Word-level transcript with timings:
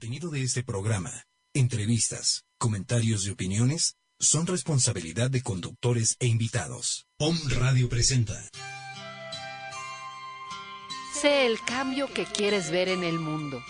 Contenido 0.00 0.30
de 0.30 0.42
este 0.42 0.62
programa, 0.62 1.12
entrevistas, 1.52 2.46
comentarios 2.56 3.26
y 3.26 3.30
opiniones 3.30 3.96
son 4.18 4.46
responsabilidad 4.46 5.30
de 5.30 5.42
conductores 5.42 6.16
e 6.20 6.26
invitados. 6.26 7.06
POM 7.18 7.36
Radio 7.50 7.86
presenta. 7.90 8.32
Sé 11.20 11.44
el 11.44 11.62
cambio 11.66 12.10
que 12.14 12.24
quieres 12.24 12.70
ver 12.70 12.88
en 12.88 13.04
el 13.04 13.18
mundo. 13.18 13.62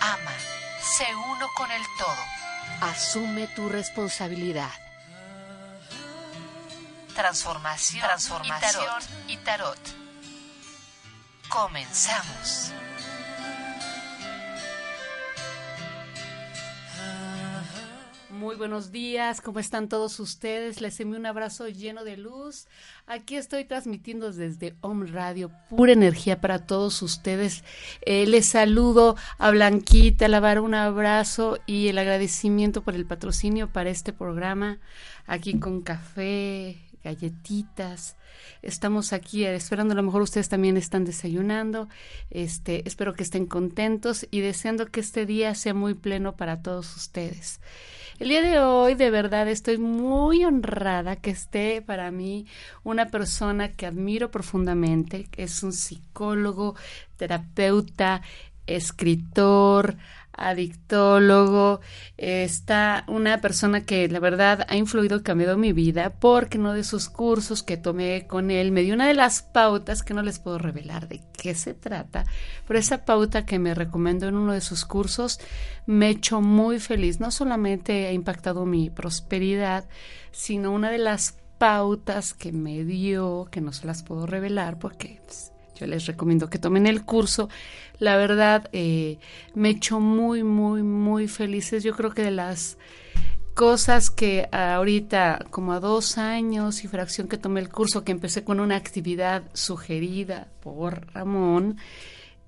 Ama, 0.00 0.34
sé 0.82 1.06
uno 1.14 1.46
con 1.56 1.70
el 1.70 1.82
todo. 1.96 2.90
Asume 2.90 3.46
tu 3.54 3.68
responsabilidad. 3.68 4.72
Transformación, 7.14 8.02
Transformación 8.02 8.58
y, 8.58 8.72
tarot. 8.72 9.28
y 9.28 9.36
tarot. 9.36 9.78
Comenzamos. 11.48 12.72
Muy 18.34 18.56
buenos 18.56 18.90
días, 18.90 19.40
¿cómo 19.40 19.60
están 19.60 19.88
todos 19.88 20.18
ustedes? 20.18 20.80
Les 20.80 20.98
envío 20.98 21.20
un 21.20 21.26
abrazo 21.26 21.68
lleno 21.68 22.02
de 22.02 22.16
luz. 22.16 22.66
Aquí 23.06 23.36
estoy 23.36 23.64
transmitiendo 23.64 24.32
desde 24.32 24.74
Home 24.80 25.06
Radio, 25.06 25.52
pura 25.70 25.92
energía 25.92 26.40
para 26.40 26.66
todos 26.66 27.00
ustedes. 27.02 27.62
Eh, 28.00 28.26
les 28.26 28.46
saludo 28.46 29.14
a 29.38 29.52
Blanquita, 29.52 30.26
lavar 30.26 30.58
un 30.58 30.74
abrazo 30.74 31.58
y 31.64 31.86
el 31.86 31.96
agradecimiento 31.96 32.82
por 32.82 32.96
el 32.96 33.06
patrocinio 33.06 33.72
para 33.72 33.90
este 33.90 34.12
programa, 34.12 34.80
aquí 35.28 35.60
con 35.60 35.82
café, 35.82 36.78
galletitas. 37.04 38.16
Estamos 38.62 39.12
aquí 39.12 39.44
esperando, 39.44 39.92
a 39.92 39.96
lo 39.96 40.02
mejor 40.02 40.22
ustedes 40.22 40.48
también 40.48 40.76
están 40.76 41.04
desayunando. 41.04 41.88
Este, 42.30 42.82
espero 42.88 43.14
que 43.14 43.22
estén 43.22 43.46
contentos 43.46 44.26
y 44.32 44.40
deseando 44.40 44.86
que 44.86 44.98
este 44.98 45.24
día 45.24 45.54
sea 45.54 45.72
muy 45.72 45.94
pleno 45.94 46.36
para 46.36 46.62
todos 46.62 46.96
ustedes. 46.96 47.60
El 48.20 48.28
día 48.28 48.42
de 48.42 48.60
hoy, 48.60 48.94
de 48.94 49.10
verdad, 49.10 49.48
estoy 49.48 49.76
muy 49.76 50.44
honrada 50.44 51.16
que 51.16 51.30
esté 51.30 51.82
para 51.82 52.12
mí 52.12 52.46
una 52.84 53.06
persona 53.06 53.72
que 53.72 53.86
admiro 53.86 54.30
profundamente, 54.30 55.28
es 55.36 55.64
un 55.64 55.72
psicólogo, 55.72 56.76
terapeuta, 57.16 58.22
escritor, 58.68 59.96
adictólogo, 60.36 61.80
está 62.16 63.04
una 63.08 63.40
persona 63.40 63.84
que 63.84 64.08
la 64.08 64.20
verdad 64.20 64.66
ha 64.68 64.76
influido, 64.76 65.22
cambiado 65.22 65.56
mi 65.56 65.72
vida, 65.72 66.14
porque 66.18 66.58
uno 66.58 66.72
de 66.72 66.84
sus 66.84 67.08
cursos 67.08 67.62
que 67.62 67.76
tomé 67.76 68.26
con 68.26 68.50
él 68.50 68.72
me 68.72 68.82
dio 68.82 68.94
una 68.94 69.06
de 69.06 69.14
las 69.14 69.42
pautas 69.42 70.02
que 70.02 70.14
no 70.14 70.22
les 70.22 70.38
puedo 70.38 70.58
revelar 70.58 71.08
de 71.08 71.20
qué 71.32 71.54
se 71.54 71.74
trata, 71.74 72.24
pero 72.66 72.78
esa 72.78 73.04
pauta 73.04 73.46
que 73.46 73.58
me 73.58 73.74
recomendó 73.74 74.28
en 74.28 74.36
uno 74.36 74.52
de 74.52 74.60
sus 74.60 74.84
cursos 74.84 75.40
me 75.86 76.10
echó 76.10 76.40
muy 76.40 76.80
feliz. 76.80 77.20
No 77.20 77.30
solamente 77.30 78.06
ha 78.06 78.12
impactado 78.12 78.64
mi 78.66 78.90
prosperidad, 78.90 79.88
sino 80.32 80.72
una 80.72 80.90
de 80.90 80.98
las 80.98 81.36
pautas 81.58 82.34
que 82.34 82.52
me 82.52 82.84
dio, 82.84 83.48
que 83.50 83.60
no 83.60 83.72
se 83.72 83.86
las 83.86 84.02
puedo 84.02 84.26
revelar 84.26 84.78
porque... 84.78 85.20
Pues, 85.24 85.53
yo 85.74 85.86
les 85.86 86.06
recomiendo 86.06 86.48
que 86.50 86.58
tomen 86.58 86.86
el 86.86 87.04
curso. 87.04 87.48
La 87.98 88.16
verdad, 88.16 88.68
eh, 88.72 89.18
me 89.54 89.70
echó 89.70 90.00
muy, 90.00 90.42
muy, 90.42 90.82
muy 90.82 91.28
felices. 91.28 91.82
Yo 91.82 91.94
creo 91.94 92.10
que 92.10 92.22
de 92.22 92.30
las 92.30 92.78
cosas 93.54 94.10
que 94.10 94.48
ahorita, 94.50 95.46
como 95.50 95.72
a 95.72 95.80
dos 95.80 96.18
años 96.18 96.84
y 96.84 96.88
fracción 96.88 97.28
que 97.28 97.38
tomé 97.38 97.60
el 97.60 97.68
curso, 97.68 98.04
que 98.04 98.12
empecé 98.12 98.44
con 98.44 98.60
una 98.60 98.76
actividad 98.76 99.44
sugerida 99.52 100.48
por 100.60 101.12
Ramón, 101.12 101.78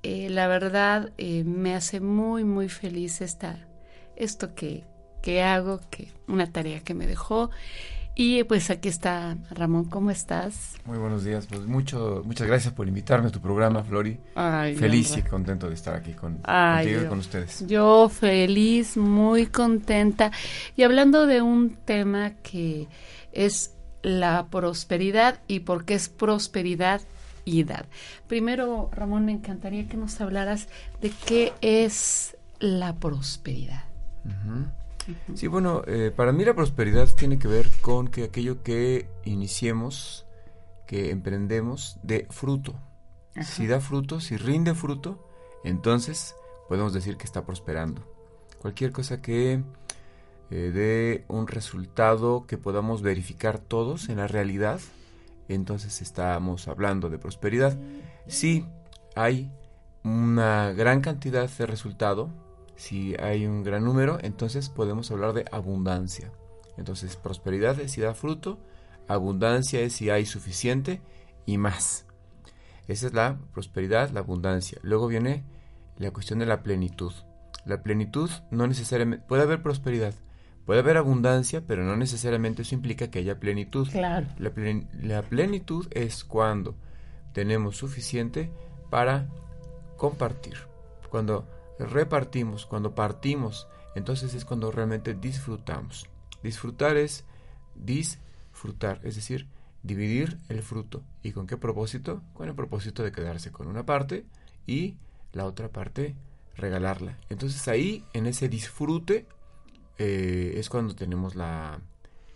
eh, 0.02 0.28
la 0.30 0.46
verdad 0.48 1.12
eh, 1.18 1.44
me 1.44 1.74
hace 1.74 2.00
muy, 2.00 2.44
muy 2.44 2.68
feliz 2.68 3.20
esta, 3.20 3.66
esto 4.16 4.54
que, 4.54 4.84
que 5.22 5.42
hago, 5.42 5.80
que 5.90 6.08
una 6.26 6.52
tarea 6.52 6.80
que 6.80 6.94
me 6.94 7.06
dejó. 7.06 7.50
Y 8.18 8.44
pues 8.44 8.70
aquí 8.70 8.88
está 8.88 9.36
Ramón, 9.50 9.84
¿cómo 9.90 10.10
estás? 10.10 10.76
Muy 10.86 10.96
buenos 10.96 11.22
días, 11.22 11.46
pues 11.46 11.66
mucho, 11.66 12.22
muchas 12.24 12.46
gracias 12.46 12.72
por 12.72 12.88
invitarme 12.88 13.28
a 13.28 13.30
tu 13.30 13.42
programa, 13.42 13.84
Flori. 13.84 14.18
feliz 14.78 15.18
y 15.18 15.22
contento 15.22 15.68
de 15.68 15.74
estar 15.74 15.94
aquí 15.94 16.12
con, 16.12 16.38
contigo 16.38 17.02
y 17.02 17.06
con 17.08 17.18
ustedes. 17.18 17.66
Yo 17.66 18.08
feliz, 18.08 18.96
muy 18.96 19.48
contenta. 19.48 20.32
Y 20.76 20.84
hablando 20.84 21.26
de 21.26 21.42
un 21.42 21.76
tema 21.84 22.30
que 22.42 22.88
es 23.32 23.74
la 24.00 24.46
prosperidad 24.46 25.38
y 25.46 25.60
por 25.60 25.84
qué 25.84 25.92
es 25.92 26.08
prosperidad 26.08 27.02
y 27.44 27.60
edad. 27.60 27.84
Primero, 28.28 28.88
Ramón, 28.94 29.26
me 29.26 29.32
encantaría 29.32 29.88
que 29.88 29.98
nos 29.98 30.22
hablaras 30.22 30.68
de 31.02 31.12
qué 31.26 31.52
es 31.60 32.34
la 32.60 32.94
prosperidad. 32.94 33.84
Sí, 35.34 35.46
bueno, 35.46 35.82
eh, 35.86 36.12
para 36.14 36.32
mí 36.32 36.44
la 36.44 36.54
prosperidad 36.54 37.08
tiene 37.16 37.38
que 37.38 37.48
ver 37.48 37.70
con 37.80 38.08
que 38.08 38.24
aquello 38.24 38.62
que 38.62 39.08
iniciemos, 39.24 40.26
que 40.86 41.10
emprendemos, 41.10 41.98
dé 42.02 42.26
fruto. 42.30 42.74
Si 43.42 43.66
da 43.66 43.80
fruto, 43.80 44.18
si 44.20 44.36
rinde 44.36 44.74
fruto, 44.74 45.28
entonces 45.62 46.34
podemos 46.68 46.92
decir 46.92 47.16
que 47.16 47.24
está 47.24 47.44
prosperando. 47.44 48.02
Cualquier 48.60 48.92
cosa 48.92 49.20
que 49.20 49.62
eh, 50.50 50.70
dé 50.72 51.24
un 51.28 51.46
resultado 51.46 52.46
que 52.46 52.56
podamos 52.56 53.02
verificar 53.02 53.58
todos 53.58 54.08
en 54.08 54.16
la 54.16 54.26
realidad, 54.26 54.80
entonces 55.48 56.00
estamos 56.00 56.66
hablando 56.66 57.10
de 57.10 57.18
prosperidad. 57.18 57.76
Si 58.26 58.64
hay 59.14 59.50
una 60.02 60.72
gran 60.72 61.00
cantidad 61.00 61.48
de 61.48 61.66
resultado, 61.66 62.30
si 62.76 63.14
hay 63.16 63.46
un 63.46 63.62
gran 63.62 63.84
número, 63.84 64.18
entonces 64.22 64.68
podemos 64.68 65.10
hablar 65.10 65.32
de 65.32 65.46
abundancia. 65.50 66.30
Entonces, 66.76 67.16
prosperidad 67.16 67.80
es 67.80 67.92
si 67.92 68.02
da 68.02 68.14
fruto, 68.14 68.58
abundancia 69.08 69.80
es 69.80 69.94
si 69.94 70.10
hay 70.10 70.26
suficiente 70.26 71.00
y 71.46 71.58
más. 71.58 72.06
Esa 72.86 73.06
es 73.06 73.14
la 73.14 73.38
prosperidad, 73.52 74.10
la 74.10 74.20
abundancia. 74.20 74.78
Luego 74.82 75.08
viene 75.08 75.44
la 75.96 76.10
cuestión 76.10 76.38
de 76.38 76.46
la 76.46 76.62
plenitud. 76.62 77.12
La 77.64 77.82
plenitud 77.82 78.30
no 78.50 78.66
necesariamente 78.66 79.26
puede 79.26 79.42
haber 79.42 79.62
prosperidad, 79.62 80.14
puede 80.66 80.80
haber 80.80 80.98
abundancia, 80.98 81.62
pero 81.66 81.82
no 81.84 81.96
necesariamente 81.96 82.62
eso 82.62 82.74
implica 82.74 83.10
que 83.10 83.20
haya 83.20 83.40
plenitud. 83.40 83.88
Claro. 83.90 84.26
La, 84.38 84.52
la 85.02 85.22
plenitud 85.22 85.88
es 85.90 86.22
cuando 86.24 86.76
tenemos 87.32 87.76
suficiente 87.76 88.52
para 88.90 89.28
compartir. 89.96 90.54
Cuando 91.10 91.48
repartimos, 91.78 92.66
cuando 92.66 92.94
partimos, 92.94 93.68
entonces 93.94 94.34
es 94.34 94.44
cuando 94.44 94.70
realmente 94.70 95.14
disfrutamos. 95.14 96.08
Disfrutar 96.42 96.96
es 96.96 97.24
disfrutar, 97.74 99.00
es 99.04 99.16
decir, 99.16 99.48
dividir 99.82 100.38
el 100.48 100.62
fruto. 100.62 101.02
¿Y 101.22 101.32
con 101.32 101.46
qué 101.46 101.56
propósito? 101.56 102.22
Con 102.34 102.48
el 102.48 102.54
propósito 102.54 103.02
de 103.02 103.12
quedarse 103.12 103.52
con 103.52 103.68
una 103.68 103.86
parte 103.86 104.24
y 104.66 104.96
la 105.32 105.44
otra 105.44 105.68
parte 105.68 106.14
regalarla. 106.56 107.18
Entonces 107.28 107.68
ahí, 107.68 108.04
en 108.12 108.26
ese 108.26 108.48
disfrute, 108.48 109.26
eh, 109.98 110.54
es 110.56 110.68
cuando 110.68 110.94
tenemos 110.94 111.34
la, 111.34 111.80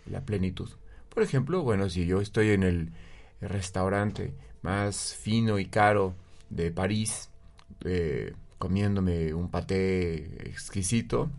la 0.05 0.21
plenitud. 0.21 0.69
Por 1.09 1.23
ejemplo, 1.23 1.63
bueno, 1.63 1.89
si 1.89 2.05
yo 2.05 2.21
estoy 2.21 2.51
en 2.51 2.63
el 2.63 2.91
restaurante 3.41 4.33
más 4.61 5.15
fino 5.15 5.59
y 5.59 5.65
caro 5.65 6.15
de 6.49 6.71
París, 6.71 7.29
eh, 7.83 8.33
comiéndome 8.61 9.33
un 9.33 9.49
paté 9.49 10.47
exquisito, 10.47 11.31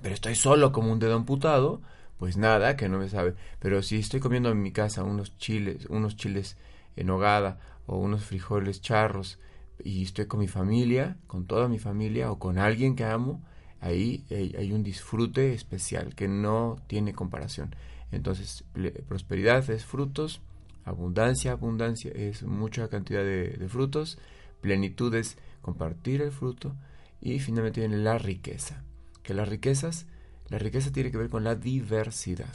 pero 0.00 0.14
estoy 0.14 0.34
solo 0.34 0.72
como 0.72 0.90
un 0.90 0.98
dedo 0.98 1.14
amputado, 1.14 1.82
pues 2.18 2.38
nada, 2.38 2.74
que 2.74 2.88
no 2.88 2.98
me 2.98 3.10
sabe. 3.10 3.34
Pero 3.60 3.82
si 3.82 3.98
estoy 3.98 4.20
comiendo 4.20 4.50
en 4.50 4.62
mi 4.62 4.72
casa 4.72 5.04
unos 5.04 5.36
chiles, 5.36 5.84
unos 5.90 6.16
chiles 6.16 6.56
en 6.96 7.10
hogada 7.10 7.60
o 7.86 7.98
unos 7.98 8.24
frijoles 8.24 8.80
charros 8.80 9.38
y 9.84 10.02
estoy 10.02 10.24
con 10.24 10.40
mi 10.40 10.48
familia, 10.48 11.18
con 11.26 11.46
toda 11.46 11.68
mi 11.68 11.78
familia 11.78 12.32
o 12.32 12.38
con 12.38 12.58
alguien 12.58 12.96
que 12.96 13.04
amo, 13.04 13.42
ahí 13.82 14.24
hay, 14.30 14.72
un 14.72 14.82
disfrute 14.82 15.52
especial 15.52 16.14
que 16.14 16.28
no 16.28 16.76
tiene 16.86 17.12
comparación. 17.12 17.76
Entonces, 18.10 18.64
prosperidad 19.06 19.68
es 19.68 19.84
frutos, 19.84 20.40
abundancia, 20.86 21.52
abundancia 21.52 22.10
es 22.14 22.42
mucha 22.42 22.88
cantidad 22.88 23.22
de, 23.22 23.50
de 23.50 23.68
frutos, 23.68 24.18
plenitud 24.62 25.14
es 25.14 25.36
compartir 25.62 26.22
el 26.22 26.32
fruto 26.32 26.74
y 27.20 27.38
finalmente 27.40 27.80
viene 27.80 27.98
la 27.98 28.18
riqueza. 28.18 28.82
Que 29.22 29.34
las 29.34 29.48
riquezas, 29.48 30.06
la 30.48 30.58
riqueza 30.58 30.92
tiene 30.92 31.10
que 31.10 31.18
ver 31.18 31.28
con 31.28 31.44
la 31.44 31.54
diversidad. 31.54 32.54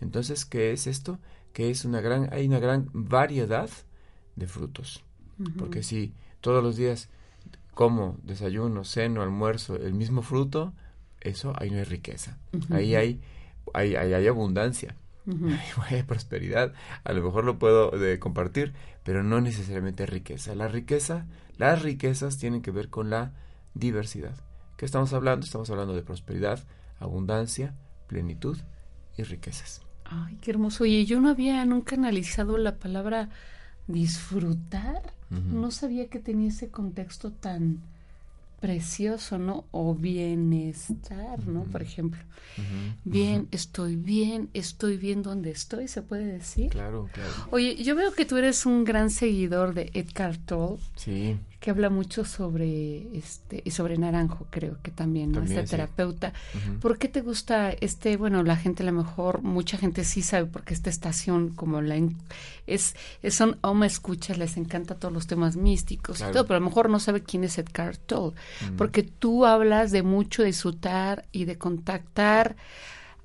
Entonces, 0.00 0.44
¿qué 0.44 0.72
es 0.72 0.86
esto? 0.86 1.18
Que 1.52 1.70
es 1.70 1.84
una 1.84 2.00
gran, 2.00 2.28
hay 2.32 2.46
una 2.46 2.58
gran 2.58 2.88
variedad 2.92 3.70
de 4.36 4.46
frutos. 4.46 5.04
Porque 5.58 5.82
si 5.82 6.12
todos 6.40 6.62
los 6.62 6.76
días 6.76 7.08
como 7.74 8.18
desayuno, 8.22 8.84
ceno, 8.84 9.22
almuerzo, 9.22 9.76
el 9.76 9.94
mismo 9.94 10.22
fruto, 10.22 10.72
eso 11.20 11.52
ahí 11.56 11.70
no 11.70 11.78
hay 11.78 11.84
riqueza. 11.84 12.38
Ahí 12.70 12.94
hay, 12.94 13.20
hay, 13.74 13.94
hay, 13.94 14.26
abundancia. 14.26 14.94
Hay 15.90 16.02
prosperidad. 16.06 16.72
A 17.04 17.12
lo 17.12 17.22
mejor 17.22 17.44
lo 17.44 17.58
puedo 17.58 17.90
de 17.90 18.18
compartir, 18.18 18.72
pero 19.04 19.22
no 19.22 19.40
necesariamente 19.40 20.06
riqueza. 20.06 20.54
La 20.54 20.68
riqueza, 20.68 21.26
las 21.56 21.82
riquezas 21.82 22.38
tienen 22.38 22.62
que 22.62 22.70
ver 22.70 22.88
con 22.88 23.10
la 23.10 23.32
diversidad. 23.74 24.34
¿Qué 24.76 24.84
estamos 24.84 25.12
hablando? 25.12 25.44
Estamos 25.44 25.70
hablando 25.70 25.94
de 25.94 26.02
prosperidad, 26.02 26.64
abundancia, 26.98 27.74
plenitud 28.06 28.58
y 29.16 29.22
riquezas. 29.22 29.82
Ay, 30.04 30.38
qué 30.40 30.50
hermoso. 30.50 30.84
Oye, 30.84 31.04
yo 31.04 31.20
no 31.20 31.30
había 31.30 31.64
nunca 31.64 31.96
analizado 31.96 32.58
la 32.58 32.78
palabra 32.78 33.28
disfrutar. 33.86 35.14
No 35.30 35.70
sabía 35.70 36.08
que 36.08 36.18
tenía 36.18 36.48
ese 36.48 36.68
contexto 36.68 37.32
tan 37.32 37.80
precioso, 38.62 39.38
¿no? 39.38 39.66
O 39.72 39.96
bienestar, 39.96 41.44
¿no? 41.48 41.64
Por 41.64 41.82
ejemplo. 41.82 42.20
Bien, 43.02 43.48
estoy 43.50 43.96
bien, 43.96 44.50
estoy 44.54 44.98
bien 44.98 45.22
donde 45.22 45.50
estoy, 45.50 45.88
¿se 45.88 46.00
puede 46.00 46.26
decir? 46.26 46.70
Claro, 46.70 47.10
claro. 47.12 47.30
Oye, 47.50 47.82
yo 47.82 47.96
veo 47.96 48.14
que 48.14 48.24
tú 48.24 48.36
eres 48.36 48.64
un 48.64 48.84
gran 48.84 49.10
seguidor 49.10 49.74
de 49.74 49.90
Edgar 49.94 50.36
Tolle. 50.36 50.80
Sí 50.94 51.36
que 51.62 51.70
habla 51.70 51.90
mucho 51.90 52.24
sobre 52.24 53.16
este 53.16 53.62
y 53.64 53.70
sobre 53.70 53.96
Naranjo, 53.96 54.48
creo 54.50 54.78
que 54.82 54.90
también, 54.90 55.30
¿no? 55.30 55.44
este 55.44 55.62
terapeuta. 55.62 56.32
¿Por 56.80 56.98
qué 56.98 57.06
te 57.06 57.20
gusta 57.20 57.70
este, 57.70 58.16
bueno, 58.16 58.42
la 58.42 58.56
gente 58.56 58.82
a 58.82 58.86
lo 58.86 58.92
mejor 58.92 59.42
mucha 59.42 59.78
gente 59.78 60.02
sí 60.02 60.22
sabe 60.22 60.46
porque 60.46 60.74
esta 60.74 60.90
estación 60.90 61.50
como 61.50 61.80
la 61.80 61.96
es, 62.66 62.96
son 63.30 63.58
Oma 63.60 63.86
escuchas, 63.86 64.38
les 64.38 64.56
encanta 64.56 64.96
todos 64.96 65.14
los 65.14 65.28
temas 65.28 65.54
místicos 65.54 66.20
y 66.20 66.32
todo, 66.32 66.46
pero 66.46 66.56
a 66.56 66.60
lo 66.60 66.66
mejor 66.66 66.90
no 66.90 66.98
sabe 66.98 67.22
quién 67.22 67.44
es 67.44 67.56
Edgar 67.58 67.96
Tolle, 67.96 68.34
porque 68.76 69.04
tú 69.04 69.46
hablas 69.46 69.92
de 69.92 70.02
mucho 70.02 70.42
disfrutar 70.42 71.26
y 71.30 71.44
de 71.44 71.58
contactar 71.58 72.56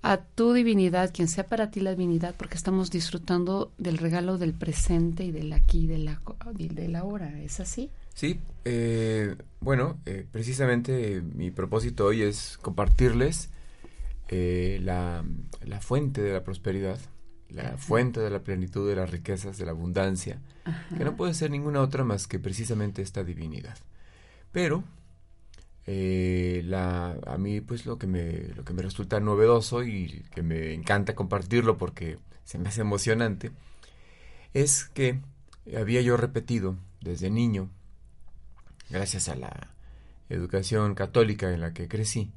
a 0.04 0.18
tu 0.18 0.54
divinidad, 0.54 1.12
quien 1.12 1.28
sea 1.28 1.48
para 1.48 1.72
ti 1.72 1.80
la 1.80 1.90
divinidad, 1.90 2.36
porque 2.38 2.56
estamos 2.56 2.92
disfrutando 2.92 3.72
del 3.80 3.98
regalo 3.98 4.38
del 4.38 4.54
presente 4.54 5.24
y 5.24 5.32
del 5.32 5.52
aquí 5.54 5.86
y 5.86 5.88
de 5.88 5.98
la, 5.98 6.22
de 6.54 6.88
la 6.88 7.04
hora, 7.04 7.42
¿es 7.42 7.60
así? 7.60 7.90
Sí, 8.18 8.40
eh, 8.66 9.36
bueno, 9.60 10.02
eh, 10.08 10.26
precisamente 10.32 11.22
mi 11.22 11.52
propósito 11.52 12.08
hoy 12.08 12.24
es 12.24 12.58
compartirles 12.60 13.52
eh, 14.30 14.80
la, 14.82 15.24
fuente 15.82 16.24
de 16.24 16.34
la 16.34 16.44
prosperidad, 16.44 16.98
la 17.50 17.78
fuente 17.78 18.20
de 18.20 18.32
la 18.32 18.40
plenitud, 18.40 18.90
de 18.90 18.96
las 18.96 19.12
riquezas, 19.12 19.60
de 19.60 19.66
la 19.66 19.72
abundancia, 19.74 20.42
que 20.98 21.06
no 21.06 21.16
puede 21.16 21.36
ser 21.36 21.52
ninguna 21.52 21.80
otra 21.80 22.04
más 22.04 22.26
que 22.26 22.40
precisamente 22.40 23.04
esta 23.04 23.24
divinidad. 23.24 23.78
Pero 24.52 24.84
la, 25.86 27.20
a 27.24 27.38
mí 27.38 27.62
pues 27.62 27.86
lo 27.86 28.00
que, 28.00 28.08
me, 28.08 28.48
lo 28.56 28.66
que 28.66 28.74
me 28.74 28.82
resulta 28.82 29.20
novedoso 29.20 29.84
y 29.84 30.26
que 30.34 30.42
me 30.42 30.74
encanta 30.74 31.14
compartirlo 31.14 31.78
porque 31.78 32.18
se 32.46 32.58
me 32.58 32.70
hace 32.70 32.82
emocionante, 32.82 33.52
es 34.56 34.86
que 34.86 35.20
había 35.78 36.02
yo 36.02 36.18
repetido 36.18 36.78
desde 37.00 37.30
niño 37.30 37.70
gracias 38.90 39.30
a 39.30 39.36
la 39.36 39.70
educación 40.30 40.96
católica 40.96 41.52
en 41.52 41.62
la 41.62 41.74
que 41.74 41.88
crecí, 41.88 42.32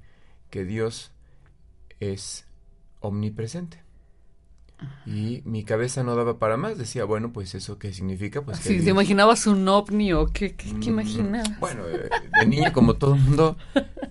que 0.50 0.64
Dios 0.64 1.12
es 2.00 2.46
omnipresente. 3.00 3.82
Y 5.04 5.42
mi 5.44 5.64
cabeza 5.64 6.02
no 6.02 6.16
daba 6.16 6.38
para 6.38 6.56
más. 6.56 6.78
Decía, 6.78 7.04
bueno, 7.04 7.32
pues 7.32 7.54
eso 7.54 7.78
qué 7.78 7.92
significa. 7.92 8.40
Pues 8.40 8.60
¿te 8.60 8.74
imaginabas 8.74 9.46
un 9.46 9.68
ovni 9.68 10.12
o 10.12 10.26
qué, 10.26 10.54
qué, 10.54 10.72
mm, 10.72 10.82
imaginabas? 10.82 11.60
Bueno, 11.60 11.86
eh, 11.86 12.08
de 12.38 12.46
niño, 12.46 12.72
como 12.72 12.94
todo 12.94 13.14
el 13.14 13.20
mundo, 13.20 13.58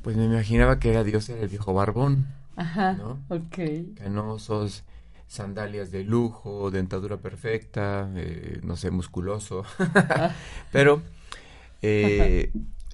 pues 0.04 0.16
me 0.16 0.26
imaginaba 0.26 0.80
que 0.80 0.92
era 0.92 1.04
Dios, 1.04 1.28
era 1.30 1.42
el 1.42 1.50
viejo 1.50 1.74
barbón. 1.74 2.28
Ajá. 2.56 2.94
¿no? 2.94 3.20
Ok. 3.30 3.96
Canosos, 3.96 4.84
sandalias 5.28 5.92
de 5.92 6.04
lujo, 6.04 6.70
dentadura 6.70 7.18
perfecta, 7.18 8.10
eh, 8.16 8.60
no 8.64 8.76
sé, 8.76 8.92
musculoso. 8.92 9.64
Pero 10.72 11.02
eh, 11.82 12.52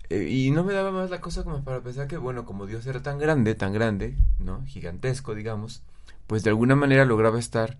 eh, 0.09 0.29
y 0.29 0.51
no 0.51 0.63
me 0.63 0.73
daba 0.73 0.91
más 0.91 1.09
la 1.09 1.21
cosa 1.21 1.43
como 1.43 1.63
para 1.63 1.81
pensar 1.81 2.07
que, 2.07 2.17
bueno, 2.17 2.45
como 2.45 2.65
Dios 2.65 2.85
era 2.85 3.01
tan 3.01 3.17
grande, 3.17 3.55
tan 3.55 3.73
grande, 3.73 4.15
¿no? 4.39 4.63
Gigantesco, 4.65 5.35
digamos, 5.35 5.81
pues 6.27 6.43
de 6.43 6.51
alguna 6.51 6.75
manera 6.75 7.05
lograba 7.05 7.39
estar 7.39 7.77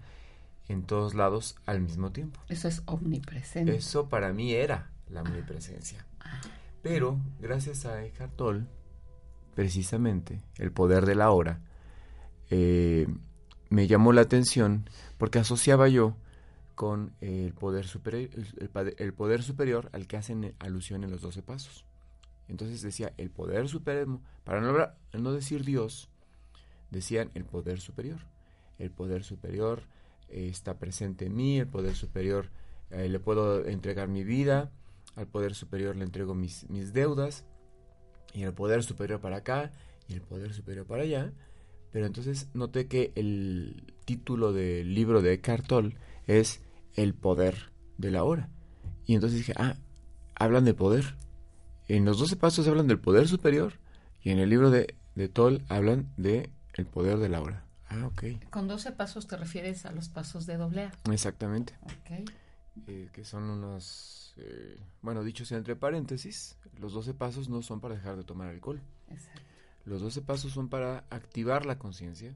en 0.68 0.84
todos 0.84 1.13
lados 1.13 1.56
al 1.66 1.81
mismo 1.81 2.12
tiempo. 2.12 2.40
Eso 2.50 2.68
es 2.68 2.81
omnipresencia. 2.86 3.74
Eso 3.74 4.10
para 4.10 4.34
mí 4.34 4.54
era 4.54 4.90
la 5.10 5.22
omnipresencia. 5.22 6.06
Pero, 6.81 7.19
gracias 7.40 7.86
a 7.86 8.04
Eckhart 8.04 8.36
Tolle, 8.36 8.66
precisamente, 9.56 10.42
el 10.58 10.72
poder 10.72 11.06
de 11.06 11.16
la 11.16 11.31
hora, 11.31 11.60
eh, 12.50 13.08
me 13.69 13.88
llamó 13.88 14.13
la 14.13 14.22
atención 14.22 14.90
porque 15.18 15.40
asociaba 15.40 15.88
yo 15.88 16.16
con 16.75 17.16
el 17.22 17.54
poder 17.54 17.86
superior, 17.86 18.30
el, 18.98 19.13
poder 19.13 19.42
superior 19.42 19.89
al 19.94 20.07
que 20.07 20.18
hacen 20.18 20.54
alusión 20.60 21.04
en 21.04 21.12
los 21.12 21.22
doce 21.22 21.42
pasos. 21.42 21.86
Entonces 22.48 22.81
decía 22.81 23.13
el 23.18 23.31
poder 23.31 23.68
supremo, 23.68 24.22
para 24.44 24.62
no, 24.62 24.74
no 25.13 25.31
decir 25.33 25.63
Dios, 25.63 26.10
decían 26.92 27.31
el 27.33 27.45
poder 27.45 27.80
superior. 27.80 28.19
El 28.77 28.92
poder 28.92 29.24
superior 29.24 29.83
eh, 30.30 30.48
está 30.50 30.77
presente 30.77 31.25
en 31.25 31.36
mí, 31.36 31.60
el 31.60 31.68
poder 31.68 31.95
superior 31.95 32.50
eh, 32.92 33.10
le 33.10 33.19
puedo 33.19 33.66
entregar 33.66 34.10
mi 34.10 34.24
vida, 34.24 34.72
al 35.16 35.27
poder 35.27 35.56
superior 35.56 35.95
le 35.95 36.04
entrego 36.04 36.36
mis, 36.36 36.69
mis 36.69 36.94
deudas, 36.94 37.45
y 38.33 38.44
el 38.44 38.54
poder 38.54 38.83
superior 38.83 39.22
para 39.22 39.38
acá, 39.38 39.72
y 40.07 40.13
el 40.13 40.22
poder 40.22 40.54
superior 40.54 40.86
para 40.86 41.04
allá. 41.04 41.31
Pero 41.92 42.06
entonces 42.06 42.50
noté 42.54 42.88
que 42.88 43.13
el 43.16 43.94
título 44.04 44.51
del 44.51 44.94
libro 44.94 45.22
de 45.22 45.33
Eckhart 45.33 45.66
Tolle 45.66 45.95
es 46.27 46.62
el 46.96 47.14
poder 47.14 47.72
de 47.98 48.12
la 48.12 48.24
hora. 48.24 48.50
Y 49.06 49.16
entonces 49.16 49.40
dije, 49.40 49.54
ah, 49.58 49.76
hablan 50.36 50.66
de 50.66 50.74
poder. 50.74 51.16
En 51.88 52.06
los 52.06 52.20
12 52.20 52.36
pasos 52.36 52.68
hablan 52.68 52.88
del 52.88 53.00
poder 53.00 53.28
superior 53.28 53.74
y 54.22 54.32
en 54.32 54.40
el 54.40 54.50
libro 54.50 54.72
de, 54.72 54.96
de 55.16 55.30
Toll 55.30 55.64
hablan 55.70 56.12
de 56.18 56.50
el 56.74 56.86
poder 56.86 57.18
de 57.20 57.30
la 57.30 57.42
hora. 57.42 57.66
Ah, 57.88 58.08
ok. 58.08 58.50
Con 58.50 58.68
12 58.68 58.92
pasos 58.94 59.28
te 59.28 59.38
refieres 59.38 59.86
a 59.86 59.92
los 59.92 60.10
pasos 60.10 60.46
de 60.46 60.58
doble 60.58 60.84
A. 60.84 60.92
Exactamente. 61.12 61.78
Ok. 61.84 62.30
Eh, 62.88 63.10
que 63.14 63.24
son 63.24 63.44
unos, 63.44 64.34
eh, 64.38 64.78
bueno, 65.02 65.24
dichos 65.24 65.52
entre 65.54 65.75
paréntesis, 65.75 66.58
los 66.78 66.94
12 66.94 67.14
pasos 67.14 67.48
no 67.48 67.62
son 67.62 67.80
para 67.80 67.96
dejar 67.96 68.18
de 68.18 68.24
tomar 68.24 68.50
alcohol. 68.50 68.82
Exacto. 69.10 69.42
Los 69.86 70.02
12 70.02 70.22
pasos 70.24 70.52
son 70.52 70.68
para 70.68 71.06
activar 71.10 71.66
la 71.66 71.78
conciencia, 71.78 72.36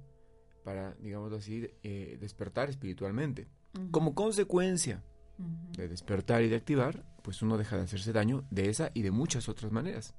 para, 0.63 0.93
digamos 0.95 1.33
así, 1.33 1.69
eh, 1.83 2.17
despertar 2.21 2.69
espiritualmente. 2.69 3.47
Como 3.91 4.15
consecuencia 4.15 5.03
de 5.37 5.87
despertar 5.87 6.41
y 6.43 6.49
de 6.49 6.55
activar, 6.55 7.05
pues 7.21 7.41
uno 7.41 7.57
deja 7.57 7.77
de 7.77 7.83
hacerse 7.83 8.13
daño 8.13 8.43
de 8.49 8.69
esa 8.69 8.91
y 8.93 9.03
de 9.03 9.11
muchas 9.11 9.47
otras 9.49 9.71
maneras. 9.71 10.15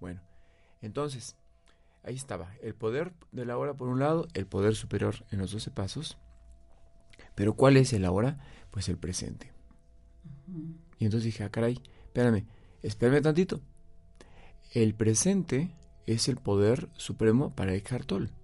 Bueno, 0.00 0.20
entonces, 0.80 1.36
ahí 2.02 2.14
estaba, 2.14 2.54
el 2.62 2.74
poder 2.74 3.12
de 3.30 3.44
la 3.44 3.56
hora 3.56 3.74
por 3.74 3.88
un 3.88 4.00
lado, 4.00 4.26
el 4.34 4.46
poder 4.46 4.74
superior 4.74 5.24
en 5.30 5.38
los 5.38 5.52
12 5.52 5.70
pasos, 5.70 6.18
pero 7.34 7.54
¿cuál 7.54 7.76
es 7.76 7.92
el 7.92 8.04
ahora? 8.04 8.38
Pues 8.70 8.88
el 8.88 8.98
presente. 8.98 9.52
Y 10.98 11.04
entonces 11.04 11.24
dije, 11.24 11.44
ah, 11.44 11.50
caray, 11.50 11.80
espérame, 12.06 12.46
espérame 12.82 13.22
tantito. 13.22 13.60
El 14.72 14.94
presente 14.94 15.76
es 16.06 16.28
el 16.28 16.36
poder 16.36 16.88
supremo 16.94 17.54
para 17.54 17.74
Eckhart 17.74 18.06
Tolle 18.06 18.41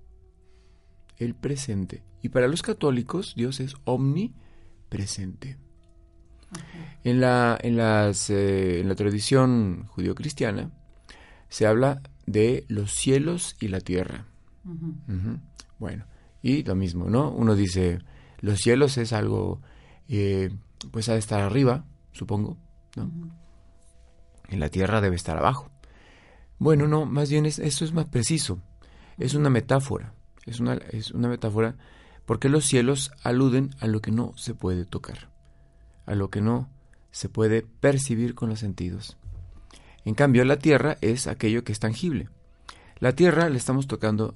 el 1.19 1.35
presente. 1.35 2.03
Y 2.23 2.31
para 2.31 2.49
los 2.49 2.63
católicos 2.63 3.35
Dios 3.37 3.61
es 3.61 3.75
omnipresente. 3.85 5.59
En 7.05 7.21
la, 7.21 7.59
en, 7.61 7.77
las, 7.77 8.31
eh, 8.31 8.81
en 8.81 8.89
la 8.89 8.95
tradición 8.95 9.85
judío-cristiana 9.89 10.71
se 11.49 11.67
habla 11.67 12.03
de 12.27 12.65
los 12.69 12.93
cielos 12.93 13.57
y 13.61 13.69
la 13.69 13.81
tierra. 13.81 14.27
Bueno, 15.79 16.07
y 16.43 16.63
lo 16.63 16.75
mismo, 16.75 17.09
¿no? 17.09 17.31
Uno 17.31 17.55
dice, 17.55 18.01
los 18.41 18.59
cielos 18.59 18.99
es 18.99 19.13
algo, 19.13 19.63
eh, 20.09 20.51
pues 20.91 21.09
ha 21.09 21.15
de 21.15 21.19
estar 21.19 21.41
arriba, 21.41 21.85
supongo, 22.13 22.59
¿no? 22.97 23.11
En 24.49 24.61
la 24.61 24.69
tierra 24.69 25.01
debe 25.01 25.17
estar 25.17 25.37
abajo. 25.37 25.71
Bueno, 26.59 26.89
no, 26.89 27.07
más 27.07 27.31
bien 27.31 27.47
es, 27.47 27.59
eso 27.59 27.85
es 27.85 27.93
más 27.93 28.07
preciso, 28.07 28.61
es 29.17 29.35
una 29.35 29.51
metáfora. 29.51 30.15
Es 30.49 30.61
una, 30.61 30.75
es 30.75 31.11
una 31.11 31.29
metáfora 31.29 31.77
porque 32.27 32.49
los 32.49 32.65
cielos 32.65 33.13
aluden 33.23 33.71
a 33.81 33.87
lo 33.87 34.01
que 34.01 34.11
no 34.11 34.37
se 34.37 34.55
puede 34.55 34.85
tocar, 34.85 35.31
a 36.07 36.15
lo 36.15 36.31
que 36.31 36.41
no 36.41 36.69
se 37.11 37.29
puede 37.29 37.63
percibir 37.63 38.35
con 38.35 38.49
los 38.49 38.59
sentidos. 38.59 39.17
En 40.05 40.15
cambio, 40.15 40.45
la 40.45 40.59
tierra 40.59 40.99
es 41.01 41.27
aquello 41.27 41.65
que 41.65 41.73
es 41.73 41.81
tangible. 41.81 42.29
La 42.99 43.13
tierra 43.13 43.49
le 43.49 43.57
estamos 43.57 43.87
tocando 43.87 44.35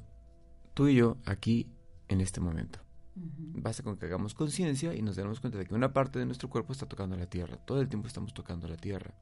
tú 0.74 0.88
y 0.88 0.94
yo 0.94 1.16
aquí 1.24 1.66
en 2.08 2.20
este 2.20 2.40
momento. 2.40 2.78
Basta 3.14 3.82
con 3.82 3.96
que 3.96 4.06
hagamos 4.06 4.34
conciencia 4.34 4.94
y 4.94 5.02
nos 5.02 5.16
demos 5.16 5.40
cuenta 5.40 5.58
de 5.58 5.66
que 5.66 5.74
una 5.74 5.92
parte 5.92 6.18
de 6.18 6.26
nuestro 6.26 6.48
cuerpo 6.48 6.72
está 6.72 6.86
tocando 6.86 7.16
la 7.16 7.26
tierra. 7.26 7.56
Todo 7.56 7.80
el 7.80 7.88
tiempo 7.88 8.08
estamos 8.08 8.32
tocando 8.32 8.68
la 8.68 8.76
tierra. 8.76 9.14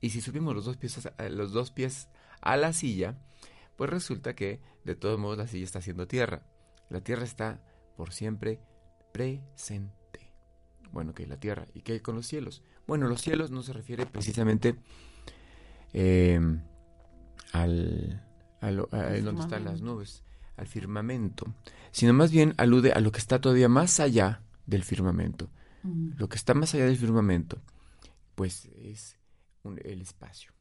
Y 0.00 0.10
si 0.10 0.20
subimos 0.20 0.54
los 0.54 0.64
dos 0.64 0.76
pies 0.76 1.06
a, 1.06 1.28
los 1.28 1.52
dos 1.52 1.70
pies 1.70 2.08
a 2.40 2.56
la 2.56 2.72
silla, 2.72 3.18
pues 3.78 3.90
resulta 3.90 4.34
que 4.34 4.60
de 4.84 4.96
todos 4.96 5.20
modos 5.20 5.38
la 5.38 5.46
silla 5.46 5.62
está 5.62 5.78
haciendo 5.78 6.08
tierra. 6.08 6.42
La 6.90 7.00
tierra 7.00 7.22
está 7.22 7.62
por 7.96 8.12
siempre 8.12 8.60
presente. 9.12 10.32
Bueno, 10.90 11.14
que 11.14 11.28
la 11.28 11.38
tierra. 11.38 11.68
¿Y 11.74 11.82
qué 11.82 11.92
hay 11.92 12.00
con 12.00 12.16
los 12.16 12.26
cielos? 12.26 12.64
Bueno, 12.88 13.06
los 13.06 13.20
cielos 13.20 13.52
no 13.52 13.62
se 13.62 13.72
refiere 13.72 14.04
precisamente 14.04 14.74
eh, 15.92 16.40
al, 17.52 18.26
a, 18.60 18.72
donde 18.72 19.42
están 19.42 19.64
las 19.64 19.80
nubes, 19.80 20.24
al 20.56 20.66
firmamento, 20.66 21.54
sino 21.92 22.12
más 22.12 22.32
bien 22.32 22.54
alude 22.56 22.90
a 22.90 23.00
lo 23.00 23.12
que 23.12 23.20
está 23.20 23.40
todavía 23.40 23.68
más 23.68 24.00
allá 24.00 24.42
del 24.66 24.82
firmamento. 24.82 25.50
Lo 25.84 26.28
que 26.28 26.36
está 26.36 26.52
más 26.52 26.74
allá 26.74 26.86
del 26.86 26.96
firmamento, 26.96 27.62
pues 28.34 28.66
es 28.74 29.16
el 29.84 30.02
espacio, 30.02 30.52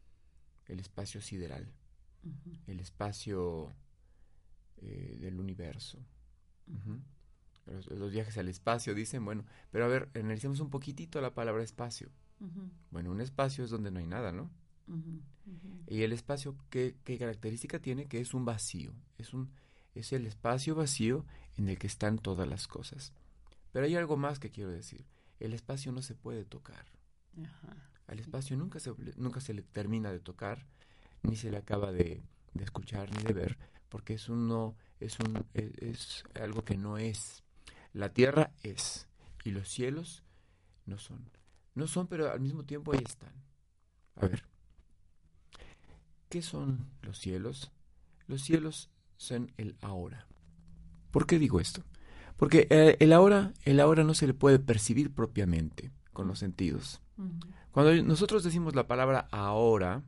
el 0.68 0.80
espacio 0.80 1.20
sideral, 1.20 1.74
el 2.68 2.80
espacio 2.80 3.76
eh, 4.78 5.18
del 5.20 5.40
universo. 5.40 6.00
los, 7.66 8.12
viajes 8.12 8.38
al 8.38 8.48
espacio 8.48 8.94
dicen, 8.94 9.26
bueno, 9.26 9.46
pero 9.72 9.86
a 9.86 9.88
ver, 9.88 10.10
analicemos 10.16 10.60
un 10.60 10.70
poquitito 10.70 11.20
la 11.22 11.34
palabra 11.34 11.64
espacio. 11.64 12.10
Bueno, 12.92 13.12
un 13.12 13.22
espacio 13.22 13.64
es 13.64 13.72
donde 13.72 13.90
no 13.90 14.00
hay 14.00 14.08
nada, 14.08 14.32
¿no? 14.32 14.52
Y 15.88 16.04
el 16.04 16.14
espacio, 16.14 16.56
¿qué, 16.70 16.96
característica 17.04 17.80
tiene? 17.80 18.08
Que 18.08 18.20
es 18.20 18.34
un 18.34 18.46
vacío, 18.46 18.94
es, 19.18 19.34
un, 19.34 19.52
es 19.96 20.14
el 20.14 20.26
espacio 20.26 20.76
vacío 20.76 21.26
en 21.56 21.70
el 21.70 21.78
que 21.78 21.88
están 21.88 22.20
todas 22.20 22.48
las 22.48 22.68
cosas. 22.68 23.14
Pero 23.72 23.86
hay 23.86 23.96
algo 23.96 24.18
más 24.18 24.40
que 24.40 24.52
quiero 24.52 24.70
decir, 24.70 25.06
el 25.40 25.54
espacio 25.54 25.92
no 25.92 26.02
se 26.02 26.16
puede 26.16 26.46
tocar. 26.46 26.86
Al 28.08 28.20
espacio 28.20 28.56
nunca 28.56 28.80
se, 28.80 28.94
nunca 29.18 29.42
se 29.42 29.54
le 29.54 29.64
termina 29.64 30.12
de 30.12 30.20
tocar, 30.20 30.66
ni 31.28 31.36
se 31.36 31.52
le 31.52 31.58
acaba 31.58 31.92
de, 31.92 32.24
escuchar 32.60 33.10
ni 33.16 33.24
de 33.24 33.34
ver, 33.34 33.58
porque 33.90 34.16
es, 34.16 34.30
un 34.30 34.76
es, 35.00 35.20
un, 35.20 35.46
es 35.54 36.24
algo 36.42 36.64
que 36.64 36.78
no 36.78 36.98
es. 36.98 37.44
La 37.94 38.14
tierra 38.14 38.52
es, 38.64 39.08
y 39.44 39.52
los 39.52 39.68
cielos 39.68 40.24
no 40.86 40.98
son. 40.98 41.30
No 41.76 41.88
son, 41.88 42.08
pero 42.08 42.32
al 42.32 42.40
mismo 42.40 42.64
tiempo 42.64 42.94
ahí 42.94 43.04
están. 43.06 43.34
A 44.16 44.28
ver, 44.28 44.44
¿Qué 46.30 46.42
son 46.42 46.88
los 47.02 47.18
cielos? 47.18 47.72
Los 48.28 48.42
cielos 48.42 48.90
son 49.16 49.52
el 49.58 49.78
ahora. 49.82 50.28
¿Por 51.12 51.26
qué 51.26 51.40
digo 51.40 51.60
esto? 51.60 51.84
Porque 52.36 52.68
eh, 52.70 52.98
el 53.00 53.14
ahora, 53.14 53.54
el 53.64 53.80
ahora 53.80 54.04
no 54.04 54.14
se 54.14 54.28
le 54.28 54.34
puede 54.34 54.60
percibir 54.60 55.14
propiamente 55.14 55.92
con 56.12 56.28
los 56.28 56.40
sentidos. 56.40 57.02
Cuando 57.72 57.96
nosotros 58.04 58.44
decimos 58.44 58.76
la 58.76 58.88
palabra 58.88 59.28
ahora, 59.32 60.04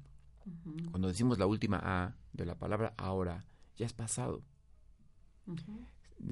cuando 0.90 1.08
decimos 1.08 1.38
la 1.38 1.46
última 1.46 1.80
A 1.84 2.16
de 2.34 2.46
la 2.46 2.56
palabra 2.56 2.94
ahora, 2.98 3.46
ya 3.76 3.86
es 3.86 3.94
pasado. 3.94 4.44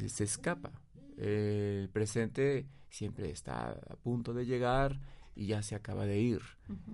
Se 0.07 0.23
escapa. 0.23 0.71
El 1.17 1.89
presente 1.89 2.67
siempre 2.89 3.31
está 3.31 3.71
a 3.71 3.95
punto 3.95 4.33
de 4.33 4.45
llegar 4.45 4.99
y 5.35 5.47
ya 5.47 5.63
se 5.63 5.75
acaba 5.75 6.05
de 6.05 6.19
ir. 6.19 6.41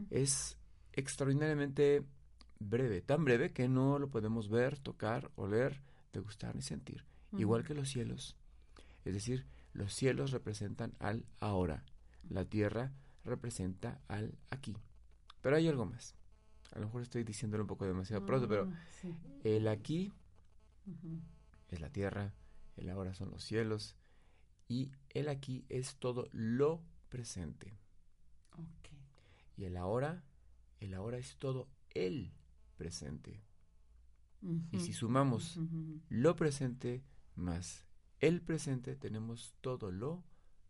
Es 0.09 0.57
extraordinariamente 0.93 2.03
breve, 2.59 3.01
tan 3.01 3.25
breve 3.25 3.51
que 3.51 3.67
no 3.67 3.99
lo 3.99 4.09
podemos 4.09 4.49
ver, 4.49 4.79
tocar, 4.79 5.31
oler, 5.35 5.81
degustar 6.13 6.55
ni 6.55 6.61
sentir. 6.61 7.05
Igual 7.37 7.63
que 7.63 7.73
los 7.73 7.89
cielos. 7.89 8.37
Es 9.05 9.13
decir, 9.13 9.45
los 9.73 9.93
cielos 9.93 10.31
representan 10.31 10.93
al 10.99 11.25
ahora, 11.39 11.83
la 12.29 12.45
tierra 12.45 12.93
representa 13.23 13.99
al 14.07 14.37
aquí. 14.49 14.77
Pero 15.41 15.55
hay 15.55 15.67
algo 15.67 15.85
más. 15.85 16.15
A 16.73 16.79
lo 16.79 16.85
mejor 16.85 17.03
estoy 17.03 17.23
diciéndolo 17.23 17.63
un 17.63 17.67
poco 17.67 17.85
demasiado 17.85 18.25
pronto, 18.25 18.47
pero 18.47 18.71
el 19.43 19.67
aquí 19.67 20.11
es 21.69 21.79
la 21.79 21.89
tierra, 21.89 22.33
el 22.75 22.89
ahora 22.89 23.13
son 23.13 23.29
los 23.29 23.43
cielos 23.43 23.95
y 24.67 24.91
el 25.09 25.29
aquí 25.29 25.65
es 25.69 25.95
todo 25.97 26.27
lo 26.31 26.81
presente. 27.09 27.77
Y 29.55 29.65
el 29.65 29.77
ahora, 29.77 30.23
el 30.79 30.95
ahora 30.95 31.17
es 31.19 31.37
todo 31.37 31.69
el 31.91 32.33
presente. 32.75 33.43
Y 34.71 34.79
si 34.79 34.93
sumamos 34.93 35.59
lo 36.09 36.35
presente 36.35 37.03
más 37.35 37.85
el 38.19 38.41
presente, 38.41 38.95
tenemos 38.95 39.53
todo 39.59 39.91
lo 39.91 40.23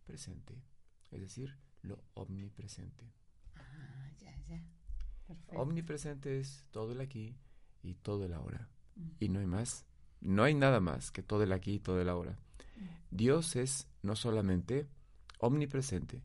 presente, 0.05 0.63
es 1.11 1.21
decir, 1.21 1.55
lo 1.83 2.03
omnipresente. 2.15 3.13
Ya. 5.29 5.59
Omnipresente 5.59 6.39
es 6.39 6.65
todo 6.71 6.91
el 6.91 7.01
aquí 7.01 7.35
y 7.81 7.95
todo 7.95 8.25
el 8.25 8.33
ahora. 8.33 8.69
Y 9.19 9.29
no 9.29 9.39
hay 9.39 9.47
más. 9.47 9.85
No 10.21 10.43
hay 10.43 10.53
nada 10.53 10.79
más 10.79 11.11
que 11.11 11.23
todo 11.23 11.43
el 11.43 11.51
aquí 11.51 11.75
y 11.75 11.79
todo 11.79 12.01
el 12.01 12.09
ahora. 12.09 12.37
Dios 13.11 13.55
es 13.55 13.87
no 14.01 14.15
solamente 14.15 14.87
omnipresente, 15.39 16.23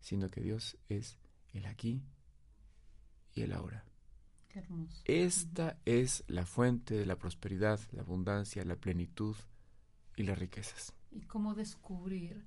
sino 0.00 0.28
que 0.28 0.40
Dios 0.40 0.76
es 0.88 1.18
el 1.52 1.66
aquí 1.66 2.02
y 3.34 3.42
el 3.42 3.52
ahora. 3.52 3.84
Esta 5.04 5.78
es 5.84 6.24
la 6.26 6.46
fuente 6.46 6.94
de 6.94 7.06
la 7.06 7.16
prosperidad, 7.16 7.80
la 7.92 8.02
abundancia, 8.02 8.64
la 8.64 8.76
plenitud 8.76 9.36
y 10.16 10.22
las 10.24 10.38
riquezas. 10.38 10.94
¿Y 11.10 11.22
cómo 11.22 11.54
descubrir? 11.54 12.44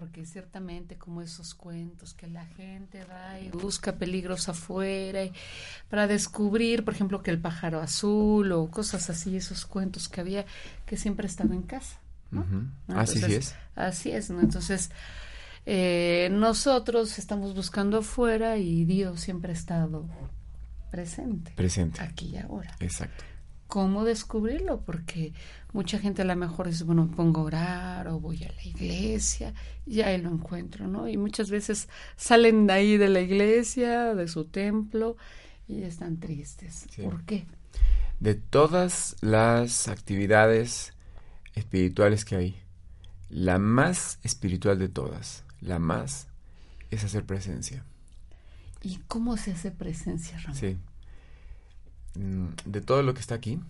Porque 0.00 0.24
ciertamente 0.24 0.96
como 0.96 1.20
esos 1.20 1.54
cuentos 1.54 2.14
que 2.14 2.26
la 2.26 2.46
gente 2.46 3.04
va 3.04 3.38
y 3.38 3.50
busca 3.50 3.96
peligros 3.96 4.48
afuera 4.48 5.24
y 5.24 5.32
para 5.90 6.06
descubrir, 6.06 6.86
por 6.86 6.94
ejemplo, 6.94 7.22
que 7.22 7.30
el 7.30 7.38
pájaro 7.38 7.80
azul 7.80 8.50
o 8.52 8.70
cosas 8.70 9.10
así, 9.10 9.36
esos 9.36 9.66
cuentos 9.66 10.08
que 10.08 10.22
había 10.22 10.46
que 10.86 10.96
siempre 10.96 11.26
estaba 11.26 11.54
en 11.54 11.64
casa. 11.64 12.00
así 12.88 13.22
es. 13.26 13.54
Así 13.74 14.10
es, 14.10 14.30
¿no? 14.30 14.40
Entonces, 14.40 14.90
eh, 15.66 16.30
nosotros 16.32 17.18
estamos 17.18 17.54
buscando 17.54 17.98
afuera 17.98 18.56
y 18.56 18.86
Dios 18.86 19.20
siempre 19.20 19.52
ha 19.52 19.54
estado 19.54 20.08
presente. 20.90 21.52
Presente. 21.56 22.00
Aquí 22.00 22.30
y 22.30 22.38
ahora. 22.38 22.74
Exacto. 22.80 23.22
¿Cómo 23.70 24.04
descubrirlo? 24.04 24.80
Porque 24.80 25.32
mucha 25.72 26.00
gente 26.00 26.22
a 26.22 26.24
lo 26.24 26.34
mejor 26.34 26.66
dice, 26.66 26.82
bueno, 26.82 27.08
pongo 27.08 27.42
a 27.42 27.44
orar 27.44 28.08
o 28.08 28.18
voy 28.18 28.42
a 28.42 28.52
la 28.52 28.64
iglesia 28.64 29.54
y 29.86 30.00
ahí 30.00 30.20
lo 30.20 30.28
encuentro, 30.28 30.88
¿no? 30.88 31.06
Y 31.06 31.16
muchas 31.16 31.50
veces 31.50 31.88
salen 32.16 32.66
de 32.66 32.72
ahí 32.72 32.96
de 32.96 33.08
la 33.08 33.20
iglesia, 33.20 34.16
de 34.16 34.26
su 34.26 34.46
templo 34.46 35.16
y 35.68 35.84
están 35.84 36.18
tristes. 36.18 36.88
¿Por 37.00 37.22
qué? 37.22 37.46
De 38.18 38.34
todas 38.34 39.16
las 39.20 39.86
actividades 39.86 40.92
espirituales 41.54 42.24
que 42.24 42.34
hay, 42.34 42.56
la 43.28 43.60
más 43.60 44.18
espiritual 44.24 44.80
de 44.80 44.88
todas, 44.88 45.44
la 45.60 45.78
más, 45.78 46.26
es 46.90 47.04
hacer 47.04 47.24
presencia. 47.24 47.84
¿Y 48.82 48.96
cómo 49.06 49.36
se 49.36 49.52
hace 49.52 49.70
presencia, 49.70 50.38
Ramón? 50.38 50.56
Sí. 50.56 50.76
Mm, 52.14 52.46
de 52.64 52.80
todo 52.80 53.02
lo 53.02 53.14
que 53.14 53.20
está 53.20 53.34
aquí, 53.34 53.60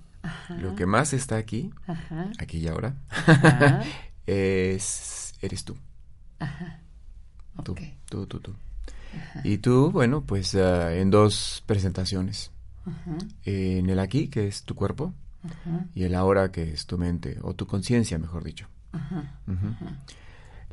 lo 0.58 0.74
que 0.74 0.86
más 0.86 1.12
está 1.12 1.36
aquí, 1.36 1.70
aquí 2.38 2.58
y 2.58 2.68
ahora, 2.68 2.96
es, 4.26 5.34
eres 5.40 5.64
tú. 5.64 5.76
Ajá. 6.38 6.80
Tú, 7.62 7.74
tú, 8.08 8.26
tú, 8.26 8.40
tú. 8.40 8.54
Y 9.44 9.58
tú, 9.58 9.90
bueno, 9.90 10.22
pues 10.22 10.54
ah, 10.54 10.94
en 10.94 11.10
dos 11.10 11.62
presentaciones. 11.66 12.50
en 13.44 13.90
el 13.90 13.98
aquí, 13.98 14.28
que 14.28 14.46
es 14.48 14.62
tu 14.64 14.74
cuerpo, 14.74 15.12
y 15.94 16.04
el 16.04 16.14
ahora, 16.14 16.52
que 16.52 16.70
es 16.72 16.86
tu 16.86 16.98
mente, 16.98 17.38
o 17.42 17.54
tu 17.54 17.66
conciencia, 17.66 18.18
mejor 18.18 18.44
dicho. 18.44 18.66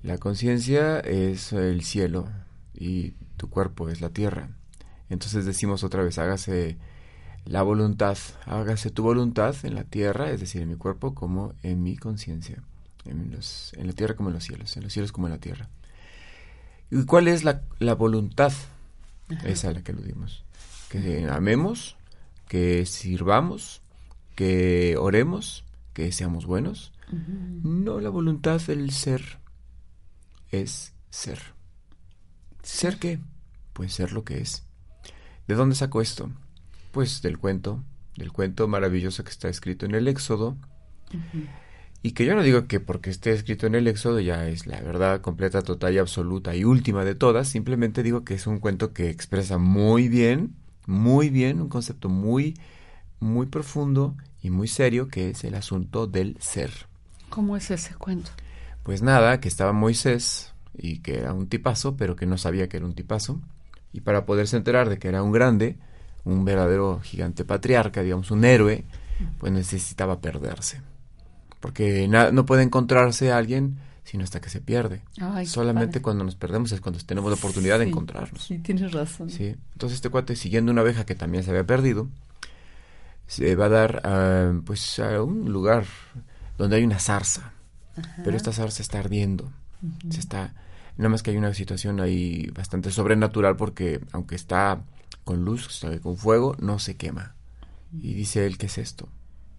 La 0.03 0.17
conciencia 0.17 1.00
es 1.00 1.53
el 1.53 1.83
cielo 1.83 2.29
y 2.74 3.12
tu 3.38 3.50
cuerpo 3.50 3.89
es 3.89 4.01
la 4.01 4.09
tierra. 4.09 4.50
Entonces 5.09 5.45
decimos 5.45 5.83
otra 5.83 6.03
vez, 6.03 6.17
hágase 6.17 6.77
la 7.47 7.61
voluntad, 7.63 8.17
hágase 8.45 8.89
tu 8.91 9.03
voluntad 9.03 9.55
en 9.63 9.75
la 9.75 9.83
tierra, 9.83 10.31
es 10.31 10.39
decir, 10.39 10.61
en 10.61 10.69
mi 10.69 10.75
cuerpo 10.75 11.15
como 11.15 11.53
en 11.63 11.81
mi 11.81 11.97
conciencia, 11.97 12.61
en, 13.05 13.37
en 13.73 13.87
la 13.87 13.93
tierra 13.93 14.15
como 14.15 14.29
en 14.29 14.35
los 14.35 14.43
cielos, 14.43 14.75
en 14.75 14.83
los 14.83 14.93
cielos 14.93 15.11
como 15.11 15.27
en 15.27 15.33
la 15.33 15.39
tierra. 15.39 15.69
¿Y 16.89 17.03
cuál 17.05 17.27
es 17.27 17.43
la, 17.43 17.61
voluntad? 17.95 18.53
Esa 19.43 19.69
a 19.69 19.73
la 19.73 19.81
que 19.81 19.91
aludimos. 19.91 20.45
Que 20.89 21.27
amemos, 21.29 21.97
que 22.47 22.85
sirvamos, 22.85 23.81
que 24.35 24.95
oremos, 24.97 25.65
que 25.93 26.11
seamos 26.11 26.45
buenos. 26.45 26.93
No, 27.63 27.99
la 27.99 28.09
voluntad 28.09 28.61
del 28.61 28.91
ser 28.91 29.39
es 30.51 30.93
ser. 31.09 31.39
¿Ser 32.63 32.99
qué? 32.99 33.19
Pues 33.73 33.93
ser 33.93 34.13
lo 34.13 34.23
que 34.23 34.39
es. 34.39 34.63
¿De 35.47 35.55
dónde 35.55 35.75
saco 35.75 36.01
esto? 36.01 36.29
Pues 36.91 37.22
del 37.22 37.38
cuento, 37.38 37.84
del 38.15 38.32
cuento 38.32 38.67
maravilloso 38.67 39.24
que 39.24 39.32
está 39.32 39.50
escrito 39.50 39.86
en 39.86 39.96
el 39.96 40.08
Éxodo. 40.08 40.58
Y 42.03 42.12
que 42.12 42.25
yo 42.25 42.36
no 42.36 42.44
digo 42.44 42.67
que 42.67 42.79
porque 42.79 43.10
esté 43.10 43.32
escrito 43.32 43.67
en 43.67 43.75
el 43.75 43.88
Éxodo 43.88 44.20
ya 44.20 44.48
es 44.48 44.67
la 44.67 44.79
verdad 44.82 45.22
completa, 45.22 45.62
total 45.62 45.94
y 45.94 45.98
absoluta 45.98 46.56
y 46.56 46.63
última 46.63 47.03
de 47.03 47.15
todas, 47.15 47.48
simplemente 47.48 48.03
digo 48.03 48.24
que 48.24 48.36
es 48.36 48.48
un 48.48 48.60
cuento 48.60 48.94
que 48.94 49.10
expresa 49.10 49.58
muy 49.58 50.08
bien, 50.08 50.56
muy 50.86 51.29
bien, 51.29 51.60
un 51.60 51.70
concepto 51.70 52.08
muy, 52.08 52.56
muy 53.20 53.48
profundo 53.48 54.15
y 54.41 54.50
muy 54.50 54.67
serio 54.67 55.08
que 55.08 55.29
es 55.29 55.44
el 55.44 55.56
asunto 55.56 56.08
del 56.08 56.38
ser. 56.39 56.72
¿Cómo 57.29 57.58
es 57.58 57.72
ese 57.72 57.94
cuento? 57.96 58.32
Pues 58.84 59.01
nada, 59.01 59.39
que 59.39 59.48
estaba 59.48 59.74
Moisés 59.74 60.53
y 60.77 61.00
que 61.00 61.20
era 61.20 61.34
un 61.34 61.48
tipazo, 61.48 61.98
pero 61.98 62.15
que 62.15 62.25
no 62.25 62.38
sabía 62.38 62.70
que 62.70 62.77
era 62.77 62.86
un 62.86 62.94
tipazo. 62.94 63.41
Y 63.91 64.01
para 64.01 64.25
poderse 64.25 64.56
enterar 64.56 64.89
de 64.89 64.98
que 65.00 65.08
era 65.08 65.24
un 65.24 65.32
grande, 65.32 65.77
un 66.27 66.46
verdadero 66.46 67.00
gigante 67.01 67.46
patriarca, 67.46 68.03
digamos, 68.03 68.31
un 68.31 68.46
héroe, 68.46 68.84
pues 69.39 69.51
necesitaba 69.51 70.19
perderse. 70.19 70.81
Porque 71.60 72.07
no 72.07 72.46
puede 72.46 72.63
encontrarse 72.63 73.31
a 73.31 73.38
alguien 73.38 73.77
sino 74.07 74.24
hasta 74.24 74.39
que 74.39 74.50
se 74.50 74.62
pierde. 74.62 75.01
Solamente 75.46 76.01
cuando 76.01 76.24
nos 76.24 76.36
perdemos 76.36 76.72
es 76.72 76.79
cuando 76.79 76.98
tenemos 77.01 77.29
la 77.29 77.36
oportunidad 77.36 77.77
de 77.77 77.89
encontrarnos. 77.89 78.41
Sí, 78.41 78.57
tienes 78.60 78.93
razón. 78.93 79.29
Sí. 79.29 79.53
Entonces 79.74 79.98
este 79.98 80.10
cuate, 80.10 80.38
siguiendo 80.38 80.72
una 80.72 80.79
abeja 80.79 81.05
que 81.05 81.13
también 81.13 81.43
se 81.43 81.50
había 81.50 81.65
perdido, 81.65 82.07
se 83.27 83.53
va 83.57 83.65
a 83.65 83.69
dar 83.69 84.01
a, 84.05 84.53
pues 84.65 85.00
a 85.00 85.22
un 85.22 85.51
lugar 85.51 85.84
donde 86.57 86.77
hay 86.77 86.86
una 86.86 87.00
zarza. 87.00 87.51
Pero 88.24 88.38
esta 88.38 88.53
zarza 88.53 88.81
está 88.81 89.00
ardiendo. 89.00 89.51
Se 90.10 90.22
está 90.22 90.53
nada 90.96 91.10
más 91.10 91.22
que 91.22 91.31
hay 91.31 91.38
una 91.38 91.53
situación 91.53 92.00
ahí 92.00 92.50
bastante 92.55 92.91
sobrenatural 92.91 93.57
porque 93.57 94.00
aunque 94.13 94.36
está 94.36 94.84
con 95.27 95.43
luz, 95.46 95.67
está 95.67 96.00
con 96.00 96.17
fuego, 96.17 96.55
no 96.57 96.79
se 96.79 96.96
quema. 96.96 97.36
Y 97.93 98.13
dice 98.13 98.48
él, 98.48 98.57
¿qué 98.57 98.65
es 98.67 98.77
esto? 98.77 99.10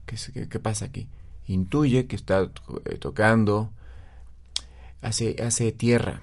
¿Qué, 0.07 0.17
qué, 0.49 0.59
pasa 0.59 0.87
aquí? 0.87 1.09
Intuye 1.47 2.07
que 2.07 2.17
está 2.17 2.51
eh, 2.87 2.97
tocando, 2.99 3.71
hace, 5.03 5.37
hace 5.43 5.71
tierra. 5.71 6.23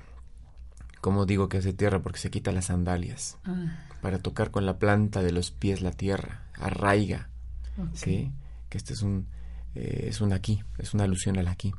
Como 1.00 1.25
digo 1.25 1.48
que 1.48 1.60
hace 1.60 1.74
tierra? 1.74 2.02
Porque 2.02 2.20
se 2.20 2.32
quita 2.32 2.52
las 2.52 2.66
sandalias. 2.66 3.38
Ah. 3.46 3.86
Para 4.02 4.20
tocar 4.20 4.50
con 4.50 4.66
la 4.66 4.80
planta 4.80 5.22
de 5.22 5.32
los 5.32 5.52
pies 5.52 5.82
la 5.82 5.92
tierra. 5.92 6.48
Arraiga. 6.56 7.30
¿Sí? 7.94 8.32
Que 8.70 8.78
este 8.78 8.94
es 8.94 9.04
un, 9.04 9.28
eh, 9.75 10.08
es 10.10 10.22
un 10.22 10.34
aquí, 10.34 10.64
es 10.80 10.94
una 10.94 11.04
alusión 11.04 11.38
al 11.38 11.48
aquí. 11.48 11.74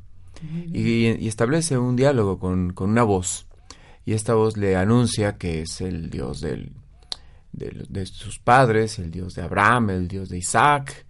Y, 0.71 1.27
establece 1.27 1.77
un 1.77 1.95
diálogo 1.95 2.39
con, 2.39 2.71
con, 2.71 2.91
una 2.91 3.03
voz. 3.03 3.47
Y 4.05 4.13
esta 4.13 4.35
voz 4.35 4.55
le 4.55 4.77
anuncia 4.77 5.37
que 5.37 5.63
es 5.63 5.81
el 5.81 6.09
Dios 6.09 6.39
del, 6.39 6.71
de, 7.57 8.05
sus 8.05 8.39
padres, 8.39 8.99
el 8.99 9.11
Dios 9.11 9.35
de 9.35 9.41
Abraham, 9.41 9.89
el 9.89 10.07
Dios 10.07 10.29
de 10.29 10.37
Isaac, 10.37 11.05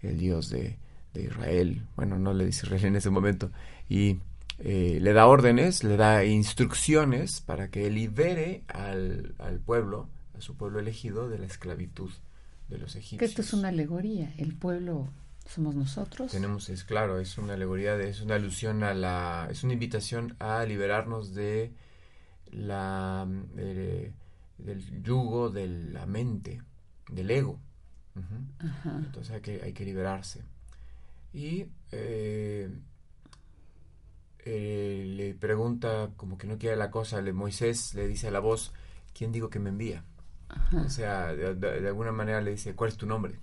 el 0.00 0.18
Dios 0.18 0.48
de, 0.50 0.78
de 1.14 1.22
Israel. 1.22 1.86
Bueno, 1.96 2.18
no 2.18 2.32
le 2.32 2.46
dice 2.46 2.66
Israel 2.66 2.86
en 2.86 2.96
ese 2.96 3.10
momento. 3.10 3.50
Y 3.88 4.18
eh, 4.58 4.98
le 5.00 5.12
da 5.12 5.26
órdenes, 5.26 5.84
le 5.84 5.96
da 5.96 6.24
instrucciones 6.24 7.40
para 7.40 7.68
que 7.68 7.90
libere 7.90 8.62
al, 8.68 9.34
al, 9.38 9.58
pueblo, 9.60 10.08
a 10.36 10.40
su 10.40 10.56
pueblo 10.56 10.80
elegido, 10.80 11.28
de 11.28 11.38
la 11.38 11.46
esclavitud 11.46 12.10
de 12.68 12.78
los 12.78 12.96
egipcios. 12.96 13.18
Que 13.18 13.24
esto 13.26 13.42
es 13.42 13.52
una 13.52 13.68
alegoría, 13.68 14.32
el 14.38 14.54
pueblo 14.54 15.08
somos 15.46 15.74
nosotros. 15.74 16.32
Tenemos, 16.32 16.68
es 16.70 16.84
claro, 16.84 17.18
es 17.18 17.36
una 17.38 17.54
alegoría, 17.54 17.96
de, 17.96 18.08
es 18.08 18.20
una 18.20 18.36
alusión 18.36 18.82
a 18.84 18.94
la, 18.94 19.48
es 19.50 19.64
una 19.64 19.74
invitación 19.74 20.36
a 20.38 20.64
liberarnos 20.64 21.34
de 21.34 21.72
la, 22.50 23.26
del 24.64 25.02
yugo 25.02 25.50
de 25.50 25.66
la 25.68 26.06
mente, 26.06 26.62
del 27.10 27.30
ego. 27.30 27.60
Entonces 28.84 29.34
hay 29.34 29.40
que, 29.40 29.62
hay 29.62 29.72
que 29.72 29.84
liberarse. 29.84 30.42
Y 31.32 31.66
eh, 31.92 32.70
eh, 34.44 35.04
le 35.16 35.34
pregunta, 35.34 36.10
como 36.16 36.36
que 36.36 36.46
no 36.46 36.58
quiere 36.58 36.76
la 36.76 36.90
cosa, 36.90 37.22
le, 37.22 37.32
Moisés 37.32 37.94
le 37.94 38.06
dice 38.06 38.28
a 38.28 38.30
la 38.30 38.40
voz, 38.40 38.72
¿quién 39.14 39.32
digo 39.32 39.48
que 39.48 39.58
me 39.58 39.70
envía? 39.70 40.04
O 40.84 40.90
sea, 40.90 41.32
de, 41.32 41.88
alguna 41.88 42.12
manera 42.12 42.40
le 42.40 42.50
dice, 42.50 42.74
¿cuál 42.74 42.90
es 42.90 42.96
tu 42.96 43.06
nombre? 43.06 43.38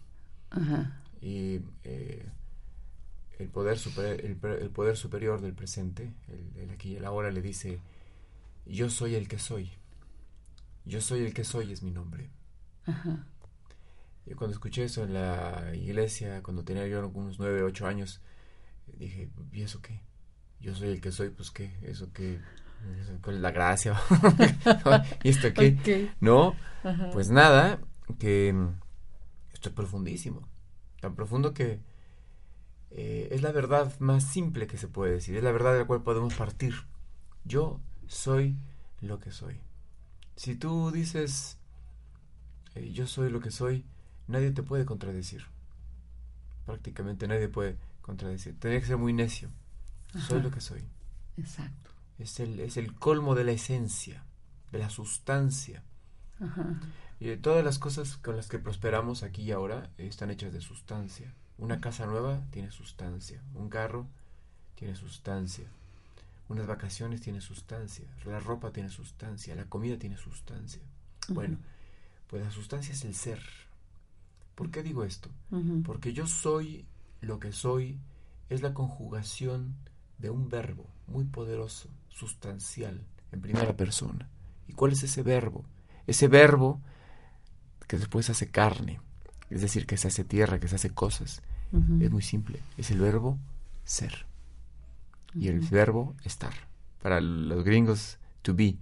Y 1.22 1.60
eh, 1.84 2.26
el, 3.40 3.50
poder 3.50 3.80
el, 4.24 4.36
poder 4.70 4.96
superior 4.96 5.42
del 5.42 5.54
presente, 5.54 6.14
el, 6.56 6.70
aquí 6.70 6.92
y 6.92 6.96
el 6.98 7.06
ahora, 7.06 7.32
le 7.32 7.42
dice, 7.42 7.80
yo 8.66 8.90
soy 8.90 9.16
el 9.16 9.28
que 9.28 9.40
soy. 9.40 9.72
Yo 10.90 11.02
soy 11.02 11.24
el 11.24 11.34
que 11.34 11.44
soy 11.44 11.72
es 11.72 11.84
mi 11.84 11.92
nombre. 11.92 12.30
Y 14.26 14.34
cuando 14.34 14.54
escuché 14.54 14.84
eso 14.84 15.04
en 15.04 15.14
la 15.14 15.72
iglesia, 15.76 16.44
cuando 16.44 16.64
tenía 16.64 16.88
yo 16.88 17.08
unos 17.08 17.40
nueve, 17.40 17.64
ocho 17.64 17.88
años, 17.88 18.22
dije, 18.98 19.30
¿y 19.52 19.62
eso 19.62 19.82
qué? 19.82 20.02
yo 20.60 20.76
soy 20.76 20.90
el 20.90 21.02
que 21.02 21.12
soy, 21.12 21.30
pues 21.30 21.52
qué, 21.52 21.72
eso 21.84 22.12
qué, 22.14 22.40
con 23.22 23.42
la 23.42 23.52
gracia, 23.52 24.00
y 25.24 25.30
esto 25.30 25.54
qué, 25.54 26.12
¿no? 26.20 26.56
Pues 27.14 27.30
nada, 27.30 27.80
que 28.20 28.50
esto 29.54 29.70
es 29.70 29.76
profundísimo, 29.76 30.48
tan 31.00 31.16
profundo 31.16 31.54
que 31.54 31.80
eh, 32.92 33.30
es 33.32 33.42
la 33.42 33.52
verdad 33.52 33.98
más 34.00 34.24
simple 34.26 34.68
que 34.68 34.78
se 34.78 34.88
puede 34.88 35.14
decir, 35.14 35.38
es 35.38 35.44
la 35.44 35.52
verdad 35.52 35.74
de 35.74 35.80
la 35.80 35.86
cual 35.86 36.04
podemos 36.04 36.34
partir. 36.34 36.74
Yo 37.46 37.80
soy 38.08 38.58
lo 39.02 39.20
que 39.20 39.32
soy. 39.32 39.62
Si 40.40 40.56
tú 40.56 40.90
dices, 40.90 41.58
eh, 42.74 42.94
yo 42.94 43.08
soy 43.08 43.30
lo 43.30 43.42
que 43.42 43.52
soy, 43.52 43.84
nadie 44.30 44.52
te 44.52 44.64
puede 44.64 44.86
contradecir. 44.86 45.44
Prácticamente 46.66 47.28
nadie 47.28 47.50
puede 47.50 47.76
contradecir. 48.02 48.58
Tendría 48.58 48.80
que 48.80 48.88
ser 48.88 48.96
muy 48.96 49.12
necio 49.12 49.50
soy 50.26 50.42
lo 50.42 50.50
que 50.50 50.62
soy. 50.62 50.82
Exacto. 51.36 51.92
Es 52.20 52.40
el, 52.40 52.58
es 52.62 52.78
el 52.78 52.96
colmo 52.96 53.36
de 53.36 53.44
la 53.44 53.52
esencia, 53.52 54.24
de 54.72 54.80
la 54.80 54.90
sustancia. 54.90 55.84
Y 57.20 57.36
todas 57.36 57.66
las 57.66 57.78
cosas 57.78 58.16
con 58.16 58.38
las 58.38 58.48
que 58.48 58.60
prosperamos 58.60 59.24
aquí 59.24 59.42
y 59.42 59.52
ahora 59.52 59.90
están 59.98 60.32
hechas 60.32 60.54
de 60.54 60.62
sustancia. 60.62 61.34
Una 61.58 61.82
casa 61.82 62.06
nueva 62.06 62.40
tiene 62.52 62.72
sustancia. 62.72 63.44
Un 63.56 63.68
carro 63.68 64.08
tiene 64.76 64.96
sustancia. 64.96 65.66
Unas 66.50 66.68
vacaciones 66.68 67.22
tiene 67.22 67.42
sustancia. 67.42 68.06
La 68.26 68.40
ropa 68.40 68.72
tiene 68.72 68.90
sustancia. 68.90 69.56
La 69.56 69.66
comida 69.66 69.98
tiene 69.98 70.18
sustancia. 70.18 70.82
Bueno, 71.30 71.58
pues 72.28 72.44
la 72.44 72.52
sustancia 72.52 72.94
es 72.94 73.06
el 73.06 73.16
ser. 73.16 73.40
¿Por 74.56 74.72
qué 74.72 74.84
digo 74.84 75.04
esto? 75.04 75.30
Porque 75.86 76.12
yo 76.12 76.28
soy 76.28 76.86
lo 77.22 77.40
que 77.40 77.52
soy 77.52 78.00
es 78.50 78.62
la 78.62 78.74
conjugación 78.74 79.76
de 80.18 80.30
un 80.30 80.50
verbo 80.50 80.86
muy 81.08 81.26
poderoso, 81.26 81.90
sustancial, 82.10 83.06
en 83.32 83.42
primera 83.42 83.76
persona. 83.78 84.28
¿Y 84.68 84.74
cuál 84.74 84.92
es 84.92 85.04
ese 85.04 85.24
verbo? 85.24 85.64
Ese 86.08 86.28
verbo 86.28 86.82
que 87.88 87.98
después 87.98 88.30
hace 88.30 88.50
carne, 88.50 89.00
es 89.50 89.62
decir, 89.62 89.86
que 89.86 89.98
se 89.98 90.08
hace 90.08 90.24
tierra, 90.24 90.60
que 90.60 90.68
se 90.68 90.76
hace 90.76 90.90
cosas. 90.90 91.42
Es 92.02 92.10
muy 92.10 92.24
simple, 92.24 92.60
es 92.78 92.90
el 92.90 93.00
verbo 93.00 93.38
ser. 93.84 94.26
Y 95.34 95.48
el 95.48 95.60
verbo 95.60 96.16
estar. 96.24 96.54
Para 97.02 97.22
los 97.22 97.64
gringos, 97.64 98.18
to 98.42 98.54
be. 98.56 98.78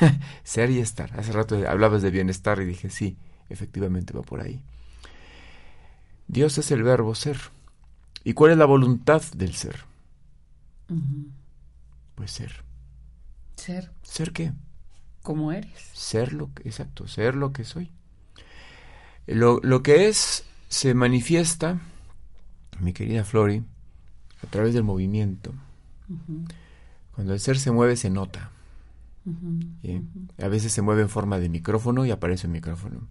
ser 0.44 0.70
y 0.70 0.78
estar. 0.78 1.18
Hace 1.18 1.32
rato 1.32 1.56
hablabas 1.68 2.02
de 2.02 2.10
bienestar 2.10 2.60
y 2.60 2.64
dije, 2.64 2.90
sí, 2.90 3.16
efectivamente 3.48 4.12
va 4.12 4.22
por 4.22 4.40
ahí. 4.40 4.62
Dios 6.28 6.58
es 6.58 6.70
el 6.70 6.82
verbo 6.82 7.14
ser. 7.14 7.38
¿Y 8.24 8.34
cuál 8.34 8.52
es 8.52 8.58
la 8.58 8.64
voluntad 8.64 9.22
del 9.34 9.54
ser? 9.54 9.84
Pues 12.14 12.30
ser. 12.30 12.64
Ser. 13.56 13.90
¿Ser 14.02 14.32
qué? 14.32 14.52
Como 15.22 15.52
eres. 15.52 15.90
Ser 15.92 16.32
lo 16.32 16.52
que, 16.52 16.68
exacto, 16.68 17.06
ser 17.06 17.34
lo 17.34 17.52
que 17.52 17.64
soy. 17.64 17.90
Lo, 19.26 19.60
lo 19.62 19.82
que 19.82 20.08
es 20.08 20.44
se 20.68 20.94
manifiesta, 20.94 21.80
mi 22.80 22.92
querida 22.92 23.24
Flori, 23.24 23.62
a 24.42 24.46
través 24.48 24.74
del 24.74 24.84
movimiento. 24.84 25.52
Cuando 27.14 27.34
el 27.34 27.40
ser 27.40 27.58
se 27.58 27.70
mueve 27.70 27.96
se 27.96 28.10
nota. 28.10 28.50
A 30.42 30.48
veces 30.48 30.72
se 30.72 30.82
mueve 30.82 31.02
en 31.02 31.08
forma 31.08 31.38
de 31.38 31.48
micrófono 31.48 32.04
y 32.06 32.10
aparece 32.10 32.46
un 32.46 32.52
micrófono. 32.52 33.08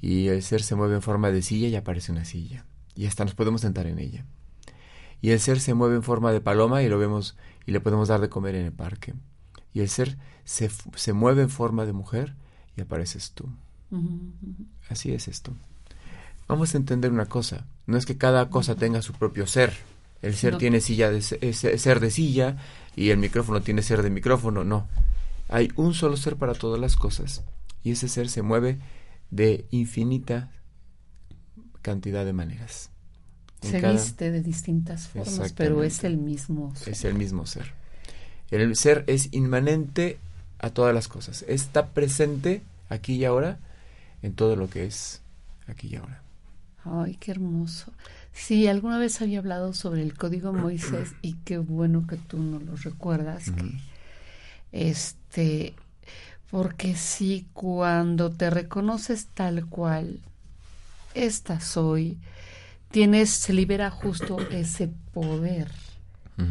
Y 0.00 0.28
el 0.28 0.42
ser 0.42 0.62
se 0.62 0.74
mueve 0.74 0.96
en 0.96 1.02
forma 1.02 1.30
de 1.30 1.42
silla 1.42 1.68
y 1.68 1.76
aparece 1.76 2.12
una 2.12 2.24
silla. 2.24 2.64
Y 2.94 3.06
hasta 3.06 3.24
nos 3.24 3.34
podemos 3.34 3.60
sentar 3.62 3.86
en 3.86 3.98
ella 3.98 4.24
y 5.22 5.30
el 5.30 5.40
ser 5.40 5.60
se 5.60 5.72
mueve 5.72 5.94
en 5.94 6.02
forma 6.02 6.32
de 6.32 6.40
paloma 6.40 6.82
y 6.82 6.88
lo 6.88 6.98
vemos 6.98 7.36
y 7.64 7.70
le 7.70 7.80
podemos 7.80 8.08
dar 8.08 8.20
de 8.20 8.28
comer 8.28 8.56
en 8.56 8.66
el 8.66 8.72
parque. 8.72 9.14
Y 9.72 9.80
el 9.80 9.88
ser 9.88 10.18
se, 10.44 10.68
se 10.96 11.12
mueve 11.12 11.42
en 11.42 11.48
forma 11.48 11.86
de 11.86 11.92
mujer 11.92 12.34
y 12.76 12.82
apareces 12.82 13.30
tú. 13.30 13.48
Así 14.90 15.12
es 15.12 15.28
esto. 15.28 15.54
Vamos 16.48 16.74
a 16.74 16.76
entender 16.76 17.12
una 17.12 17.26
cosa, 17.26 17.66
no 17.86 17.96
es 17.96 18.04
que 18.04 18.18
cada 18.18 18.50
cosa 18.50 18.74
tenga 18.74 19.00
su 19.00 19.12
propio 19.12 19.46
ser. 19.46 19.72
El 20.22 20.34
ser 20.36 20.56
tiene 20.56 20.80
silla 20.80 21.10
de 21.10 21.20
ser 21.20 22.00
de 22.00 22.10
silla 22.10 22.56
y 22.96 23.10
el 23.10 23.18
micrófono 23.18 23.60
tiene 23.60 23.82
ser 23.82 24.02
de 24.02 24.10
micrófono, 24.10 24.64
no. 24.64 24.88
Hay 25.48 25.70
un 25.76 25.94
solo 25.94 26.16
ser 26.16 26.36
para 26.36 26.54
todas 26.54 26.80
las 26.80 26.96
cosas 26.96 27.42
y 27.82 27.90
ese 27.90 28.08
ser 28.08 28.28
se 28.28 28.42
mueve 28.42 28.78
de 29.30 29.66
infinita 29.70 30.50
cantidad 31.82 32.24
de 32.24 32.32
maneras. 32.32 32.90
Se 33.60 33.80
viste 33.80 34.30
de 34.30 34.42
distintas 34.42 35.08
formas, 35.08 35.52
pero 35.52 35.82
es 35.82 36.02
el 36.04 36.16
mismo 36.16 36.74
ser. 36.74 36.92
Es 36.92 37.04
el 37.04 37.14
mismo 37.14 37.46
ser. 37.46 37.72
El 38.50 38.76
ser 38.76 39.04
es 39.06 39.28
inmanente 39.32 40.18
a 40.58 40.70
todas 40.70 40.94
las 40.94 41.08
cosas. 41.08 41.44
Está 41.48 41.88
presente 41.90 42.62
aquí 42.88 43.14
y 43.14 43.24
ahora 43.24 43.58
en 44.22 44.34
todo 44.34 44.56
lo 44.56 44.68
que 44.68 44.86
es 44.86 45.22
aquí 45.66 45.88
y 45.88 45.96
ahora. 45.96 46.22
Ay, 46.84 47.16
qué 47.16 47.30
hermoso. 47.30 47.92
Sí, 48.32 48.66
alguna 48.66 48.98
vez 48.98 49.20
había 49.20 49.38
hablado 49.38 49.74
sobre 49.74 50.02
el 50.02 50.14
código 50.14 50.52
Moisés 50.52 51.14
y 51.22 51.34
qué 51.44 51.58
bueno 51.58 52.06
que 52.06 52.16
tú 52.16 52.38
no 52.38 52.58
lo 52.60 52.76
recuerdas. 52.76 53.52
este, 54.72 55.74
porque 56.50 56.94
sí, 56.96 57.46
cuando 57.52 58.30
te 58.30 58.50
reconoces 58.50 59.26
tal 59.26 59.66
cual, 59.66 60.20
esta 61.14 61.60
soy, 61.60 62.18
tienes, 62.90 63.30
se 63.30 63.52
libera 63.52 63.90
justo 63.90 64.38
ese 64.50 64.90
poder 65.12 65.70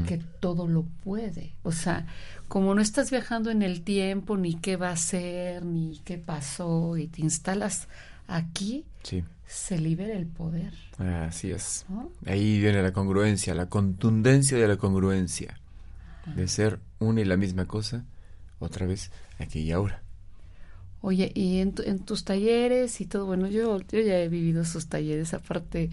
que 0.07 0.19
todo 0.39 0.67
lo 0.67 0.83
puede. 1.03 1.51
O 1.63 1.73
sea, 1.73 2.05
como 2.47 2.73
no 2.75 2.81
estás 2.81 3.11
viajando 3.11 3.51
en 3.51 3.61
el 3.61 3.81
tiempo, 3.81 4.37
ni 4.37 4.53
qué 4.55 4.77
va 4.77 4.91
a 4.91 4.95
ser, 4.97 5.65
ni 5.65 5.99
qué 6.05 6.17
pasó, 6.17 6.95
y 6.97 7.07
te 7.07 7.21
instalas 7.21 7.87
aquí, 8.27 8.85
se 9.51 9.77
libera 9.77 10.15
el 10.15 10.27
poder. 10.27 10.73
Así 10.97 11.51
es. 11.51 11.85
Ahí 12.25 12.59
viene 12.59 12.81
la 12.81 12.93
congruencia, 12.93 13.53
la 13.53 13.67
contundencia 13.67 14.57
de 14.57 14.67
la 14.67 14.77
congruencia, 14.77 15.59
de 16.35 16.47
ser 16.47 16.79
una 16.99 17.21
y 17.21 17.25
la 17.25 17.37
misma 17.37 17.65
cosa, 17.65 18.05
otra 18.59 18.85
vez, 18.85 19.11
aquí 19.39 19.59
y 19.59 19.71
ahora. 19.71 20.03
Oye, 21.01 21.31
y 21.35 21.59
en, 21.59 21.73
en 21.83 21.99
tus 21.99 22.23
talleres 22.23 23.01
y 23.01 23.05
todo, 23.05 23.25
bueno, 23.25 23.47
yo, 23.47 23.79
yo 23.79 23.99
ya 23.99 24.19
he 24.19 24.29
vivido 24.29 24.61
esos 24.61 24.87
talleres, 24.87 25.33
aparte 25.33 25.89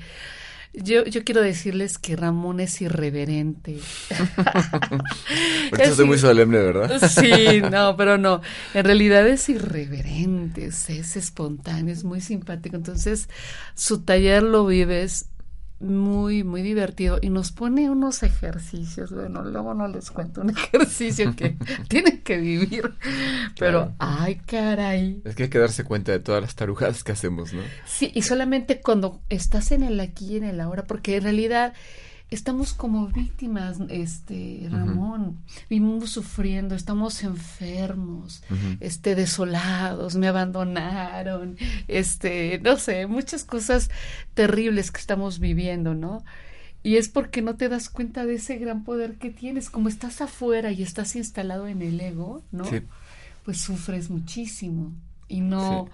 yo, 0.83 1.05
yo 1.05 1.25
quiero 1.25 1.41
decirles 1.41 1.99
que 1.99 2.17
Ramón 2.17 2.61
es 2.61 2.81
irreverente. 2.81 3.79
Porque 5.71 5.91
soy 5.93 6.07
muy 6.07 6.19
solemne, 6.19 6.59
¿verdad? 6.59 7.09
sí, 7.09 7.61
no, 7.71 7.97
pero 7.97 8.19
no. 8.19 8.41
En 8.75 8.85
realidad 8.85 9.27
es 9.27 9.49
irreverente, 9.49 10.67
es, 10.67 10.89
es 10.91 11.17
espontáneo, 11.17 11.93
es 11.93 12.05
muy 12.05 12.21
simpático. 12.21 12.77
Entonces, 12.77 13.29
su 13.75 14.03
taller 14.03 14.43
lo 14.43 14.67
vives 14.67 15.27
muy, 15.81 16.43
muy 16.43 16.63
divertido 16.63 17.19
y 17.23 17.31
nos 17.31 17.53
pone 17.53 17.89
unos 17.91 18.23
ejercicios. 18.23 19.13
Bueno, 19.13 19.45
luego 19.45 19.75
no 19.75 19.89
les 19.89 20.11
cuento 20.11 20.41
un 20.41 20.51
ejercicio 20.57 21.35
que 21.37 21.57
tienen 21.89 22.23
que 22.23 22.39
vivir, 22.39 22.95
pero 23.59 23.95
ay, 23.99 24.37
caray. 24.47 25.23
Es 25.25 25.35
que 25.35 25.45
hay 25.45 25.49
que 25.49 25.59
darse 25.59 25.85
cuenta 25.85 26.13
de 26.13 26.21
todas 26.21 26.43
las 26.43 26.55
tarugadas 26.55 27.05
que 27.05 27.13
hacemos, 27.13 27.53
¿no? 27.53 27.63
Sí, 27.87 28.11
y 28.15 28.23
solamente 28.23 28.81
cuando 28.81 29.21
estás 29.29 29.73
en 29.73 29.83
el 29.83 30.01
aquí 30.01 30.35
y 30.35 30.37
en 30.39 30.45
el 30.45 30.61
ahora, 30.61 30.85
porque 30.85 31.17
en 31.17 31.23
realidad 31.23 31.75
estamos 32.31 32.75
como 32.75 33.09
víctimas, 33.09 33.79
este, 33.89 34.69
Ramón, 34.71 35.39
vivimos 35.71 36.11
sufriendo, 36.11 36.75
estamos 36.75 37.23
enfermos, 37.23 38.43
este, 38.81 39.15
desolados, 39.15 40.17
me 40.17 40.29
abandonaron, 40.29 41.57
este, 41.89 42.61
no 42.63 42.77
sé, 42.77 43.07
muchas 43.07 43.45
cosas 43.45 43.91
terribles 44.35 44.91
que 44.91 45.01
estamos 45.01 45.39
viviendo, 45.39 45.95
¿no? 45.95 46.23
Y 46.83 46.97
es 46.97 47.09
porque 47.09 47.43
no 47.43 47.57
te 47.57 47.69
das 47.69 47.89
cuenta 47.89 48.25
de 48.25 48.35
ese 48.35 48.57
gran 48.59 48.85
poder 48.85 49.15
que 49.15 49.31
tienes, 49.31 49.71
como 49.71 49.89
estás 49.89 50.21
afuera 50.21 50.71
y 50.71 50.83
estás 50.83 51.17
instalado 51.17 51.67
en 51.67 51.83
el 51.83 52.01
ego, 52.01 52.43
¿no? 52.53 52.65
Pues 53.45 53.61
sufres 53.61 54.11
muchísimo 54.11 54.93
y 55.29 55.41
no 55.41 55.89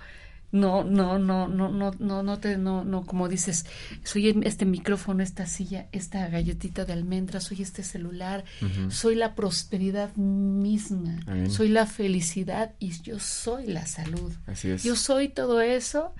no, 0.55 0.85
no, 0.85 1.19
no, 1.19 1.49
no, 1.49 1.69
no, 1.69 1.91
no, 1.99 2.23
no 2.23 2.39
te, 2.39 2.57
no, 2.57 2.85
no, 2.85 3.05
como 3.05 3.29
dices, 3.29 3.67
soy 4.05 4.41
este 4.45 4.65
micrófono, 4.65 5.21
esta 5.21 5.47
silla, 5.47 5.89
esta 5.91 6.29
galletita 6.29 6.85
de 6.85 6.93
almendra, 6.93 7.41
soy 7.41 7.61
este 7.61 7.83
celular, 7.83 8.45
soy 8.89 9.17
la 9.17 9.35
prosperidad 9.35 10.15
misma, 10.15 11.19
soy 11.49 11.71
la 11.71 11.87
felicidad 11.87 12.73
y 12.79 12.93
yo 13.03 13.19
soy 13.19 13.67
la 13.67 13.85
salud. 13.87 14.33
Así 14.47 14.71
es. 14.71 14.85
Yo 14.85 14.95
soy 14.95 15.29
todo 15.29 15.61
eso 15.61 16.15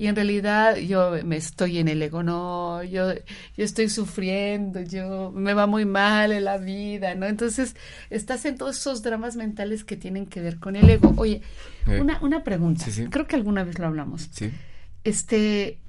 y 0.00 0.06
en 0.06 0.16
realidad 0.16 0.76
yo 0.76 1.12
me 1.26 1.36
estoy 1.36 1.76
en 1.76 1.86
el 1.86 2.00
ego, 2.00 2.22
no, 2.22 2.82
yo, 2.82 3.12
yo 3.12 3.64
estoy 3.64 3.90
sufriendo, 3.90 4.80
yo 4.80 5.30
me 5.30 5.52
va 5.52 5.66
muy 5.66 5.84
mal 5.84 6.32
en 6.32 6.44
la 6.44 6.56
vida, 6.56 7.14
¿no? 7.14 7.26
Entonces 7.26 7.76
estás 8.08 8.46
en 8.46 8.56
todos 8.56 8.78
esos 8.78 9.02
dramas 9.02 9.36
mentales 9.36 9.84
que 9.84 9.98
tienen 9.98 10.24
que 10.24 10.40
ver 10.40 10.58
con 10.58 10.74
el 10.74 10.88
ego. 10.88 11.12
Oye, 11.18 11.42
eh, 11.86 12.00
una, 12.00 12.18
una 12.22 12.42
pregunta, 12.44 12.86
creo 13.10 13.26
que 13.26 13.36
alguna 13.36 13.62
vez 13.62 13.78
lo 13.78 13.88
hablamos. 13.88 14.30
Sí. 14.32 14.50
Este, 15.04 15.80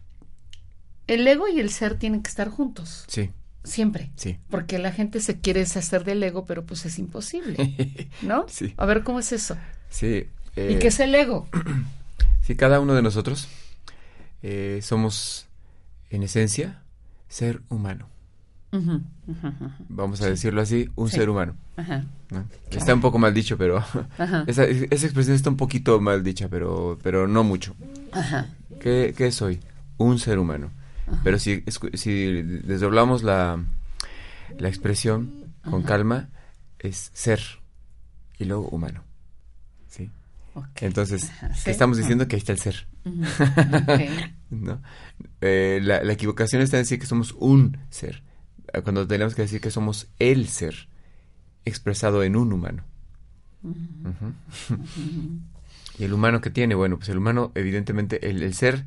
el 1.08 1.26
ego 1.26 1.47
y 1.47 1.62
el 1.62 1.69
ser 1.69 1.97
tienen 1.97 2.21
que 2.21 2.32
estar 2.32 2.50
juntos. 2.50 3.06
Sí. 3.08 3.30
Siempre. 3.63 4.12
Sí. 4.17 4.39
Porque 4.50 4.78
la 4.78 4.91
gente 4.91 5.21
se 5.21 5.39
quiere 5.39 5.62
deshacer 5.62 6.04
del 6.04 6.21
ego, 6.21 6.43
pero 6.43 6.65
pues 6.65 6.86
es 6.86 7.00
imposible. 7.00 8.10
¿No? 8.24 8.45
Sí. 8.50 8.74
A 8.76 8.86
ver, 8.86 9.04
¿cómo 9.04 9.19
es 9.19 9.32
eso? 9.32 9.56
Sí. 9.89 10.28
¿Y 10.58 10.80
qué 10.80 10.88
es 10.88 11.00
el 11.00 11.15
ego? 11.15 11.47
Sí, 12.43 12.56
cada 12.56 12.80
uno 12.80 12.95
de 12.95 13.04
nosotros 13.04 13.47
eh, 14.41 14.80
somos, 14.82 15.47
en 16.10 16.23
esencia, 16.23 16.82
ser 17.27 17.62
humano. 17.69 18.08
Vamos 19.89 20.21
a 20.21 20.27
decirlo 20.27 20.62
así, 20.62 20.89
un 20.95 21.10
ser 21.10 21.30
humano. 21.30 21.56
Está 22.69 22.93
un 22.93 23.01
poco 23.01 23.19
mal 23.19 23.34
dicho, 23.34 23.58
pero 23.58 23.84
esa, 24.47 24.63
expresión 24.63 25.36
está 25.36 25.49
un 25.49 25.58
poquito 25.58 25.99
mal 25.99 26.23
dicha, 26.23 26.47
pero, 26.47 26.97
pero 27.04 27.27
no 27.27 27.43
mucho. 27.43 27.75
¿Qué, 28.80 29.32
soy? 29.32 29.60
Un 29.97 30.19
ser 30.19 30.39
humano. 30.39 30.71
Pero 31.23 31.38
si, 31.38 31.63
si 31.93 32.41
desdoblamos 32.41 33.23
la, 33.23 33.62
la 34.58 34.67
expresión 34.69 35.54
con 35.69 35.84
calma, 35.84 36.30
es 36.80 37.12
ser 37.13 37.41
y 38.39 38.45
luego 38.45 38.69
humano. 38.69 39.04
¿sí? 39.88 40.10
Entonces, 40.80 41.32
¿qué 41.63 41.71
estamos 41.71 41.97
diciendo? 41.97 42.27
Que 42.27 42.36
ahí 42.36 42.39
está 42.39 42.54
el 42.54 42.60
ser. 42.60 42.88
¿No? 44.50 44.82
Eh, 45.42 45.80
la, 45.82 46.12
equivocación 46.12 46.62
está 46.62 46.78
en 46.78 46.84
decir 46.84 47.00
que 47.00 47.06
somos 47.06 47.34
un 47.38 47.78
ser, 47.90 48.24
cuando 48.84 49.08
tenemos 49.08 49.36
que 49.36 49.44
decir 49.44 49.62
que 49.62 49.72
somos 49.72 50.08
el 50.20 50.48
ser, 50.48 50.88
expresado 51.66 52.24
en 52.24 52.36
un 52.36 52.54
humano. 52.54 52.84
y 56.00 56.04
el 56.04 56.14
humano 56.14 56.42
que 56.42 56.50
tiene, 56.50 56.76
bueno, 56.76 56.98
pues 56.98 57.10
el 57.10 57.18
humano, 57.18 57.52
evidentemente, 57.56 58.30
el, 58.30 58.54
ser, 58.54 58.86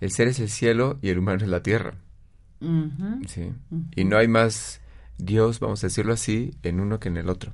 el 0.00 0.10
ser 0.10 0.28
es 0.28 0.40
el 0.40 0.48
cielo 0.48 0.98
y 1.02 1.10
el 1.10 1.18
humano 1.18 1.42
es 1.42 1.48
la 1.48 1.62
tierra. 1.62 1.94
¿sí? 3.26 3.52
Y 3.94 4.04
no 4.04 4.16
hay 4.16 4.28
más 4.28 4.80
Dios, 5.18 5.60
vamos 5.60 5.82
a 5.82 5.88
decirlo 5.88 6.12
así, 6.12 6.54
en 6.62 6.80
uno 6.80 7.00
que 7.00 7.08
en 7.08 7.16
el 7.16 7.28
otro. 7.28 7.52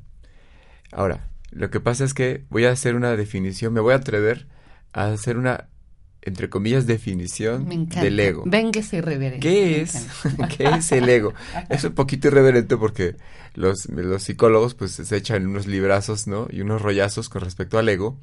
Ahora, 0.91 1.29
lo 1.51 1.71
que 1.71 1.81
pasa 1.81 2.05
es 2.05 2.15
que 2.15 2.45
voy 2.51 2.65
a 2.65 2.71
hacer 2.71 2.95
una 2.95 3.17
definición, 3.17 3.73
me 3.73 3.81
voy 3.81 3.93
a 3.93 3.97
atrever 3.97 4.47
a 4.93 5.07
hacer 5.07 5.39
una, 5.39 5.69
entre 6.23 6.49
comillas, 6.49 6.87
definición 6.87 7.87
del 7.87 8.21
ego. 8.21 8.45
Véngase 8.47 8.99
irreverente. 8.99 9.41
¿Qué 9.41 9.83
es? 9.83 10.07
¿Qué 10.57 10.65
es 10.65 10.93
el 10.93 11.09
ego? 11.09 11.35
Es 11.69 11.85
un 11.85 11.95
poquito 11.95 12.29
irreverente 12.29 12.77
porque 12.77 13.17
los, 13.55 13.89
los 13.89 14.23
psicólogos 14.23 14.75
pues 14.75 14.93
se 14.93 15.17
echan 15.17 15.47
unos 15.47 15.67
librazos, 15.67 16.27
¿no? 16.27 16.47
Y 16.51 16.61
unos 16.61 16.81
rollazos 16.81 17.29
con 17.29 17.43
respecto 17.43 17.79
al 17.79 17.89
ego 17.89 18.17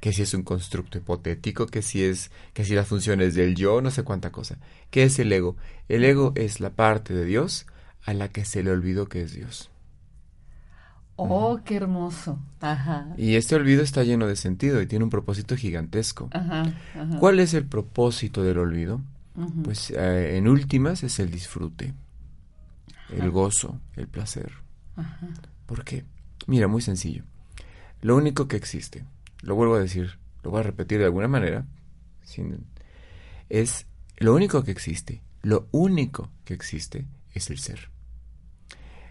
que 0.00 0.12
si 0.12 0.22
es 0.22 0.32
un 0.34 0.42
constructo 0.42 0.98
hipotético, 0.98 1.66
que 1.66 1.82
si 1.82 2.02
es, 2.02 2.30
que 2.54 2.64
si 2.64 2.74
las 2.74 2.88
funciones 2.88 3.34
del 3.34 3.54
yo, 3.54 3.82
no 3.82 3.90
sé 3.90 4.02
cuánta 4.02 4.32
cosa. 4.32 4.58
¿Qué 4.90 5.04
es 5.04 5.18
el 5.18 5.30
ego? 5.32 5.56
El 5.88 6.04
ego 6.04 6.32
es 6.36 6.58
la 6.58 6.70
parte 6.70 7.12
de 7.12 7.26
Dios 7.26 7.66
a 8.04 8.14
la 8.14 8.28
que 8.28 8.46
se 8.46 8.62
le 8.62 8.70
olvidó 8.70 9.08
que 9.08 9.20
es 9.22 9.34
Dios. 9.34 9.70
Oh, 11.28 11.60
qué 11.64 11.76
hermoso. 11.76 12.38
Ajá. 12.60 13.08
Y 13.16 13.34
este 13.34 13.54
olvido 13.54 13.82
está 13.82 14.04
lleno 14.04 14.26
de 14.26 14.36
sentido 14.36 14.80
y 14.80 14.86
tiene 14.86 15.04
un 15.04 15.10
propósito 15.10 15.56
gigantesco. 15.56 16.28
Ajá, 16.32 16.72
¿Cuál 17.18 17.40
es 17.40 17.54
el 17.54 17.66
propósito 17.66 18.42
del 18.42 18.58
olvido? 18.58 19.00
Pues 19.64 19.90
eh, 19.90 20.36
en 20.36 20.48
últimas 20.48 21.02
es 21.02 21.18
el 21.18 21.30
disfrute, 21.30 21.94
el 23.10 23.30
gozo, 23.30 23.80
el 23.96 24.06
placer. 24.06 24.52
¿Por 25.66 25.84
qué? 25.84 26.04
Mira, 26.46 26.68
muy 26.68 26.82
sencillo. 26.82 27.24
Lo 28.02 28.16
único 28.16 28.48
que 28.48 28.56
existe, 28.56 29.04
lo 29.42 29.54
vuelvo 29.54 29.76
a 29.76 29.80
decir, 29.80 30.18
lo 30.42 30.50
voy 30.50 30.60
a 30.60 30.64
repetir 30.64 30.98
de 30.98 31.04
alguna 31.04 31.28
manera, 31.28 31.64
es 33.48 33.86
lo 34.18 34.34
único 34.34 34.62
que 34.62 34.70
existe, 34.70 35.22
lo 35.42 35.68
único 35.70 36.30
que 36.44 36.54
existe 36.54 37.06
es 37.34 37.50
el 37.50 37.58
ser. 37.58 37.90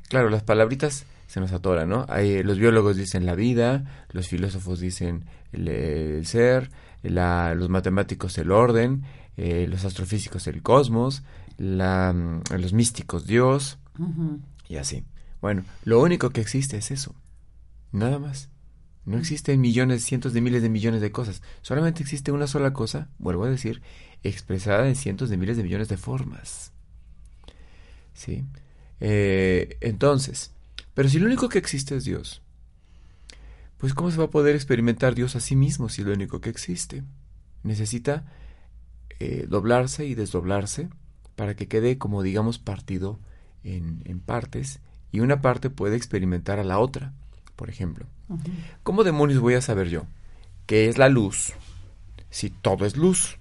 Claro, 0.09 0.29
las 0.29 0.43
palabritas 0.43 1.05
se 1.29 1.39
nos 1.39 1.53
atora, 1.53 1.85
¿no? 1.85 2.07
Hay, 2.09 2.41
los 2.41 2.57
biólogos 2.57 2.97
dicen 2.97 3.27
la 3.27 3.35
vida, 3.35 3.85
los 4.09 4.27
filósofos 4.27 4.79
dicen 4.79 5.25
el, 5.51 6.25
ser, 6.25 6.71
los 7.03 7.69
matemáticos 7.69 8.35
el 8.39 8.51
orden, 8.51 9.03
eh, 9.37 9.67
los 9.69 9.85
astrofísicos 9.85 10.47
el 10.47 10.63
cosmos, 10.63 11.21
la, 11.59 12.13
mm, 12.13 12.41
los 12.59 12.73
místicos 12.73 13.27
Dios, 13.27 13.77
y 14.67 14.77
así. 14.77 15.03
Bueno, 15.39 15.65
lo 15.83 16.01
único 16.01 16.31
que 16.31 16.41
existe 16.41 16.77
es 16.77 16.89
eso, 16.89 17.13
nada 17.91 18.17
más, 18.17 18.49
No 19.05 19.17
existen 19.17 19.61
millones, 19.61 20.03
cientos 20.03 20.33
de 20.33 20.41
miles 20.41 20.63
de 20.63 20.69
millones 20.69 20.99
de 21.01 21.11
cosas. 21.11 21.41
Solamente 21.61 22.01
existe 22.01 22.31
una 22.31 22.47
sola 22.47 22.73
cosa, 22.73 23.07
vuelvo 23.19 23.43
a 23.43 23.49
decir, 23.49 23.81
expresada 24.23 24.87
en 24.87 24.95
cientos 24.95 25.29
de 25.29 25.37
miles 25.37 25.57
de 25.57 25.63
millones 25.63 25.89
de 25.89 25.97
formas. 25.97 26.73
¿Sí? 28.13 28.45
Eh, 28.99 29.77
entonces, 29.81 30.53
pero 30.99 31.07
si 31.07 31.17
lo 31.17 31.27
único 31.27 31.47
que 31.47 31.59
existe 31.59 31.95
es 31.95 32.03
Dios, 32.03 32.41
pues 33.77 33.93
¿cómo 33.93 34.11
se 34.11 34.17
va 34.17 34.25
a 34.25 34.29
poder 34.29 34.53
experimentar 34.53 35.15
Dios 35.15 35.37
a 35.37 35.39
sí 35.39 35.55
mismo 35.55 35.87
si 35.87 36.03
lo 36.03 36.11
único 36.11 36.41
que 36.41 36.49
existe? 36.49 37.05
Necesita 37.63 38.25
eh, 39.21 39.45
doblarse 39.47 40.05
y 40.05 40.13
desdoblarse 40.13 40.89
para 41.37 41.55
que 41.55 41.69
quede 41.69 41.97
como 41.97 42.21
digamos 42.21 42.59
partido 42.59 43.17
en, 43.63 44.01
en 44.03 44.19
partes 44.19 44.81
y 45.09 45.21
una 45.21 45.41
parte 45.41 45.69
puede 45.69 45.95
experimentar 45.95 46.59
a 46.59 46.65
la 46.65 46.79
otra, 46.79 47.13
por 47.55 47.69
ejemplo. 47.69 48.05
¿Cómo 48.83 49.05
demonios 49.05 49.39
voy 49.39 49.53
a 49.53 49.61
saber 49.61 49.87
yo 49.87 50.05
qué 50.65 50.89
es 50.89 50.97
la 50.97 51.07
luz 51.07 51.53
si 52.29 52.49
todo 52.49 52.85
es 52.85 52.97
luz? 52.97 53.39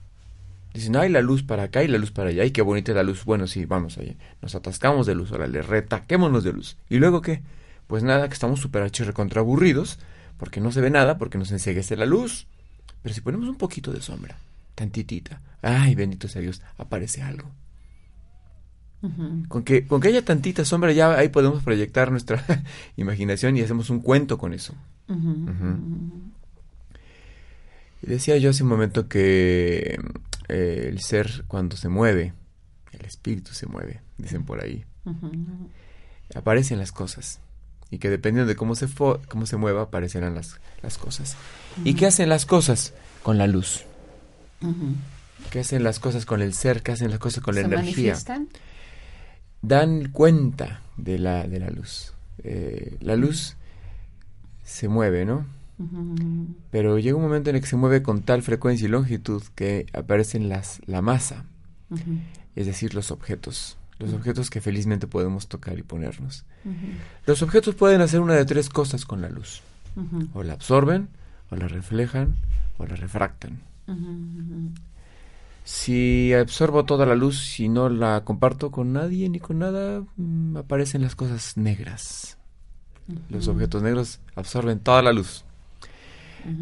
Dicen, 0.78 0.94
hay 0.94 1.08
la 1.08 1.22
luz 1.22 1.42
para 1.42 1.64
acá 1.64 1.82
y 1.82 1.88
la 1.88 1.98
luz 1.98 2.12
para 2.12 2.30
allá. 2.30 2.44
¡Ay, 2.44 2.52
qué 2.52 2.62
bonita 2.62 2.92
la 2.92 3.02
luz! 3.02 3.24
Bueno, 3.24 3.48
sí, 3.48 3.64
vamos 3.64 3.98
allá. 3.98 4.14
Nos 4.40 4.54
atascamos 4.54 5.06
de 5.06 5.16
luz, 5.16 5.32
ahora 5.32 5.48
le 5.48 5.60
retaquémonos 5.60 6.44
de 6.44 6.52
luz. 6.52 6.76
¿Y 6.88 6.98
luego 6.98 7.20
qué? 7.20 7.42
Pues 7.88 8.04
nada, 8.04 8.28
que 8.28 8.34
estamos 8.34 8.60
súper 8.60 8.88
contra 9.12 9.40
aburridos, 9.40 9.98
porque 10.36 10.60
no 10.60 10.70
se 10.70 10.80
ve 10.80 10.90
nada, 10.90 11.18
porque 11.18 11.36
nos 11.36 11.50
enseguece 11.50 11.96
la 11.96 12.06
luz. 12.06 12.46
Pero 13.02 13.12
si 13.12 13.20
ponemos 13.20 13.48
un 13.48 13.56
poquito 13.56 13.90
de 13.90 14.00
sombra, 14.00 14.38
tantitita, 14.76 15.40
¡ay, 15.62 15.96
bendito 15.96 16.28
sea 16.28 16.42
Dios! 16.42 16.62
Aparece 16.76 17.22
algo. 17.22 17.50
Con 19.48 19.64
que, 19.64 19.84
con 19.84 20.00
que 20.00 20.08
haya 20.08 20.24
tantita 20.24 20.64
sombra, 20.64 20.92
ya 20.92 21.12
ahí 21.18 21.28
podemos 21.28 21.64
proyectar 21.64 22.12
nuestra 22.12 22.44
imaginación 22.96 23.56
y 23.56 23.62
hacemos 23.62 23.90
un 23.90 23.98
cuento 23.98 24.38
con 24.38 24.54
eso. 24.54 24.76
Decía 28.00 28.36
yo 28.36 28.50
hace 28.50 28.62
un 28.62 28.68
momento 28.68 29.08
que 29.08 29.98
eh, 30.48 30.86
el 30.88 31.00
ser 31.00 31.44
cuando 31.46 31.76
se 31.76 31.88
mueve, 31.88 32.32
el 32.92 33.04
espíritu 33.04 33.52
se 33.52 33.66
mueve, 33.66 34.02
dicen 34.16 34.44
por 34.44 34.62
ahí, 34.62 34.84
aparecen 36.34 36.78
las 36.78 36.92
cosas. 36.92 37.40
Y 37.90 37.98
que 37.98 38.10
dependiendo 38.10 38.46
de 38.48 38.56
cómo 38.56 38.74
se, 38.74 38.86
cómo 39.28 39.46
se 39.46 39.56
mueva, 39.56 39.82
aparecerán 39.82 40.34
las, 40.34 40.60
las 40.82 40.98
cosas. 40.98 41.36
¿Y 41.84 41.94
qué 41.94 42.06
hacen 42.06 42.28
las 42.28 42.44
cosas? 42.44 42.92
Con 43.22 43.38
la 43.38 43.46
luz. 43.46 43.84
¿Qué 45.50 45.60
hacen 45.60 45.84
las 45.84 45.98
cosas 45.98 46.26
con 46.26 46.42
el 46.42 46.52
ser? 46.52 46.82
¿Qué 46.82 46.92
hacen 46.92 47.10
las 47.10 47.18
cosas 47.18 47.42
con 47.42 47.54
la 47.54 47.62
energía? 47.62 47.82
Manifiestan? 47.82 48.48
dan 49.62 50.10
cuenta 50.10 50.82
de 50.96 51.18
la, 51.18 51.46
de 51.46 51.60
la 51.60 51.70
luz. 51.70 52.12
Eh, 52.42 52.96
la 53.00 53.16
luz 53.16 53.56
se 54.64 54.88
mueve, 54.88 55.24
¿no? 55.24 55.46
Pero 56.70 56.98
llega 56.98 57.16
un 57.16 57.22
momento 57.22 57.50
en 57.50 57.56
el 57.56 57.62
que 57.62 57.68
se 57.68 57.76
mueve 57.76 58.02
con 58.02 58.22
tal 58.22 58.42
frecuencia 58.42 58.86
y 58.86 58.90
longitud 58.90 59.42
que 59.54 59.86
aparecen 59.92 60.48
las, 60.48 60.80
la 60.86 61.02
masa, 61.02 61.44
es 62.56 62.66
decir, 62.66 62.94
los 62.94 63.10
objetos, 63.10 63.76
los 63.98 64.12
objetos 64.12 64.50
que 64.50 64.60
felizmente 64.60 65.06
podemos 65.06 65.46
tocar 65.48 65.78
y 65.78 65.82
ponernos. 65.82 66.44
Los 67.26 67.42
objetos 67.42 67.74
pueden 67.74 68.00
hacer 68.00 68.20
una 68.20 68.34
de 68.34 68.44
tres 68.44 68.68
cosas 68.68 69.04
con 69.04 69.20
la 69.20 69.28
luz. 69.28 69.62
O 70.34 70.42
la 70.42 70.52
absorben, 70.52 71.08
o 71.50 71.56
la 71.56 71.68
reflejan, 71.68 72.36
o 72.78 72.86
la 72.86 72.96
refractan. 72.96 73.60
Si 75.64 76.32
absorbo 76.32 76.84
toda 76.84 77.04
la 77.04 77.14
luz 77.14 77.60
y 77.60 77.68
no 77.68 77.88
la 77.88 78.24
comparto 78.24 78.70
con 78.70 78.92
nadie 78.92 79.28
ni 79.28 79.38
con 79.38 79.58
nada, 79.58 80.02
mm, 80.16 80.56
aparecen 80.56 81.02
las 81.02 81.14
cosas 81.14 81.56
negras. 81.56 82.38
Los 83.28 83.48
objetos 83.48 83.82
negros 83.82 84.20
absorben 84.34 84.80
toda 84.80 85.02
la 85.02 85.12
luz. 85.12 85.44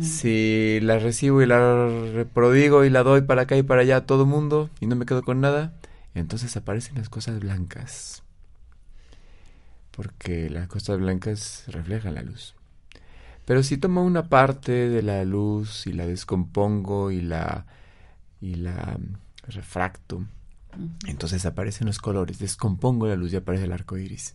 Si 0.01 0.79
la 0.83 0.99
recibo 0.99 1.43
y 1.43 1.47
la 1.47 2.27
prodigo 2.33 2.85
y 2.85 2.91
la 2.91 3.03
doy 3.03 3.23
para 3.23 3.43
acá 3.43 3.57
y 3.57 3.63
para 3.63 3.83
allá 3.83 3.99
a 3.99 4.07
todo 4.07 4.27
mundo 4.27 4.71
y 4.81 4.87
no 4.87 4.97
me 4.97 5.07
quedo 5.07 5.23
con 5.23 5.41
nada, 5.41 5.73
entonces 6.15 6.57
aparecen 6.57 6.97
las 6.97 7.09
cosas 7.09 7.41
blancas. 7.41 8.23
Porque 9.91 10.51
las 10.51 10.69
cosas 10.69 10.99
blancas 10.99 11.65
reflejan 11.69 12.15
la 12.15 12.23
luz. 12.23 12.55
Pero 13.45 13.63
si 13.63 13.77
tomo 13.79 14.03
una 14.03 14.29
parte 14.29 14.73
de 14.73 15.03
la 15.03 15.25
luz 15.25 15.87
y 15.87 15.93
la 15.93 16.07
descompongo 16.07 17.11
y 17.11 17.21
la 17.21 17.67
y 18.41 18.55
la 18.55 18.99
mm, 18.99 19.51
refracto. 19.51 20.25
Entonces 21.07 21.47
aparecen 21.47 21.87
los 21.87 21.99
colores, 21.99 22.39
descompongo 22.39 23.07
la 23.07 23.17
luz 23.17 23.33
y 23.33 23.37
aparece 23.37 23.65
el 23.65 23.73
arco 23.73 23.97
iris. 23.97 24.35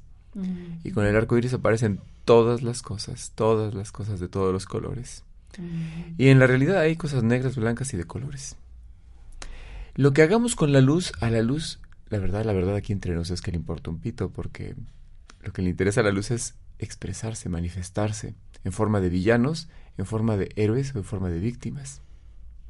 Y 0.83 0.91
con 0.91 1.05
el 1.05 1.15
arco 1.15 1.37
iris 1.37 1.53
aparecen 1.53 1.99
todas 2.25 2.63
las 2.63 2.81
cosas, 2.81 3.33
todas 3.35 3.73
las 3.73 3.91
cosas 3.91 4.19
de 4.19 4.27
todos 4.27 4.53
los 4.53 4.65
colores. 4.65 5.23
Y 6.17 6.27
en 6.27 6.39
la 6.39 6.47
realidad 6.47 6.79
hay 6.79 6.95
cosas 6.95 7.23
negras, 7.23 7.55
blancas 7.55 7.93
y 7.93 7.97
de 7.97 8.05
colores. 8.05 8.55
Lo 9.95 10.13
que 10.13 10.21
hagamos 10.21 10.55
con 10.55 10.71
la 10.71 10.81
luz, 10.81 11.11
a 11.19 11.29
la 11.29 11.41
luz, 11.41 11.79
la 12.09 12.19
verdad, 12.19 12.45
la 12.45 12.53
verdad 12.53 12.75
aquí 12.75 12.93
entre 12.93 13.13
nosotros 13.13 13.39
es 13.39 13.41
que 13.41 13.51
le 13.51 13.57
importa 13.57 13.89
un 13.89 13.99
pito, 13.99 14.29
porque 14.29 14.75
lo 15.41 15.51
que 15.51 15.61
le 15.61 15.69
interesa 15.69 16.01
a 16.01 16.03
la 16.03 16.11
luz 16.11 16.31
es 16.31 16.55
expresarse, 16.79 17.49
manifestarse, 17.49 18.35
en 18.63 18.71
forma 18.71 19.01
de 19.01 19.09
villanos, 19.09 19.67
en 19.97 20.05
forma 20.05 20.37
de 20.37 20.51
héroes 20.55 20.95
o 20.95 20.99
en 20.99 21.03
forma 21.03 21.29
de 21.29 21.39
víctimas 21.39 22.01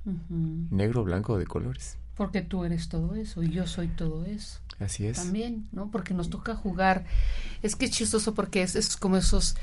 negro, 0.06 1.04
blanco, 1.04 1.38
de 1.38 1.46
colores. 1.46 1.98
Porque 2.16 2.42
tú 2.42 2.66
eres 2.66 2.90
todo 2.90 3.16
eso 3.16 3.42
y 3.42 3.50
yo 3.50 3.68
soy 3.68 3.88
todo 3.88 4.26
eso. 4.26 4.60
Así 4.80 5.06
es. 5.06 5.18
También, 5.18 5.68
¿no? 5.72 5.92
Porque 5.92 6.14
nos 6.14 6.30
toca 6.30 6.56
jugar. 6.56 7.06
Es 7.62 7.76
que 7.76 7.86
es 7.86 7.92
chistoso 7.92 8.34
porque 8.34 8.64
es, 8.64 8.76
es 8.76 8.98
como 8.98 9.18
esos 9.18 9.56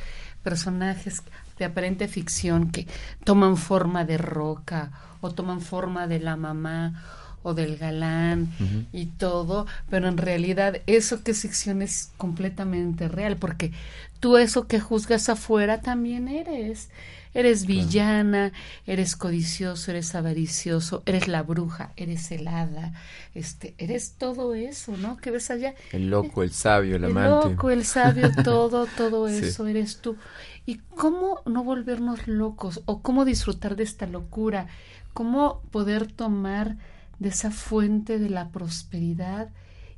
personajes 0.42 1.22
de 1.58 1.64
aparente 1.64 2.08
ficción 2.08 2.70
que 2.70 2.86
toman 3.24 3.56
forma 3.56 4.04
de 4.04 4.18
roca 4.18 4.92
o 5.20 5.30
toman 5.30 5.60
forma 5.60 6.06
de 6.06 6.20
la 6.20 6.36
mamá 6.36 7.02
o 7.42 7.54
del 7.54 7.76
galán 7.76 8.50
y 8.92 9.06
todo, 9.06 9.66
pero 9.88 10.08
en 10.08 10.16
realidad 10.16 10.80
eso 10.86 11.22
que 11.22 11.32
es 11.32 11.42
ficción 11.42 11.82
es 11.82 12.10
completamente 12.16 13.08
real, 13.08 13.36
porque 13.36 13.72
tú 14.20 14.36
eso 14.36 14.66
que 14.66 14.80
juzgas 14.80 15.28
afuera 15.28 15.80
también 15.80 16.28
eres. 16.28 16.90
Eres 17.34 17.66
villana, 17.66 18.52
eres 18.86 19.14
codicioso, 19.14 19.90
eres 19.90 20.14
avaricioso, 20.14 21.02
eres 21.04 21.28
la 21.28 21.42
bruja, 21.42 21.92
eres 21.96 22.30
helada, 22.32 22.94
este, 23.34 23.74
eres 23.78 24.14
todo 24.18 24.54
eso, 24.54 24.96
¿no? 24.96 25.18
Que 25.18 25.30
ves 25.30 25.50
allá. 25.50 25.74
El 25.92 26.08
loco, 26.08 26.42
el 26.42 26.52
sabio, 26.52 26.96
el, 26.96 27.04
amante. 27.04 27.48
El 27.48 27.54
loco, 27.54 27.70
el 27.70 27.84
sabio, 27.84 28.32
todo, 28.44 28.86
todo 28.86 29.28
eso 29.28 29.66
eres 29.66 29.98
tú. 29.98 30.16
¿Y 30.64 30.76
cómo 30.96 31.42
no 31.46 31.64
volvernos 31.64 32.26
locos? 32.26 32.82
¿O 32.86 33.02
cómo 33.02 33.24
disfrutar 33.24 33.76
de 33.76 33.84
esta 33.84 34.06
locura? 34.06 34.66
¿Cómo 35.12 35.62
poder 35.70 36.10
tomar 36.10 36.76
de 37.18 37.28
esa 37.28 37.50
fuente 37.50 38.18
de 38.18 38.30
la 38.30 38.50
prosperidad 38.50 39.50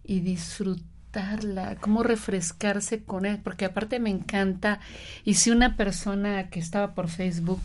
y 0.05 0.21
disfrutarla, 0.21 1.77
cómo 1.77 2.03
refrescarse 2.03 3.03
con 3.05 3.27
él, 3.27 3.41
porque 3.43 3.65
aparte 3.65 4.01
me 4.01 4.11
encanta, 4.11 4.81
y 5.25 5.35
si 5.35 5.51
una 5.51 5.77
persona 5.77 6.49
que 6.49 6.61
estaba 6.61 6.95
por 6.95 7.09
Facebook, 7.09 7.61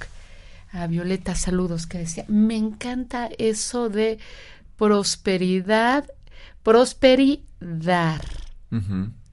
a 0.71 0.87
Violeta, 0.87 1.35
saludos, 1.35 1.87
que 1.87 1.99
decía, 1.99 2.25
me 2.27 2.57
encanta 2.57 3.29
eso 3.37 3.89
de 3.89 4.19
prosperidad, 4.77 6.05
prosperidad, 6.63 8.21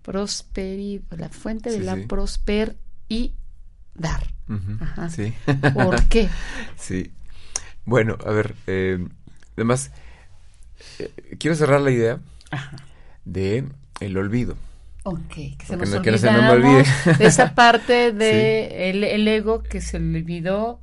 prosperidad, 0.02 1.18
la 1.18 1.28
fuente 1.30 1.70
de 1.70 1.80
la 1.80 1.96
prosperidad. 2.06 2.76
Sí. 5.10 5.34
¿Por 5.74 6.08
qué? 6.08 6.28
Sí. 6.76 7.10
Bueno, 7.84 8.16
a 8.24 8.30
ver, 8.30 8.54
eh, 8.68 9.04
además, 9.56 9.90
eh, 10.98 11.36
quiero 11.38 11.56
cerrar 11.56 11.80
la 11.80 11.90
idea 11.90 12.20
de 13.24 13.64
el 14.00 14.16
olvido. 14.16 14.56
Ok, 15.04 15.34
que 15.34 15.56
se, 15.66 15.76
nos 15.76 15.90
no, 15.90 16.18
se 16.18 16.30
me 16.30 16.50
olvide. 16.50 16.84
de 17.18 17.26
esa 17.26 17.54
parte 17.54 18.12
de 18.12 18.90
el, 18.90 19.26
ego 19.26 19.62
que 19.62 19.80
se 19.80 19.96
olvidó 19.96 20.80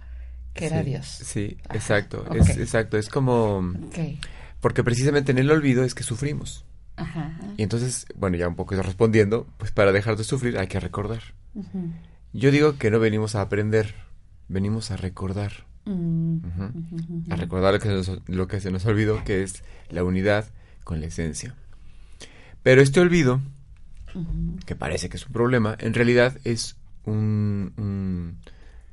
que 0.54 0.66
era 0.66 0.84
Dios. 0.84 1.06
Sí, 1.06 1.58
exacto, 1.74 2.26
es 2.36 2.58
exacto, 2.58 2.98
es 2.98 3.08
como 3.08 3.74
porque 4.60 4.84
precisamente 4.84 5.32
en 5.32 5.38
el 5.38 5.52
olvido 5.52 5.84
es 5.84 5.96
que 5.96 6.04
sufrimos. 6.04 6.66
Ajá. 6.98 7.40
Y 7.56 7.64
entonces, 7.64 8.06
bueno, 8.16 8.36
ya 8.36 8.48
un 8.50 8.56
poco 8.56 8.76
respondiendo, 8.76 9.48
pues 9.58 9.72
para 9.72 9.94
dejar 9.94 10.18
de 10.18 10.26
sufrir 10.26 10.58
hay 10.58 10.68
que 10.68 10.82
recordar. 10.82 11.22
Yo 12.34 12.52
digo 12.52 12.78
que 12.78 12.92
no 12.92 13.00
venimos 13.00 13.36
a 13.36 13.42
aprender, 13.42 13.96
venimos 14.50 14.92
a 14.92 14.98
recordar. 14.98 15.66
A 17.30 17.36
recordar 17.36 17.74
lo 17.74 17.80
que, 17.80 17.88
se 17.88 17.94
nos, 17.94 18.22
lo 18.28 18.48
que 18.48 18.60
se 18.60 18.72
nos 18.72 18.86
olvidó, 18.86 19.24
que 19.24 19.44
es 19.44 19.64
la 19.90 20.04
unidad 20.04 20.46
con 20.84 21.02
la 21.02 21.08
esencia. 21.08 21.56
Pero 22.62 22.82
este 22.82 23.00
olvido, 23.00 23.42
que 24.66 24.76
parece 24.76 25.10
que 25.10 25.18
es 25.18 25.26
un 25.26 25.34
problema, 25.34 25.76
en 25.80 25.94
realidad 25.94 26.38
es 26.44 26.78
un, 27.06 28.38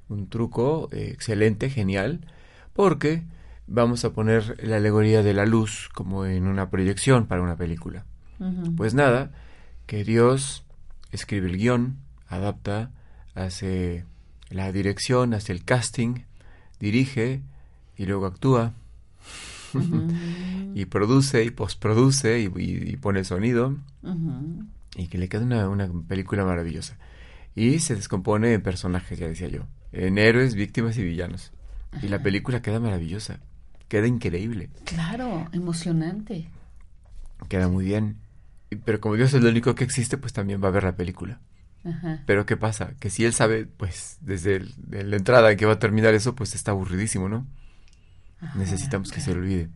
un, 0.09 0.29
truco 0.29 0.89
eh, 0.93 1.11
excelente, 1.13 1.69
genial, 1.69 2.21
porque 2.73 3.25
vamos 3.67 4.05
a 4.05 4.13
poner 4.13 4.57
la 4.65 4.77
alegoría 4.77 5.23
de 5.23 5.35
la 5.35 5.47
luz 5.47 5.91
como 5.93 6.25
en 6.27 6.47
una 6.47 6.71
proyección 6.71 7.27
para 7.27 7.43
una 7.43 7.57
película. 7.57 8.05
Pues 8.77 8.93
nada, 8.93 9.33
que 9.87 10.05
Dios 10.05 10.65
escribe 11.11 11.49
el 11.49 11.57
guion, 11.57 11.97
adapta, 12.29 12.91
hace 13.35 14.05
la 14.51 14.71
dirección, 14.73 15.33
hace 15.33 15.53
el 15.53 15.65
casting, 15.65 16.21
dirige 16.81 17.43
y 17.97 18.07
luego 18.07 18.27
actúa. 18.27 18.75
y 20.75 20.85
produce 20.87 21.45
y 21.45 21.51
postproduce 21.51 22.41
y, 22.41 22.53
y, 22.57 22.97
pone 22.97 23.21
el 23.21 23.25
sonido. 23.25 23.77
Y 24.97 25.09
que 25.09 25.19
le 25.19 25.29
queda 25.29 25.43
una, 25.43 25.69
una 25.69 25.91
película 26.07 26.45
maravillosa. 26.45 26.97
Y 27.55 27.79
se 27.79 27.95
descompone 27.95 28.53
en 28.55 28.63
personajes, 28.63 29.19
ya 29.19 29.29
decía 29.29 29.49
yo. 29.49 29.63
En 29.93 30.19
héroes, 30.19 30.55
víctimas 30.55 30.97
y 30.99 31.05
villanos. 31.05 31.53
Y 32.03 32.09
la 32.09 32.23
película 32.23 32.61
queda 32.61 32.81
maravillosa. 32.81 33.41
Queda 33.89 34.07
increíble. 34.07 34.71
Claro, 34.85 35.49
emocionante. 35.53 36.49
Queda 37.49 37.69
muy 37.69 37.85
bien. 37.85 38.17
Pero 38.85 39.01
como 39.01 39.15
Dios 39.15 39.33
es 39.33 39.43
lo 39.43 39.49
único 39.49 39.75
que 39.75 39.85
existe, 39.85 40.19
pues 40.19 40.33
también 40.33 40.63
va 40.63 40.69
a 40.69 40.73
ver 40.73 40.85
la 40.85 40.97
película. 40.97 41.41
Pero 42.27 42.47
¿qué 42.47 42.57
pasa? 42.57 42.93
Que 43.01 43.11
si 43.11 43.25
él 43.25 43.33
sabe, 43.33 43.67
pues 43.67 44.19
desde 44.21 44.63
la 44.91 45.17
entrada 45.17 45.51
en 45.51 45.57
que 45.57 45.67
va 45.67 45.75
a 45.75 45.79
terminar 45.79 46.15
eso, 46.15 46.35
pues 46.35 46.55
está 46.55 46.73
aburridísimo, 46.73 47.29
¿no? 47.29 47.47
Necesitamos 48.55 49.13
que 49.13 49.21
se 49.21 49.33
le 49.33 49.39
olvide. 49.41 49.69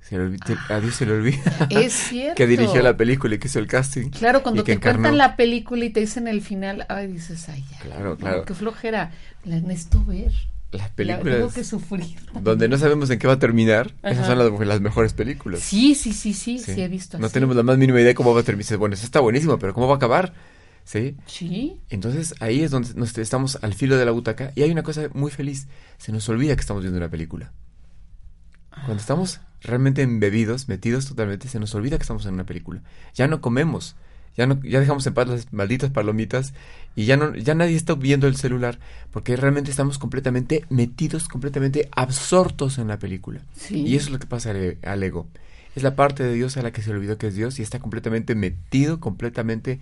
Se 0.00 0.16
a 0.16 0.80
Dios 0.80 0.94
se 0.94 1.04
le 1.04 1.12
olvida. 1.12 1.68
Es 1.68 1.92
cierto. 2.08 2.34
que 2.36 2.46
dirigió 2.46 2.82
la 2.82 2.96
película 2.96 3.34
y 3.34 3.38
que 3.38 3.48
hizo 3.48 3.58
el 3.58 3.66
casting. 3.66 4.08
Claro, 4.10 4.42
cuando 4.42 4.64
te 4.64 4.78
cuentan 4.78 5.18
la 5.18 5.36
película 5.36 5.84
y 5.84 5.90
te 5.90 6.00
dicen 6.00 6.28
el 6.28 6.40
final, 6.40 6.86
ay, 6.88 7.08
dices, 7.08 7.46
ay, 7.50 7.62
ya. 7.70 7.78
Claro, 7.80 8.16
claro. 8.16 8.44
qué 8.44 8.54
flojera. 8.54 9.10
La 9.44 9.60
necesito 9.60 10.02
ver. 10.04 10.32
Las 10.70 10.90
películas. 10.90 11.36
tengo 11.36 11.50
que 11.50 11.64
sufrir. 11.64 12.16
Donde 12.40 12.68
no 12.68 12.78
sabemos 12.78 13.10
en 13.10 13.18
qué 13.18 13.26
va 13.26 13.34
a 13.34 13.38
terminar, 13.38 13.92
esas 14.02 14.26
son 14.26 14.38
las, 14.38 14.80
mejores 14.80 15.12
películas. 15.12 15.60
Sí, 15.60 15.94
sí, 15.94 16.12
sí, 16.12 16.32
sí, 16.32 16.58
sí, 16.58 16.80
he 16.80 16.88
visto. 16.88 17.18
No 17.18 17.28
tenemos 17.30 17.56
la 17.56 17.62
más 17.62 17.78
mínima 17.78 17.98
idea 17.98 18.08
de 18.08 18.14
cómo 18.14 18.34
va 18.34 18.40
a 18.40 18.44
terminar. 18.44 18.76
Bueno, 18.76 18.94
eso 18.94 19.04
está 19.04 19.20
buenísimo, 19.20 19.58
pero 19.58 19.74
¿cómo 19.74 19.88
va 19.88 19.94
a 19.94 19.96
acabar? 19.96 20.32
¿Sí? 20.88 21.18
Sí. 21.26 21.82
Entonces 21.90 22.34
ahí 22.40 22.62
es 22.62 22.70
donde 22.70 22.94
nos, 22.94 23.18
estamos 23.18 23.58
al 23.60 23.74
filo 23.74 23.98
de 23.98 24.06
la 24.06 24.10
butaca 24.10 24.52
y 24.54 24.62
hay 24.62 24.70
una 24.70 24.82
cosa 24.82 25.10
muy 25.12 25.30
feliz. 25.30 25.68
Se 25.98 26.12
nos 26.12 26.26
olvida 26.30 26.54
que 26.54 26.62
estamos 26.62 26.82
viendo 26.82 26.96
una 26.96 27.10
película. 27.10 27.52
Cuando 28.70 28.96
estamos 28.96 29.40
realmente 29.60 30.00
embebidos, 30.00 30.66
metidos 30.66 31.06
totalmente, 31.06 31.46
se 31.46 31.60
nos 31.60 31.74
olvida 31.74 31.98
que 31.98 32.04
estamos 32.04 32.24
en 32.24 32.32
una 32.32 32.46
película. 32.46 32.80
Ya 33.12 33.28
no 33.28 33.42
comemos, 33.42 33.96
ya 34.34 34.46
no, 34.46 34.62
ya 34.62 34.80
dejamos 34.80 35.06
en 35.06 35.12
paz 35.12 35.28
las 35.28 35.52
malditas 35.52 35.90
palomitas 35.90 36.54
y 36.96 37.04
ya 37.04 37.18
no, 37.18 37.34
ya 37.34 37.54
nadie 37.54 37.76
está 37.76 37.94
viendo 37.94 38.26
el 38.26 38.36
celular 38.36 38.78
porque 39.10 39.36
realmente 39.36 39.70
estamos 39.70 39.98
completamente 39.98 40.64
metidos, 40.70 41.28
completamente 41.28 41.90
absortos 41.92 42.78
en 42.78 42.88
la 42.88 42.98
película. 42.98 43.42
Y 43.68 43.94
eso 43.94 44.06
es 44.06 44.12
lo 44.12 44.18
que 44.18 44.26
pasa 44.26 44.52
al, 44.52 45.02
ego. 45.02 45.26
Es 45.76 45.82
la 45.82 45.96
parte 45.96 46.22
de 46.22 46.32
Dios 46.32 46.56
a 46.56 46.62
la 46.62 46.72
que 46.72 46.80
se 46.80 46.90
olvidó 46.92 47.18
que 47.18 47.26
es 47.26 47.34
Dios 47.34 47.58
y 47.58 47.62
está 47.62 47.78
completamente 47.78 48.34
metido, 48.34 49.00
completamente 49.00 49.80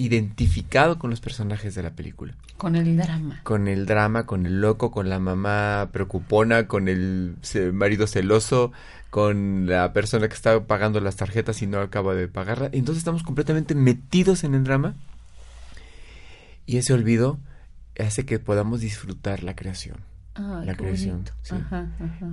identificado 0.00 0.98
con 0.98 1.10
los 1.10 1.20
personajes 1.20 1.74
de 1.74 1.82
la 1.82 1.90
película. 1.90 2.34
Con 2.56 2.74
el 2.74 2.96
drama. 2.96 3.40
Con 3.42 3.68
el 3.68 3.84
drama, 3.84 4.24
con 4.24 4.46
el 4.46 4.62
loco, 4.62 4.90
con 4.90 5.10
la 5.10 5.18
mamá 5.18 5.90
preocupona, 5.92 6.66
con 6.66 6.88
el 6.88 7.36
marido 7.74 8.06
celoso, 8.06 8.72
con 9.10 9.66
la 9.66 9.92
persona 9.92 10.28
que 10.28 10.34
está 10.34 10.64
pagando 10.64 11.00
las 11.00 11.16
tarjetas 11.16 11.60
y 11.60 11.66
no 11.66 11.80
acaba 11.80 12.14
de 12.14 12.28
pagarla. 12.28 12.70
Entonces 12.72 12.98
estamos 13.00 13.22
completamente 13.22 13.74
metidos 13.74 14.42
en 14.42 14.54
el 14.54 14.64
drama 14.64 14.94
y 16.64 16.78
ese 16.78 16.94
olvido 16.94 17.38
hace 17.98 18.24
que 18.24 18.38
podamos 18.38 18.80
disfrutar 18.80 19.42
la 19.42 19.54
creación. 19.54 19.98
la 20.34 20.74
creación. 20.76 21.24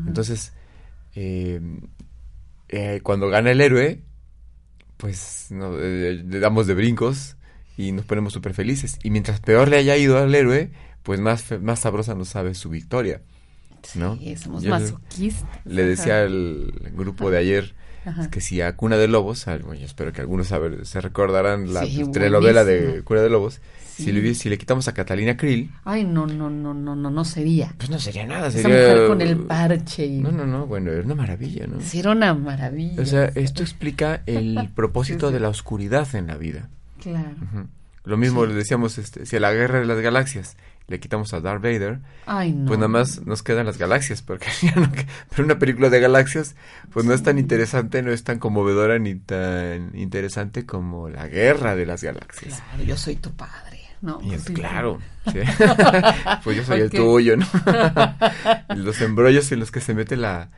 Entonces, 0.07 0.53
eh, 1.15 1.59
eh, 2.69 3.01
cuando 3.03 3.27
gana 3.27 3.51
el 3.51 3.59
héroe, 3.59 4.01
pues 4.95 5.49
eh, 5.51 6.23
le 6.25 6.39
damos 6.39 6.65
de 6.65 6.73
brincos 6.73 7.36
y 7.77 7.91
nos 7.91 8.05
ponemos 8.05 8.33
súper 8.33 8.53
felices. 8.53 8.99
Y 9.03 9.11
mientras 9.11 9.39
peor 9.39 9.69
le 9.69 9.77
haya 9.77 9.95
ido 9.95 10.17
al 10.17 10.33
héroe, 10.33 10.71
pues 11.03 11.19
más, 11.19 11.45
más 11.61 11.79
sabrosa 11.79 12.15
nos 12.15 12.29
sabe 12.29 12.55
su 12.55 12.69
victoria. 12.69 13.21
¿no? 13.95 14.17
Sí, 14.17 14.35
somos 14.35 14.65
masoquistas. 14.65 15.47
Le, 15.65 15.83
decía 15.83 16.21
al 16.21 16.73
grupo 16.93 17.29
de 17.31 17.37
ayer 17.37 17.75
que 18.31 18.41
si 18.41 18.61
a 18.61 18.75
Cuna 18.75 18.97
de 18.97 19.07
Lobos, 19.07 19.45
bueno, 19.45 19.73
yo 19.75 19.85
espero 19.85 20.13
que 20.13 20.21
algunos 20.21 20.47
se 20.83 21.01
recordarán 21.01 21.73
la 21.73 21.85
telenovela 22.11 22.63
de 22.63 23.03
Cuna 23.03 23.21
de 23.21 23.29
Lobos, 23.29 23.61
si, 23.97 24.11
le, 24.11 24.33
si 24.35 24.49
le 24.49 24.57
quitamos 24.57 24.87
a 24.87 24.93
Catalina 24.93 25.35
Krill. 25.35 25.71
Ay, 25.83 26.03
no, 26.03 26.27
no, 26.27 26.49
no, 26.49 26.73
no, 26.73 26.95
no, 26.95 27.09
no 27.09 27.25
sería. 27.25 27.73
Pues 27.77 27.89
no 27.89 27.97
sería 27.97 28.27
nada, 28.27 28.51
sería. 28.51 28.79
Esa 28.79 28.93
mujer 28.93 29.07
con 29.07 29.21
el 29.21 29.37
parche. 29.39 30.05
Y... 30.05 30.19
No, 30.19 30.31
no, 30.31 30.45
no, 30.45 30.67
bueno, 30.67 30.91
era 30.91 31.03
una 31.03 31.15
maravilla, 31.15 31.65
¿no? 31.65 31.81
Sí, 31.81 31.99
era 31.99 32.11
una 32.11 32.33
maravilla. 32.35 33.01
O 33.01 33.05
sea, 33.05 33.25
esto 33.33 33.63
explica 33.63 34.21
el 34.27 34.69
propósito 34.75 35.31
de 35.31 35.39
la 35.39 35.49
oscuridad 35.49 36.07
en 36.15 36.27
la 36.27 36.37
vida. 36.37 36.69
Claro. 37.01 37.35
Lo 38.03 38.15
mismo 38.15 38.45
le 38.45 38.53
decíamos, 38.53 38.97
este, 38.97 39.25
si 39.25 39.35
a 39.35 39.39
la 39.41 39.51
guerra 39.51 39.79
de 39.79 39.85
las 39.85 39.99
galaxias 39.99 40.55
le 40.87 41.01
quitamos 41.01 41.33
a 41.33 41.41
Darth 41.41 41.61
Vader, 41.61 41.99
pues 42.25 42.79
nada 42.79 42.87
más 42.87 43.25
nos 43.25 43.43
quedan 43.43 43.65
las 43.65 43.77
galaxias, 43.77 44.21
porque 44.21 44.47
pero 45.29 45.43
una 45.43 45.59
película 45.59 45.89
de 45.89 45.99
galaxias, 45.99 46.55
pues 46.91 47.05
no 47.05 47.13
es 47.13 47.21
tan 47.21 47.37
interesante, 47.37 48.01
no 48.01 48.11
es 48.11 48.23
tan 48.23 48.39
conmovedora 48.39 48.97
ni 48.97 49.15
tan 49.15 49.91
interesante 49.93 50.65
como 50.65 51.09
la 51.09 51.27
guerra 51.27 51.75
de 51.75 51.85
las 51.85 52.01
galaxias. 52.01 52.61
Claro, 52.61 52.83
yo 52.83 52.95
soy 52.95 53.17
tu 53.17 53.31
padre. 53.31 53.81
No, 53.99 54.19
pues 54.19 54.45
claro, 54.45 54.99
pues 56.43 56.55
yo 56.55 56.63
soy 56.63 56.81
el 56.81 56.91
tuyo, 56.91 57.35
¿no? 57.35 57.47
los 58.75 59.01
embrollos 59.01 59.51
en 59.51 59.59
los 59.59 59.71
que 59.71 59.81
se 59.81 59.95
mete 59.95 60.15
la, 60.15 60.51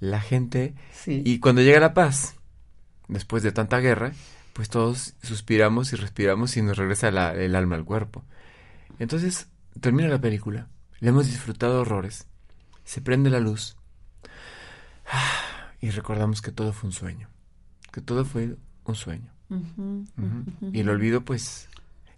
la 0.00 0.20
gente. 0.20 0.74
Y 1.06 1.38
cuando 1.38 1.60
llega 1.60 1.80
la 1.80 1.92
paz, 1.92 2.34
después 3.08 3.42
de 3.42 3.52
tanta 3.52 3.78
guerra, 3.78 4.12
pues 4.58 4.70
todos 4.70 5.14
suspiramos 5.22 5.92
y 5.92 5.96
respiramos 5.96 6.56
y 6.56 6.62
nos 6.62 6.76
regresa 6.76 7.10
el 7.10 7.54
alma 7.54 7.76
al 7.76 7.84
cuerpo. 7.84 8.24
Entonces 8.98 9.46
termina 9.80 10.08
la 10.08 10.20
película, 10.20 10.66
le 10.98 11.10
hemos 11.10 11.26
disfrutado 11.26 11.80
horrores, 11.80 12.26
se 12.82 13.00
prende 13.00 13.30
la 13.30 13.38
luz. 13.38 13.76
Y 15.80 15.90
recordamos 15.90 16.42
que 16.42 16.50
todo 16.50 16.72
fue 16.72 16.88
un 16.88 16.92
sueño, 16.92 17.28
que 17.92 18.00
todo 18.00 18.24
fue 18.24 18.56
un 18.82 18.94
sueño. 18.96 19.30
Y 20.72 20.80
el 20.80 20.88
olvido, 20.88 21.24
pues, 21.24 21.68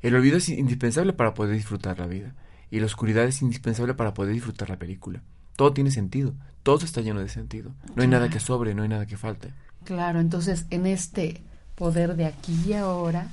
el 0.00 0.14
olvido 0.14 0.38
es 0.38 0.48
indispensable 0.48 1.12
para 1.12 1.34
poder 1.34 1.54
disfrutar 1.54 1.98
la 1.98 2.06
vida. 2.06 2.34
Y 2.70 2.80
la 2.80 2.86
oscuridad 2.86 3.24
es 3.24 3.42
indispensable 3.42 3.92
para 3.92 4.14
poder 4.14 4.32
disfrutar 4.32 4.70
la 4.70 4.78
película. 4.78 5.22
Todo 5.56 5.74
tiene 5.74 5.90
sentido, 5.90 6.32
todo 6.62 6.86
está 6.86 7.02
lleno 7.02 7.20
de 7.20 7.28
sentido, 7.28 7.74
no 7.94 8.00
hay 8.00 8.08
nada 8.08 8.30
que 8.30 8.40
sobre, 8.40 8.74
no 8.74 8.82
hay 8.82 8.88
nada 8.88 9.04
que 9.04 9.18
falte. 9.18 9.52
Claro, 9.84 10.20
entonces 10.20 10.64
en 10.70 10.86
este 10.86 11.42
poder 11.80 12.14
de 12.14 12.26
aquí 12.26 12.54
y 12.66 12.74
ahora, 12.74 13.30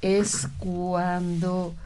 es 0.00 0.48
cuando 0.58 1.76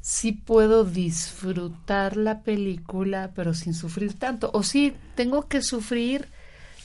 sí 0.00 0.32
puedo 0.32 0.84
disfrutar 0.84 2.16
la 2.16 2.40
película, 2.40 3.30
pero 3.36 3.54
sin 3.54 3.72
sufrir 3.72 4.14
tanto. 4.14 4.50
O 4.52 4.64
sí, 4.64 4.92
tengo 5.14 5.46
que 5.46 5.62
sufrir, 5.62 6.26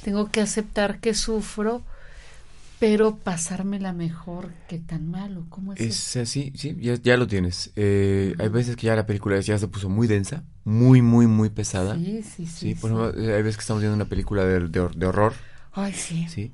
tengo 0.03 0.29
que 0.29 0.41
aceptar 0.41 0.99
que 0.99 1.15
sufro, 1.15 1.81
pero 2.77 3.15
pasármela 3.15 3.93
mejor 3.93 4.51
que 4.69 4.77
tan 4.77 5.09
malo. 5.09 5.47
¿Cómo 5.49 5.73
es? 5.73 5.81
Es 5.81 6.15
así, 6.15 6.53
sí, 6.55 6.77
ya, 6.79 7.17
lo 7.17 7.25
tienes. 7.25 7.71
Eh, 7.75 8.35
hay 8.37 8.49
veces 8.49 8.75
que 8.75 8.85
ya 8.85 8.95
la 8.95 9.07
película 9.07 9.39
ya 9.39 9.57
se 9.57 9.67
puso 9.67 9.89
muy 9.89 10.05
densa, 10.05 10.43
muy, 10.65 11.01
muy, 11.01 11.25
muy 11.25 11.49
pesada. 11.49 11.95
Sí, 11.95 12.21
sí, 12.21 12.45
sí. 12.45 12.75
por 12.75 12.91
ejemplo, 12.91 13.35
hay 13.35 13.41
veces 13.41 13.57
que 13.57 13.61
estamos 13.61 13.81
viendo 13.81 13.95
una 13.95 14.05
película 14.05 14.45
de, 14.45 14.67
de, 14.67 14.87
de 14.95 15.05
horror. 15.07 15.33
Ay, 15.73 15.93
sí. 15.93 16.27
Sí 16.29 16.51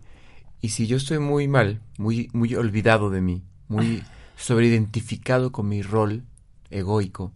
y 0.62 0.70
si 0.70 0.88
yo 0.88 0.98
estoy 0.98 1.20
muy 1.20 1.48
mal, 1.48 1.82
muy, 1.98 2.30
muy 2.34 2.56
olvidado 2.56 3.10
de 3.10 3.22
mí, 3.22 3.44
muy 3.68 4.04
sobreidentificado 4.38 5.52
con 5.52 5.68
mi 5.68 5.82
rol 5.82 6.24
egoico, 6.70 7.34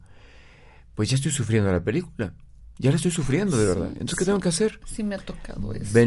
pues 0.93 1.09
ya 1.09 1.15
estoy 1.15 1.31
sufriendo 1.31 1.71
la 1.71 1.83
película. 1.83 2.33
Ya 2.77 2.89
la 2.91 2.97
estoy 2.97 3.11
sufriendo, 3.11 3.57
de 3.57 3.65
verdad. 3.65 3.87
Entonces, 3.93 4.15
¿qué 4.19 4.25
tengo 4.25 4.39
que 4.39 4.49
hacer? 4.49 4.79
Sí, 4.85 5.03
me 5.03 5.15
ha 5.15 5.17
tocado 5.17 5.73
eso. 5.73 5.97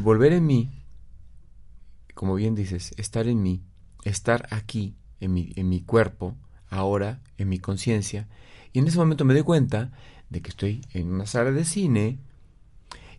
volver 0.00 0.32
en 0.32 0.46
mí, 0.46 0.84
como 2.14 2.34
bien 2.34 2.54
dices, 2.54 2.92
estar 2.96 3.28
en 3.28 3.42
mí, 3.42 3.62
estar 4.04 4.48
aquí, 4.50 4.96
en 5.20 5.32
mi, 5.32 5.52
en 5.56 5.68
mi 5.68 5.80
cuerpo, 5.80 6.36
ahora, 6.68 7.20
en 7.38 7.48
mi 7.48 7.58
conciencia. 7.60 8.28
Y 8.72 8.80
en 8.80 8.88
ese 8.88 8.98
momento 8.98 9.24
me 9.24 9.34
doy 9.34 9.44
cuenta 9.44 9.92
de 10.28 10.42
que 10.42 10.50
estoy 10.50 10.84
en 10.92 11.12
una 11.12 11.26
sala 11.26 11.52
de 11.52 11.64
cine 11.64 12.18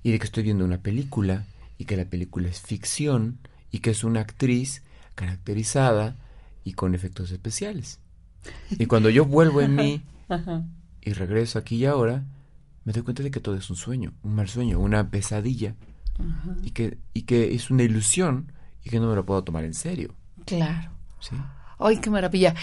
y 0.04 0.12
de 0.12 0.20
que 0.20 0.26
estoy 0.26 0.44
viendo 0.44 0.66
una 0.66 0.82
película 0.82 1.46
y 1.78 1.86
que 1.86 1.98
la 1.98 2.06
película 2.06 2.50
es 2.50 2.62
ficción 2.62 3.40
y 3.72 3.80
que 3.80 3.92
es 3.92 4.04
una 4.04 4.22
actriz 4.22 4.84
caracterizada 5.16 6.18
y 6.64 6.74
con 6.74 6.96
efectos 6.96 7.32
especiales. 7.32 8.00
Y 8.72 8.86
cuando 8.86 9.10
yo 9.10 9.26
vuelvo 9.26 9.62
en 9.62 9.76
mí 9.76 10.04
y 11.02 11.14
regreso 11.14 11.60
aquí 11.60 11.78
y 11.78 11.86
ahora, 11.86 12.24
me 12.86 12.94
doy 12.94 13.04
cuenta 13.04 13.24
de 13.24 13.32
que 13.32 13.40
todo 13.40 13.56
es 13.56 13.70
un 13.70 13.76
sueño, 13.76 14.14
un 14.24 14.36
mal 14.36 14.50
sueño, 14.50 14.80
una 14.80 15.10
pesadilla 15.10 15.76
y 16.62 16.72
que 16.72 16.98
y 17.14 17.24
que 17.24 17.56
es 17.56 17.72
una 17.72 17.84
ilusión 17.84 18.52
y 18.84 18.90
que 18.90 19.00
no 19.00 19.10
me 19.10 19.16
lo 19.16 19.26
puedo 19.26 19.44
tomar 19.44 19.64
en 19.64 19.74
serio. 19.74 20.14
Claro. 20.46 20.92
Sí. 21.20 21.36
¡Ay, 21.80 21.98
qué 21.98 22.10
maravilla! 22.10 22.56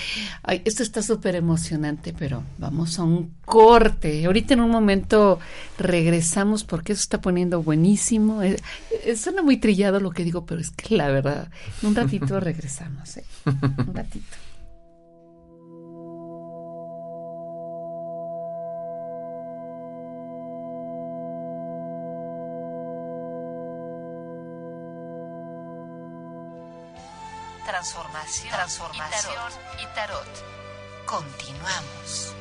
Ay, 0.42 0.62
esto 0.64 0.82
está 0.82 1.02
súper 1.02 1.34
emocionante, 1.34 2.14
pero 2.16 2.42
vamos 2.58 2.98
a 2.98 3.02
un 3.02 3.34
corte. 3.44 4.24
Ahorita 4.24 4.54
en 4.54 4.60
un 4.60 4.70
momento 4.70 5.38
regresamos 5.78 6.64
porque 6.64 6.92
eso 6.92 7.02
está 7.02 7.20
poniendo 7.20 7.62
buenísimo. 7.62 8.42
Eh, 8.42 8.56
eh, 9.04 9.16
suena 9.16 9.42
muy 9.42 9.58
trillado 9.58 10.00
lo 10.00 10.10
que 10.10 10.24
digo, 10.24 10.46
pero 10.46 10.60
es 10.60 10.70
que 10.70 10.96
la 10.96 11.08
verdad, 11.08 11.48
en 11.82 11.88
un 11.88 11.94
ratito 11.94 12.40
regresamos, 12.40 13.16
¿eh? 13.16 13.24
Un 13.44 13.94
ratito. 13.94 14.36
Transformación, 28.38 28.52
transformación. 28.52 29.34
Y 29.80 29.86
tarot. 29.94 30.28
Continuamos. 31.06 32.34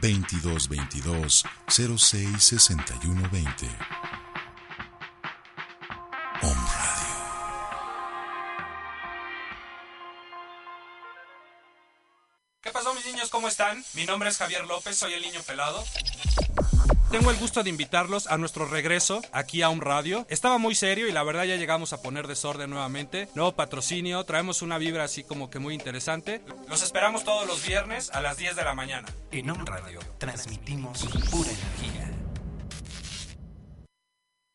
2222 0.00 1.44
066120 1.66 4.01
Mi 13.94 14.06
nombre 14.06 14.30
es 14.30 14.38
Javier 14.38 14.64
López, 14.66 14.96
soy 14.96 15.12
el 15.12 15.22
niño 15.22 15.40
pelado. 15.46 15.84
Tengo 17.10 17.30
el 17.30 17.36
gusto 17.36 17.62
de 17.62 17.68
invitarlos 17.68 18.26
a 18.26 18.38
nuestro 18.38 18.64
regreso 18.64 19.20
aquí 19.32 19.60
a 19.60 19.68
un 19.68 19.82
radio. 19.82 20.24
Estaba 20.30 20.56
muy 20.56 20.74
serio 20.74 21.08
y 21.08 21.12
la 21.12 21.22
verdad 21.22 21.44
ya 21.44 21.56
llegamos 21.56 21.92
a 21.92 22.00
poner 22.00 22.26
desorden 22.26 22.70
nuevamente. 22.70 23.28
Nuevo 23.34 23.52
patrocinio, 23.52 24.24
traemos 24.24 24.62
una 24.62 24.78
vibra 24.78 25.04
así 25.04 25.22
como 25.22 25.50
que 25.50 25.58
muy 25.58 25.74
interesante. 25.74 26.40
Los 26.68 26.82
esperamos 26.82 27.22
todos 27.24 27.46
los 27.46 27.66
viernes 27.66 28.10
a 28.14 28.22
las 28.22 28.38
10 28.38 28.56
de 28.56 28.64
la 28.64 28.74
mañana. 28.74 29.08
En 29.30 29.50
un 29.50 29.66
radio 29.66 30.00
transmitimos 30.16 31.04
pura 31.30 31.50
energía. 31.50 32.01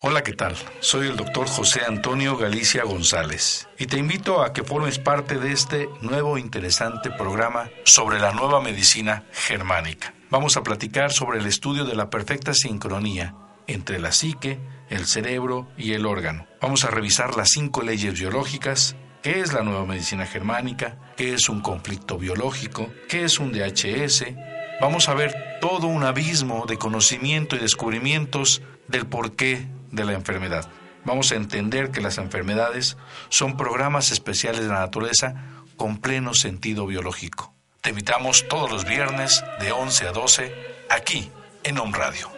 Hola, 0.10 0.24
¿qué 0.24 0.32
tal? 0.32 0.55
Soy 0.80 1.08
el 1.08 1.18
doctor 1.18 1.49
José 1.49 1.82
Antonio 1.86 2.38
Galicia 2.38 2.86
González 2.86 3.68
y 3.78 3.88
te 3.88 3.97
invito 3.97 4.41
a 4.41 4.53
que 4.53 4.64
formes 4.64 4.99
parte 4.99 5.38
de 5.38 5.51
este 5.51 5.89
nuevo 5.99 6.38
interesante 6.38 7.12
programa 7.12 7.70
sobre 7.84 8.18
la 8.18 8.32
nueva 8.32 8.62
medicina 8.62 9.26
germánica. 9.34 10.14
Vamos 10.30 10.55
a 10.55 10.64
platicar 10.64 11.12
sobre 11.12 11.39
el 11.39 11.45
estudio 11.45 11.84
de 11.84 11.93
la 11.93 12.10
perfecta 12.10 12.53
sincronía 12.53 13.36
entre 13.68 13.99
la 13.99 14.14
psique, 14.14 14.62
el 14.89 15.08
cerebro 15.08 15.68
y 15.78 15.91
el 15.91 16.05
órgano. 16.05 16.47
Vamos 16.62 16.86
a 16.86 16.89
revisar 16.89 17.36
las 17.36 17.49
cinco 17.49 17.82
leyes 17.82 18.18
biológicas, 18.18 18.95
qué 19.22 19.41
es 19.41 19.51
la 19.51 19.64
nueva 19.64 19.86
medicina 19.86 20.26
germánica, 20.26 20.97
qué 21.18 21.34
es 21.34 21.49
un 21.49 21.60
conflicto 21.60 22.18
biológico, 22.18 22.89
qué 23.10 23.26
es 23.26 23.39
un 23.39 23.51
DHS. 23.51 24.24
Vamos 24.80 25.10
a 25.10 25.16
ver 25.16 25.60
todo 25.60 25.88
un 25.88 26.05
abismo 26.05 26.66
de 26.66 26.78
conocimiento 26.78 27.58
y 27.58 27.60
descubrimientos 27.60 28.62
del 28.88 29.05
porqué 29.05 29.68
de 29.97 30.05
la 30.05 30.13
enfermedad. 30.13 30.69
Vamos 31.03 31.31
a 31.31 31.35
entender 31.35 31.91
que 31.91 31.99
las 31.99 32.17
enfermedades 32.17 32.95
son 33.27 33.57
programas 33.57 34.11
especiales 34.11 34.61
de 34.61 34.67
la 34.67 34.79
naturaleza 34.79 35.35
con 35.75 35.97
pleno 35.97 36.33
sentido 36.33 36.85
biológico. 36.85 37.53
Te 37.81 37.89
invitamos 37.89 38.47
todos 38.47 38.71
los 38.71 38.85
viernes 38.85 39.43
de 39.59 39.71
11 39.71 40.07
a 40.07 40.11
12 40.11 40.55
aquí 40.89 41.29
en 41.63 41.77
Home 41.77 41.97
Radio. 41.97 42.29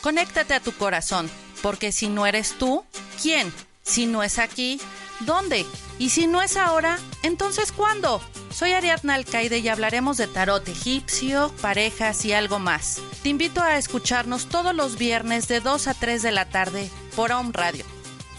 Conéctate 0.00 0.54
a 0.54 0.60
tu 0.60 0.72
corazón, 0.72 1.30
porque 1.62 1.92
si 1.92 2.08
no 2.08 2.26
eres 2.26 2.54
tú, 2.58 2.84
¿quién? 3.22 3.52
Si 3.82 4.06
no 4.06 4.22
es 4.22 4.38
aquí, 4.38 4.80
¿dónde? 5.20 5.66
Y 5.98 6.10
si 6.10 6.26
no 6.26 6.42
es 6.42 6.56
ahora, 6.56 6.98
entonces 7.22 7.72
¿cuándo? 7.72 8.20
Soy 8.50 8.72
Ariadna 8.72 9.14
Alcaide 9.14 9.58
y 9.58 9.68
hablaremos 9.68 10.16
de 10.16 10.26
tarot 10.26 10.66
egipcio, 10.68 11.52
parejas 11.60 12.24
y 12.24 12.32
algo 12.32 12.58
más. 12.58 13.00
Te 13.22 13.28
invito 13.28 13.62
a 13.62 13.76
escucharnos 13.78 14.46
todos 14.46 14.74
los 14.74 14.98
viernes 14.98 15.46
de 15.46 15.60
2 15.60 15.86
a 15.86 15.94
3 15.94 16.22
de 16.22 16.32
la 16.32 16.46
tarde 16.46 16.90
por 17.14 17.32
Home 17.32 17.50
Radio. 17.52 17.84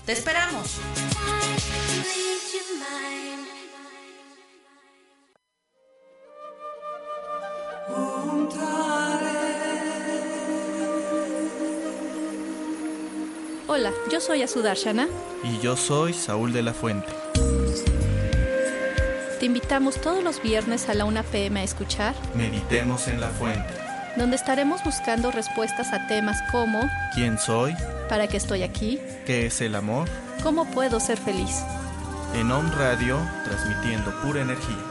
¡Te 0.05 0.13
esperamos! 0.13 0.79
Hola, 13.73 13.93
yo 14.11 14.19
soy 14.19 14.41
Asudarshana. 14.41 15.07
Y 15.45 15.57
yo 15.59 15.77
soy 15.77 16.11
Saúl 16.11 16.51
de 16.51 16.61
la 16.61 16.73
Fuente. 16.73 17.07
Te 19.39 19.45
invitamos 19.45 20.01
todos 20.01 20.21
los 20.21 20.43
viernes 20.43 20.89
a 20.89 20.93
la 20.93 21.05
1 21.05 21.23
pm 21.31 21.61
a 21.61 21.63
escuchar 21.63 22.13
Meditemos 22.35 23.07
en 23.07 23.21
la 23.21 23.29
Fuente, 23.29 23.73
donde 24.17 24.35
estaremos 24.35 24.83
buscando 24.83 25.31
respuestas 25.31 25.93
a 25.93 26.05
temas 26.07 26.37
como 26.51 26.81
¿Quién 27.15 27.39
soy? 27.39 27.73
¿Para 28.09 28.27
qué 28.27 28.35
estoy 28.35 28.63
aquí? 28.63 28.99
¿Qué 29.25 29.45
es 29.45 29.61
el 29.61 29.75
amor? 29.75 30.09
¿Cómo 30.43 30.69
puedo 30.69 30.99
ser 30.99 31.17
feliz? 31.17 31.63
En 32.35 32.51
On 32.51 32.69
Radio, 32.73 33.19
transmitiendo 33.45 34.11
pura 34.21 34.41
energía. 34.41 34.90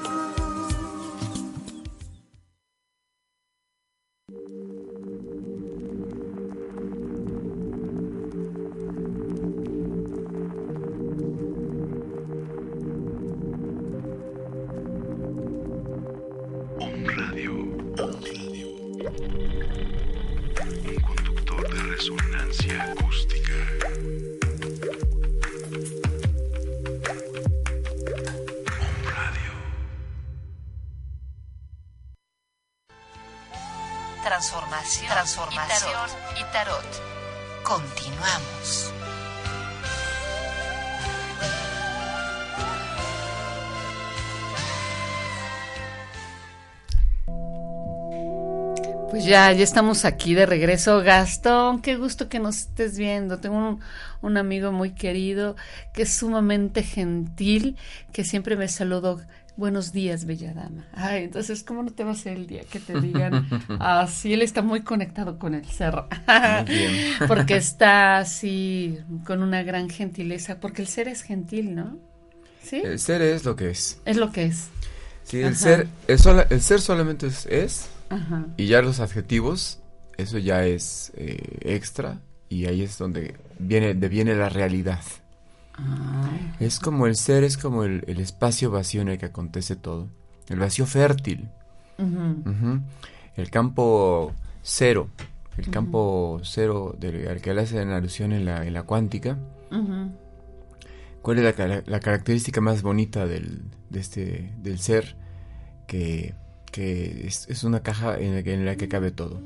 Ya, 49.30 49.52
ya 49.52 49.62
estamos 49.62 50.04
aquí 50.04 50.34
de 50.34 50.44
regreso. 50.44 51.02
Gastón, 51.02 51.80
qué 51.82 51.96
gusto 51.96 52.28
que 52.28 52.40
nos 52.40 52.58
estés 52.58 52.98
viendo. 52.98 53.38
Tengo 53.38 53.56
un, 53.56 53.80
un 54.22 54.36
amigo 54.36 54.72
muy 54.72 54.90
querido 54.90 55.54
que 55.94 56.02
es 56.02 56.12
sumamente 56.12 56.82
gentil, 56.82 57.76
que 58.12 58.24
siempre 58.24 58.56
me 58.56 58.66
saludó. 58.68 59.20
Buenos 59.56 59.92
días, 59.92 60.24
bella 60.24 60.52
dama. 60.54 60.86
Ay, 60.94 61.24
entonces, 61.24 61.62
¿cómo 61.62 61.82
no 61.82 61.90
te 61.92 62.02
va 62.02 62.12
a 62.12 62.14
ser 62.14 62.36
el 62.38 62.46
día 62.46 62.62
que 62.70 62.80
te 62.80 63.00
digan 63.00 63.46
así? 63.78 64.32
él 64.32 64.42
está 64.42 64.62
muy 64.62 64.80
conectado 64.82 65.38
con 65.38 65.54
el 65.54 65.64
bien. 66.66 66.92
porque 67.28 67.56
está 67.56 68.18
así, 68.18 68.98
con 69.26 69.42
una 69.42 69.62
gran 69.62 69.88
gentileza, 69.90 70.58
porque 70.60 70.82
el 70.82 70.88
ser 70.88 71.08
es 71.08 71.22
gentil, 71.22 71.74
¿no? 71.74 71.98
¿Sí? 72.62 72.82
El 72.84 72.98
ser 72.98 73.22
es 73.22 73.44
lo 73.44 73.54
que 73.54 73.70
es. 73.70 73.98
Es 74.04 74.16
lo 74.16 74.32
que 74.32 74.44
es. 74.46 74.68
Sí, 75.24 75.40
el 75.40 75.54
Ajá. 75.54 75.54
ser, 75.54 75.88
el, 76.08 76.18
sola- 76.18 76.46
el 76.50 76.60
ser 76.62 76.80
solamente 76.80 77.26
es, 77.26 77.46
es, 77.46 77.86
Ajá. 78.10 78.46
y 78.56 78.66
ya 78.66 78.82
los 78.82 79.00
adjetivos, 79.00 79.80
eso 80.18 80.36
ya 80.38 80.66
es 80.66 81.12
eh, 81.16 81.58
extra, 81.62 82.20
y 82.48 82.66
ahí 82.66 82.82
es 82.82 82.98
donde 82.98 83.36
viene, 83.58 83.94
deviene 83.94 84.34
la 84.34 84.48
realidad. 84.50 85.00
Ah. 85.74 86.28
Es 86.60 86.78
como 86.80 87.06
el 87.06 87.16
ser, 87.16 87.44
es 87.44 87.56
como 87.56 87.84
el, 87.84 88.04
el 88.06 88.20
espacio 88.20 88.70
vacío 88.70 89.00
en 89.00 89.08
el 89.08 89.18
que 89.18 89.26
acontece 89.26 89.76
todo. 89.76 90.08
El 90.48 90.58
vacío 90.58 90.84
fértil. 90.86 91.48
El 93.36 93.50
campo 93.50 94.32
cero. 94.62 95.08
El 95.56 95.70
campo 95.70 96.40
cero 96.42 96.96
del, 96.98 97.28
al 97.28 97.40
que 97.40 97.54
le 97.54 97.62
hacen 97.62 97.90
alusión 97.90 98.32
en 98.32 98.44
la, 98.44 98.66
en 98.66 98.72
la 98.74 98.82
cuántica. 98.82 99.38
¿Cuál 101.22 101.38
es 101.38 101.44
la, 101.44 101.52
cara- 101.52 101.82
la 101.86 102.00
característica 102.00 102.60
más 102.60 102.82
bonita 102.82 103.26
del, 103.26 103.62
de 103.90 104.00
este, 104.00 104.52
del 104.62 104.78
ser? 104.80 105.16
Que, 105.86 106.34
que 106.70 107.26
es, 107.26 107.48
es 107.48 107.64
una 107.64 107.82
caja 107.82 108.18
en 108.18 108.34
la, 108.34 108.42
que, 108.42 108.54
en 108.54 108.64
la 108.64 108.76
que 108.76 108.88
cabe 108.88 109.10
todo. 109.10 109.40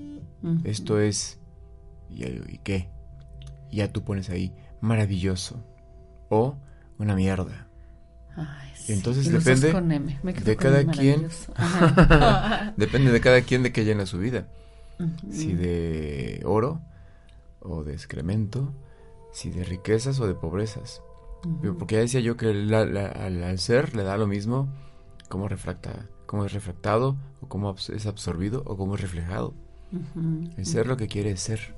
Esto 0.65 1.01
es... 1.01 1.39
¿Y, 2.11 2.25
y 2.25 2.61
qué? 2.63 2.89
Ya 3.73 3.93
tú 3.93 4.05
pones 4.05 4.29
ahí, 4.31 4.53
maravilloso. 4.81 5.65
O 6.29 6.57
una 6.99 7.15
mierda. 7.15 7.69
Ay, 8.37 8.71
Y 8.89 8.93
entonces 8.93 9.27
Y 9.27 9.31
depende 9.31 9.69
dos 9.69 9.81
con 9.81 9.91
M. 9.91 10.19
Me 10.23 10.35
quedo 10.35 10.45
de 10.45 10.57
con 10.57 10.65
cada 10.65 10.85
quien. 10.85 11.29
depende 12.77 13.11
de 13.11 13.21
cada 13.21 13.41
quien 13.41 13.63
de 13.63 13.73
qué 13.73 13.85
llena 13.85 14.07
su 14.07 14.19
vida. 14.19 14.47
Si 15.31 15.53
de 15.55 16.43
oro 16.45 16.81
o 17.61 17.83
de 17.83 17.95
excremento, 17.95 18.73
si 19.33 19.51
de 19.51 19.65
riquezas 19.65 20.21
o 20.21 20.27
de 20.27 20.35
pobrezas. 20.35 21.03
Porque 21.79 21.97
ya 21.97 22.01
decía 22.01 22.21
yo 22.21 22.37
que 22.37 22.47
al, 22.49 23.59
ser 23.59 23.95
le 23.95 24.03
da 24.03 24.17
lo 24.17 24.27
mismo 24.27 24.69
cómo 25.29 25.49
refracta, 25.49 26.07
cómo 26.35 26.47
es 26.47 26.53
refractado, 26.53 27.17
o 27.43 27.49
cómo 27.49 27.77
es 27.77 28.07
absorbido, 28.07 28.65
o 28.67 28.77
cómo 28.77 28.97
es 28.97 29.01
reflejado. 29.01 29.55
El 30.59 30.67
ser 30.67 30.89
lo 30.89 30.97
que 30.97 31.07
quiere 31.07 31.37
ser. 31.37 31.77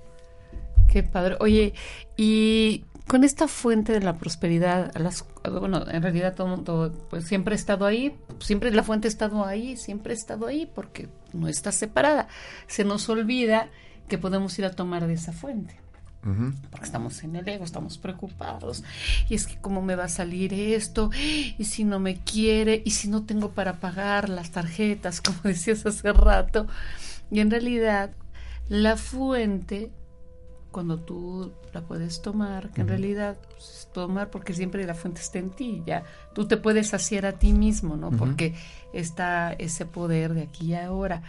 Qué 0.88 1.02
padre. 1.02 1.36
Oye, 1.40 1.74
y 2.16 2.86
con 3.06 3.22
esta 3.22 3.48
fuente 3.48 3.92
de 3.92 4.00
la 4.00 4.14
prosperidad, 4.14 4.96
las, 4.96 5.26
bueno, 5.44 5.84
en 5.90 6.02
realidad 6.02 6.34
todo 6.34 6.46
mundo 6.46 7.06
pues 7.10 7.26
siempre 7.26 7.52
ha 7.52 7.56
estado 7.56 7.84
ahí, 7.84 8.16
siempre 8.38 8.72
la 8.72 8.82
fuente 8.82 9.08
ha 9.08 9.10
estado 9.10 9.44
ahí, 9.44 9.76
siempre 9.76 10.14
ha 10.14 10.16
estado 10.16 10.46
ahí 10.46 10.64
porque 10.74 11.10
no 11.34 11.48
está 11.48 11.70
separada. 11.70 12.28
Se 12.66 12.82
nos 12.82 13.10
olvida 13.10 13.68
que 14.08 14.16
podemos 14.16 14.58
ir 14.58 14.64
a 14.64 14.70
tomar 14.70 15.06
de 15.06 15.12
esa 15.12 15.32
fuente. 15.34 15.78
Porque 16.70 16.86
estamos 16.86 17.22
en 17.22 17.36
el 17.36 17.48
ego, 17.48 17.64
estamos 17.64 17.98
preocupados. 17.98 18.82
Y 19.28 19.34
es 19.34 19.46
que 19.46 19.56
cómo 19.58 19.82
me 19.82 19.96
va 19.96 20.04
a 20.04 20.08
salir 20.08 20.52
esto, 20.52 21.10
y 21.58 21.64
si 21.64 21.84
no 21.84 22.00
me 22.00 22.16
quiere, 22.16 22.82
y 22.84 22.90
si 22.90 23.08
no 23.08 23.24
tengo 23.24 23.50
para 23.50 23.80
pagar 23.80 24.28
las 24.28 24.50
tarjetas, 24.50 25.20
como 25.22 25.38
decías 25.44 25.86
hace 25.86 26.12
rato. 26.12 26.66
Y 27.30 27.40
en 27.40 27.50
realidad, 27.50 28.10
la 28.68 28.96
fuente 28.96 29.90
cuando 30.70 30.98
tú 30.98 31.52
la 31.72 31.80
puedes 31.80 32.20
tomar, 32.20 32.68
que 32.68 32.82
en 32.82 32.88
realidad 32.88 33.38
pues, 33.48 33.88
tomar 33.94 34.28
porque 34.28 34.52
siempre 34.52 34.84
la 34.84 34.94
fuente 34.94 35.22
está 35.22 35.38
en 35.38 35.48
ti, 35.48 35.82
ya 35.86 36.04
tú 36.34 36.46
te 36.46 36.58
puedes 36.58 36.88
saciar 36.88 37.24
a 37.24 37.32
ti 37.32 37.54
mismo, 37.54 37.96
¿no? 37.96 38.10
Porque 38.10 38.54
está 38.92 39.54
ese 39.54 39.86
poder 39.86 40.34
de 40.34 40.42
aquí 40.42 40.66
y 40.66 40.74
ahora. 40.74 41.22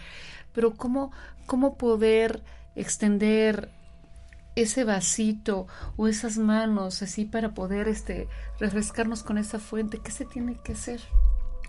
Pero 0.52 0.74
cómo 0.74 1.14
cómo 1.48 1.78
poder 1.78 2.44
extender 2.76 3.72
ese 4.58 4.84
vasito 4.84 5.68
o 5.96 6.08
esas 6.08 6.38
manos 6.38 7.02
así 7.02 7.26
para 7.26 7.54
poder 7.54 7.88
este 7.88 8.28
refrescarnos 8.60 9.24
con 9.24 9.38
esa 9.38 9.60
fuente, 9.60 10.00
¿qué 10.04 10.12
se 10.12 10.26
tiene 10.26 10.58
que 10.64 10.74
hacer? 10.74 11.00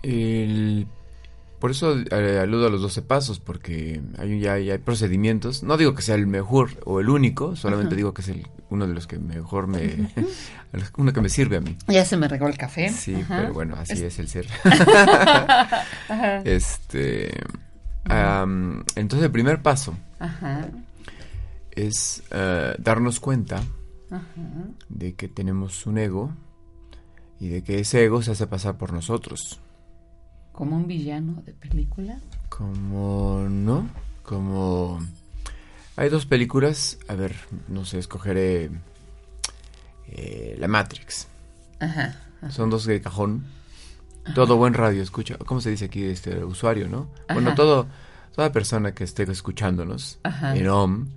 El 0.01 0.87
por 1.59 1.71
eso 1.71 1.97
eh, 1.99 2.39
aludo 2.41 2.67
a 2.67 2.69
los 2.69 2.81
12 2.81 3.01
pasos, 3.01 3.39
porque 3.41 4.01
hay, 4.17 4.39
ya, 4.39 4.53
hay 4.53 4.77
procedimientos. 4.77 5.61
No 5.61 5.75
digo 5.75 5.93
que 5.93 6.01
sea 6.01 6.15
el 6.15 6.25
mejor 6.25 6.69
o 6.85 7.01
el 7.01 7.09
único, 7.09 7.57
solamente 7.57 7.97
digo 7.97 8.13
que 8.13 8.21
es 8.21 8.29
el, 8.29 8.47
uno 8.69 8.87
de 8.87 8.93
los 8.93 9.07
que 9.07 9.19
mejor 9.19 9.67
me... 9.67 10.09
uno 10.97 11.11
que 11.11 11.19
me 11.19 11.27
sirve 11.27 11.57
a 11.57 11.61
mí. 11.61 11.75
Ya 11.89 12.05
se 12.05 12.15
me 12.15 12.29
regó 12.29 12.47
el 12.47 12.57
café. 12.57 12.89
Sí, 12.89 13.25
pero 13.27 13.53
bueno, 13.53 13.75
así 13.77 14.01
es, 14.01 14.19
el 14.19 14.29
ser. 14.29 14.47
este... 16.45 17.33
entonces 18.05 19.25
el 19.25 19.31
primer 19.31 19.61
paso 19.61 19.97
es 21.87 22.23
eh, 22.31 22.75
darnos 22.79 23.19
cuenta 23.19 23.61
de 24.89 25.13
que 25.13 25.27
tenemos 25.27 25.85
un 25.85 25.97
ego 25.97 26.33
y 27.39 27.49
de 27.49 27.63
que 27.63 27.79
ese 27.79 28.03
ego 28.03 28.21
se 28.21 28.31
hace 28.31 28.47
pasar 28.47 28.77
por 28.77 28.91
nosotros. 28.91 29.59
¿Como 30.51 30.75
un 30.75 30.87
villano 30.87 31.41
de 31.45 31.53
película? 31.53 32.19
Como, 32.49 33.45
¿no? 33.49 33.89
Como... 34.23 34.99
Hay 35.95 36.09
dos 36.09 36.25
películas, 36.25 36.97
a 37.07 37.15
ver, 37.15 37.35
no 37.67 37.85
sé, 37.85 37.99
escogeré 37.99 38.71
eh, 40.07 40.55
La 40.59 40.67
Matrix. 40.67 41.27
Ajá, 41.79 42.19
Son 42.49 42.69
dos 42.69 42.85
de 42.85 43.01
cajón. 43.01 43.45
Todo 44.35 44.57
buen 44.57 44.73
radio 44.73 45.01
escucha. 45.01 45.37
¿Cómo 45.37 45.59
se 45.59 45.71
dice 45.71 45.85
aquí 45.85 46.03
este 46.03 46.43
usuario, 46.43 46.87
no? 46.87 47.09
Bueno, 47.33 47.55
todo 47.55 47.87
toda 48.33 48.51
persona 48.51 48.93
que 48.93 49.03
esté 49.03 49.23
escuchándonos 49.23 50.19
en 50.23 50.67
OM 50.67 51.07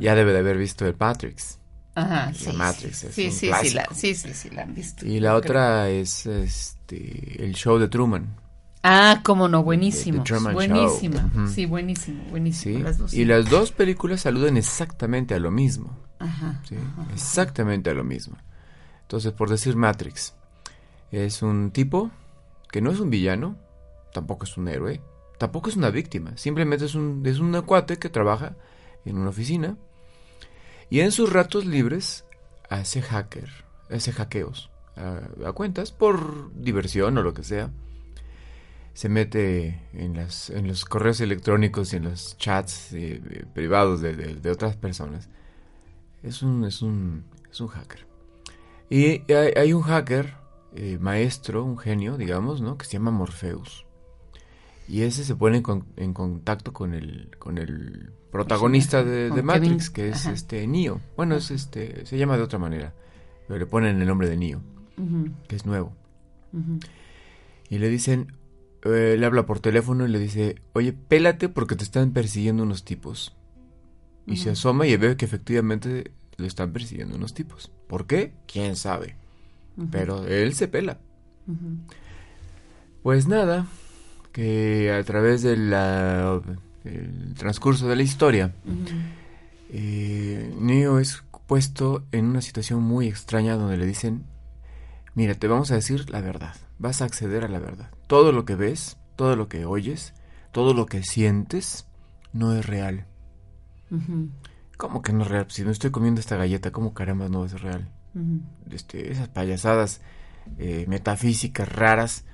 ya 0.00 0.14
debe 0.14 0.32
de 0.32 0.38
haber 0.38 0.58
visto 0.58 0.86
el 0.86 0.94
Matrix. 0.98 1.58
Ajá, 1.94 2.30
la 2.44 2.52
Matrix 2.52 3.04
es 3.04 3.14
sí, 3.14 3.26
un 3.26 3.32
sí, 3.32 3.50
sí, 3.62 3.70
la, 3.70 3.88
sí, 3.94 4.14
sí, 4.14 4.34
sí, 4.34 4.50
la 4.50 4.62
han 4.62 4.74
visto. 4.74 5.06
Y 5.06 5.18
la 5.18 5.34
otra 5.34 5.88
es 5.88 6.26
este 6.26 7.42
el 7.42 7.54
show 7.54 7.78
de 7.78 7.88
Truman. 7.88 8.36
Ah, 8.82 9.20
cómo 9.24 9.48
no, 9.48 9.64
buenísimo. 9.64 10.22
Buenísima. 10.52 11.30
Sí, 11.48 11.66
buenísimo, 11.66 12.22
buenísimo. 12.30 12.78
y 13.12 13.24
las 13.24 13.50
dos 13.50 13.72
películas 13.72 14.20
saludan 14.20 14.56
exactamente 14.56 15.34
a 15.34 15.40
lo 15.40 15.50
mismo. 15.50 15.98
Ajá, 16.18 16.60
¿sí? 16.68 16.76
exactamente 17.12 17.90
a 17.90 17.94
lo 17.94 18.04
mismo. 18.04 18.36
Entonces, 19.02 19.32
por 19.32 19.50
decir 19.50 19.74
Matrix, 19.74 20.34
es 21.10 21.42
un 21.42 21.70
tipo 21.70 22.10
que 22.70 22.80
no 22.80 22.90
es 22.90 23.00
un 23.00 23.10
villano, 23.10 23.56
tampoco 24.12 24.44
es 24.44 24.56
un 24.56 24.68
héroe, 24.68 25.00
tampoco 25.38 25.68
es 25.68 25.76
una 25.76 25.90
víctima, 25.90 26.36
simplemente 26.36 26.84
es 26.84 26.94
un, 26.94 27.22
es 27.26 27.38
un 27.38 27.52
cuate 27.62 27.98
que 27.98 28.08
trabaja 28.08 28.56
en 29.04 29.18
una 29.18 29.30
oficina 29.30 29.76
y 30.90 31.00
en 31.00 31.12
sus 31.12 31.32
ratos 31.32 31.66
libres 31.66 32.24
hace 32.68 33.02
hacker, 33.02 33.50
hace 33.90 34.12
hackeos 34.12 34.70
a 34.96 35.52
cuentas 35.52 35.92
por 35.92 36.52
diversión 36.54 37.18
o 37.18 37.22
lo 37.22 37.34
que 37.34 37.42
sea 37.42 37.70
se 38.96 39.10
mete 39.10 39.82
en, 39.92 40.16
las, 40.16 40.48
en 40.48 40.66
los 40.66 40.86
correos 40.86 41.20
electrónicos 41.20 41.92
y 41.92 41.96
en 41.96 42.04
los 42.04 42.38
chats 42.38 42.94
eh, 42.94 43.20
eh, 43.30 43.44
privados 43.52 44.00
de, 44.00 44.50
otras 44.50 44.74
personas. 44.76 45.28
Es 46.22 46.42
un, 46.42 46.64
es 46.64 46.80
un, 46.80 47.24
es 47.50 47.60
un 47.60 47.68
hacker. 47.68 48.06
Y 48.88 49.30
hay, 49.34 49.74
un 49.74 49.82
hacker, 49.82 50.32
eh, 50.74 50.96
maestro, 50.98 51.62
un 51.62 51.76
genio, 51.76 52.16
digamos, 52.16 52.62
¿no? 52.62 52.78
Que 52.78 52.86
se 52.86 52.92
llama 52.94 53.10
Morpheus. 53.10 53.85
Y 54.88 55.02
ese 55.02 55.24
se 55.24 55.34
pone 55.34 55.62
en, 55.96 56.12
contacto 56.12 56.72
con 56.72 56.94
el, 56.94 57.30
con 57.38 57.58
el 57.58 58.12
protagonista 58.30 59.02
de, 59.02 59.30
Matrix, 59.42 59.90
que 59.90 60.08
es 60.08 60.26
este 60.26 60.66
Neo. 60.66 61.00
Bueno, 61.16 61.36
es 61.36 61.50
este, 61.50 62.06
se 62.06 62.16
llama 62.18 62.36
de 62.36 62.44
otra 62.44 62.58
manera, 62.58 62.94
pero 63.48 63.58
le 63.58 63.66
ponen 63.66 64.00
el 64.00 64.06
nombre 64.06 64.28
de 64.28 64.36
Neo, 64.36 64.62
que 65.48 65.56
es 65.56 65.66
nuevo. 65.66 65.92
Y 67.68 67.78
le 67.78 67.88
dicen, 67.88 68.32
eh, 68.84 69.16
le 69.18 69.26
habla 69.26 69.44
por 69.46 69.58
teléfono 69.60 70.06
y 70.06 70.10
le 70.10 70.18
dice, 70.18 70.62
oye, 70.72 70.92
pélate 70.92 71.48
porque 71.48 71.74
te 71.74 71.84
están 71.84 72.12
persiguiendo 72.12 72.62
unos 72.62 72.84
tipos. 72.84 73.36
Y 74.26 74.38
se 74.38 74.50
asoma 74.50 74.86
y 74.86 74.96
ve 74.96 75.16
que 75.16 75.24
efectivamente 75.24 76.10
le 76.36 76.46
están 76.46 76.72
persiguiendo 76.72 77.16
unos 77.16 77.34
tipos. 77.34 77.70
¿Por 77.86 78.06
qué? 78.06 78.34
¿Quién 78.46 78.76
sabe? 78.76 79.16
Pero 79.90 80.26
él 80.26 80.54
se 80.54 80.68
pela. 80.68 80.98
Pues 83.02 83.28
nada, 83.28 83.66
que 84.36 84.92
a 84.92 85.02
través 85.04 85.42
del 85.42 85.74
transcurso 87.36 87.88
de 87.88 87.96
la 87.96 88.02
historia, 88.02 88.52
eh, 89.70 90.54
Neo 90.60 90.98
es 90.98 91.24
puesto 91.46 92.04
en 92.12 92.26
una 92.26 92.42
situación 92.42 92.82
muy 92.82 93.08
extraña 93.08 93.56
donde 93.56 93.78
le 93.78 93.86
dicen, 93.86 94.26
mira, 95.14 95.34
te 95.34 95.48
vamos 95.48 95.70
a 95.70 95.76
decir 95.76 96.10
la 96.10 96.20
verdad 96.20 96.54
vas 96.78 97.02
a 97.02 97.06
acceder 97.06 97.44
a 97.44 97.48
la 97.48 97.58
verdad. 97.58 97.90
Todo 98.06 98.32
lo 98.32 98.44
que 98.44 98.54
ves, 98.54 98.98
todo 99.16 99.36
lo 99.36 99.48
que 99.48 99.64
oyes, 99.64 100.14
todo 100.52 100.74
lo 100.74 100.86
que 100.86 101.02
sientes, 101.02 101.86
no 102.32 102.52
es 102.52 102.66
real. 102.66 103.06
¿Cómo 104.76 105.02
que 105.02 105.12
no 105.12 105.22
es 105.22 105.28
real? 105.28 105.46
Si 105.48 105.64
no 105.64 105.70
estoy 105.70 105.90
comiendo 105.90 106.20
esta 106.20 106.36
galleta, 106.36 106.70
¿cómo 106.70 106.92
caramba 106.92 107.28
no 107.28 107.44
es 107.44 107.60
real? 107.60 107.90
este, 108.70 109.12
esas 109.12 109.28
payasadas 109.28 110.00
eh, 110.58 110.86
metafísicas 110.88 111.68
raras. 111.68 112.24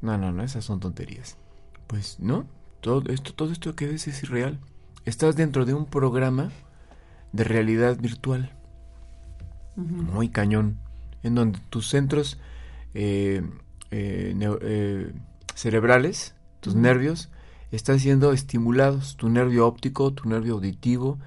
No, 0.00 0.18
no, 0.18 0.32
no, 0.32 0.42
esas 0.42 0.64
son 0.64 0.80
tonterías. 0.80 1.36
Pues 1.92 2.18
no, 2.20 2.46
todo 2.80 3.12
esto, 3.12 3.34
todo 3.34 3.52
esto 3.52 3.76
que 3.76 3.86
ves 3.86 4.08
es 4.08 4.22
irreal. 4.22 4.58
Estás 5.04 5.36
dentro 5.36 5.66
de 5.66 5.74
un 5.74 5.84
programa 5.84 6.50
de 7.32 7.44
realidad 7.44 7.98
virtual. 8.00 8.50
Muy 9.76 10.30
cañón. 10.30 10.78
En 11.22 11.34
donde 11.34 11.58
tus 11.68 11.90
centros 11.90 12.38
eh, 12.94 13.42
eh, 13.90 14.34
eh, 14.40 15.12
cerebrales, 15.54 16.34
tus 16.60 16.74
nervios, 16.74 17.28
están 17.72 18.00
siendo 18.00 18.32
estimulados. 18.32 19.18
Tu 19.18 19.28
nervio 19.28 19.66
óptico, 19.66 20.14
tu 20.14 20.30
nervio 20.30 20.54
auditivo, 20.54 21.18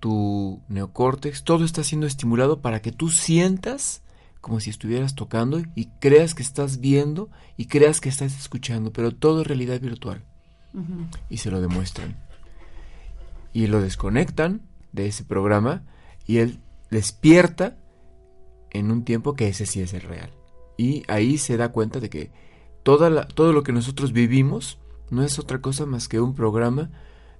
tu 0.00 0.60
neocórtex, 0.66 1.44
todo 1.44 1.64
está 1.64 1.84
siendo 1.84 2.08
estimulado 2.08 2.60
para 2.60 2.82
que 2.82 2.90
tú 2.90 3.10
sientas 3.10 4.02
como 4.48 4.60
si 4.60 4.70
estuvieras 4.70 5.14
tocando 5.14 5.60
y 5.74 5.88
creas 6.00 6.34
que 6.34 6.42
estás 6.42 6.80
viendo 6.80 7.28
y 7.58 7.66
creas 7.66 8.00
que 8.00 8.08
estás 8.08 8.34
escuchando, 8.38 8.94
pero 8.94 9.12
todo 9.12 9.42
es 9.42 9.46
realidad 9.46 9.78
virtual. 9.78 10.24
Y 11.28 11.36
se 11.36 11.50
lo 11.50 11.60
demuestran. 11.60 12.16
Y 13.52 13.66
lo 13.66 13.82
desconectan 13.82 14.62
de 14.92 15.06
ese 15.06 15.24
programa 15.24 15.84
y 16.26 16.38
él 16.38 16.60
despierta 16.90 17.76
en 18.70 18.90
un 18.90 19.04
tiempo 19.04 19.34
que 19.34 19.48
ese 19.48 19.66
sí 19.66 19.82
es 19.82 19.92
el 19.92 20.00
real. 20.00 20.30
Y 20.78 21.02
ahí 21.08 21.36
se 21.36 21.58
da 21.58 21.70
cuenta 21.70 22.00
de 22.00 22.08
que 22.08 22.30
toda 22.84 23.28
todo 23.28 23.52
lo 23.52 23.62
que 23.62 23.72
nosotros 23.72 24.12
vivimos 24.12 24.78
no 25.10 25.24
es 25.24 25.38
otra 25.38 25.60
cosa 25.60 25.84
más 25.84 26.08
que 26.08 26.20
un 26.20 26.34
programa 26.34 26.90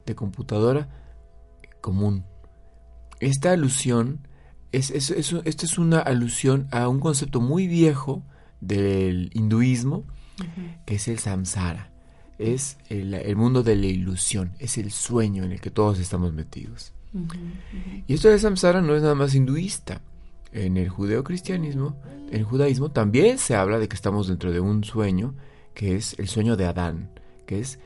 de 0.05 0.15
computadora 0.15 0.91
común. 1.81 2.27
Esta 3.19 3.53
alusión, 3.53 4.28
es, 4.73 4.91
es, 4.91 5.11
esta 5.11 5.67
es 5.67 5.79
una 5.79 5.99
alusión 5.99 6.69
a 6.71 6.89
un 6.89 7.01
concepto 7.01 7.41
muy 7.41 7.67
viejo 7.67 8.23
del 8.61 9.31
hinduismo, 9.35 10.05
que 10.87 10.97
es 10.97 11.09
el 11.09 11.19
samsara. 11.19 11.91
Es 12.39 12.79
el, 12.89 13.35
mundo 13.37 13.63
de 13.63 13.75
la 13.75 13.87
ilusión, 13.87 14.53
es 14.61 14.79
el 14.79 14.93
sueño 14.93 15.43
en 15.43 15.53
el 15.53 15.61
que 15.61 15.71
todos 15.71 15.99
estamos 15.99 16.33
metidos. 16.33 16.93
Y 18.07 18.15
esto 18.15 18.29
de 18.29 18.39
samsara 18.39 18.81
no 18.81 18.95
es 18.95 19.03
nada 19.03 19.15
más 19.15 19.35
hinduista, 19.35 20.03
en 20.53 20.77
el 20.77 20.89
judeocristianismo, 20.89 21.97
en 22.31 22.37
el 22.37 22.45
judaísmo, 22.45 22.91
también 22.91 23.39
se 23.39 23.55
habla 23.55 23.79
de 23.79 23.89
que 23.89 23.97
estamos 23.97 24.29
dentro 24.29 24.53
de 24.53 24.61
un 24.61 24.85
sueño 24.85 25.35
que 25.75 25.97
es 25.97 26.19
el 26.19 26.29
sueño 26.29 26.57
de 26.57 26.67
Adán, 26.67 27.11
que 27.47 27.61
es 27.61 27.79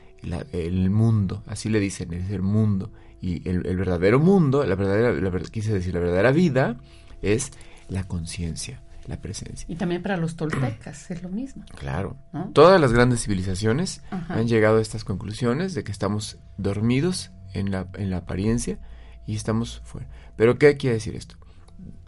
el 0.51 0.89
mundo, 0.89 1.43
así 1.47 1.69
le 1.69 1.79
dicen, 1.79 2.13
es 2.13 2.29
el 2.31 2.41
mundo. 2.41 2.91
Y 3.23 3.47
el, 3.47 3.61
verdadero 3.77 4.19
mundo, 4.19 4.65
la 4.65 4.75
verdadera, 4.75 5.13
la, 5.13 5.39
quise 5.49 5.73
decir, 5.73 5.93
la 5.93 6.01
verdadera 6.01 6.33
vida 6.33 6.75
es 7.21 7.53
la 7.87 8.03
conciencia, 8.03 8.83
la 9.07 9.21
presencia. 9.21 9.65
Y 9.69 9.77
también 9.77 10.01
para 10.01 10.17
los 10.17 10.35
toltecas 10.35 11.09
es 11.09 11.23
lo 11.23 11.29
mismo. 11.29 11.63
Claro. 11.79 12.17
Todas 12.51 12.81
las 12.81 12.91
grandes 12.91 13.23
civilizaciones 13.23 14.01
han 14.09 14.49
llegado 14.49 14.79
a 14.79 14.81
estas 14.81 15.05
conclusiones 15.05 15.73
de 15.73 15.85
que 15.85 15.93
estamos 15.93 16.37
dormidos 16.57 17.31
en 17.53 17.71
la, 17.71 17.87
en 17.93 18.09
la 18.09 18.17
apariencia 18.17 18.77
y 19.25 19.37
estamos 19.37 19.81
fuera. 19.85 20.09
Pero 20.35 20.57
¿qué 20.57 20.75
quiere 20.75 20.95
decir 20.95 21.15
esto? 21.15 21.37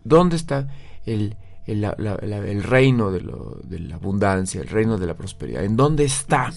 ¿Dónde 0.03 0.35
está 0.35 0.67
el, 1.05 1.37
el, 1.65 2.61
reino 2.61 3.09
de, 3.13 3.21
lo, 3.21 3.61
de, 3.63 3.79
la 3.79 3.95
abundancia, 3.95 4.59
el 4.59 4.67
reino 4.67 4.97
de 4.97 5.07
la 5.07 5.15
prosperidad? 5.15 5.63
¿En 5.63 5.77
dónde 5.77 6.03
está? 6.03 6.51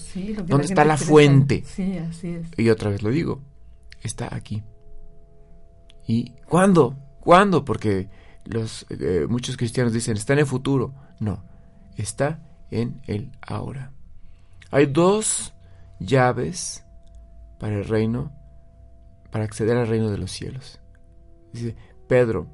¿Dónde 0.45 0.65
está 0.65 0.83
la 0.83 0.97
fuente? 0.97 1.63
Sí, 1.65 1.97
así 1.97 2.27
es. 2.27 2.47
Y 2.57 2.69
otra 2.69 2.89
vez 2.89 3.03
lo 3.03 3.09
digo, 3.09 3.41
está 4.01 4.33
aquí. 4.33 4.63
¿Y 6.07 6.31
cuándo? 6.47 6.97
¿Cuándo? 7.19 7.63
Porque 7.65 8.09
los 8.45 8.85
eh, 8.89 9.27
muchos 9.29 9.57
cristianos 9.57 9.93
dicen, 9.93 10.17
está 10.17 10.33
en 10.33 10.39
el 10.39 10.45
futuro. 10.45 10.93
No, 11.19 11.43
está 11.97 12.39
en 12.71 13.01
el 13.07 13.31
ahora. 13.41 13.91
Hay 14.71 14.87
dos 14.87 15.53
llaves 15.99 16.85
para 17.59 17.75
el 17.75 17.85
reino, 17.85 18.31
para 19.31 19.43
acceder 19.43 19.77
al 19.77 19.87
reino 19.87 20.09
de 20.09 20.17
los 20.17 20.31
cielos. 20.31 20.79
Dice, 21.53 21.75
Pedro, 22.07 22.47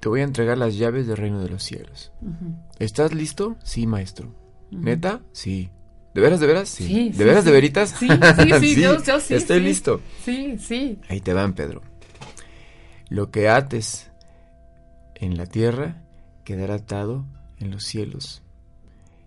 te 0.00 0.08
voy 0.08 0.20
a 0.20 0.24
entregar 0.24 0.58
las 0.58 0.76
llaves 0.76 1.06
del 1.06 1.16
reino 1.16 1.40
de 1.40 1.48
los 1.48 1.62
cielos. 1.62 2.12
¿Estás 2.78 3.14
listo? 3.14 3.56
Sí, 3.62 3.86
maestro. 3.86 4.34
¿Neta? 4.70 5.20
Sí. 5.32 5.70
¿De 6.14 6.20
veras, 6.20 6.40
de 6.40 6.46
veras? 6.46 6.68
Sí. 6.68 7.10
¿De 7.10 7.24
veras, 7.24 7.44
de 7.44 7.52
veritas? 7.52 7.94
Sí, 7.98 8.08
sí, 8.08 8.74
sí, 8.74 8.80
yo, 8.82 9.20
sí. 9.20 9.34
Estoy 9.34 9.60
listo. 9.60 10.00
Sí, 10.24 10.56
sí. 10.58 10.98
Ahí 11.08 11.20
te 11.20 11.32
van, 11.32 11.54
Pedro. 11.54 11.82
Lo 13.08 13.30
que 13.30 13.48
ates 13.48 14.10
en 15.14 15.36
la 15.36 15.46
tierra 15.46 16.02
quedará 16.44 16.74
atado 16.74 17.26
en 17.58 17.70
los 17.70 17.84
cielos. 17.84 18.42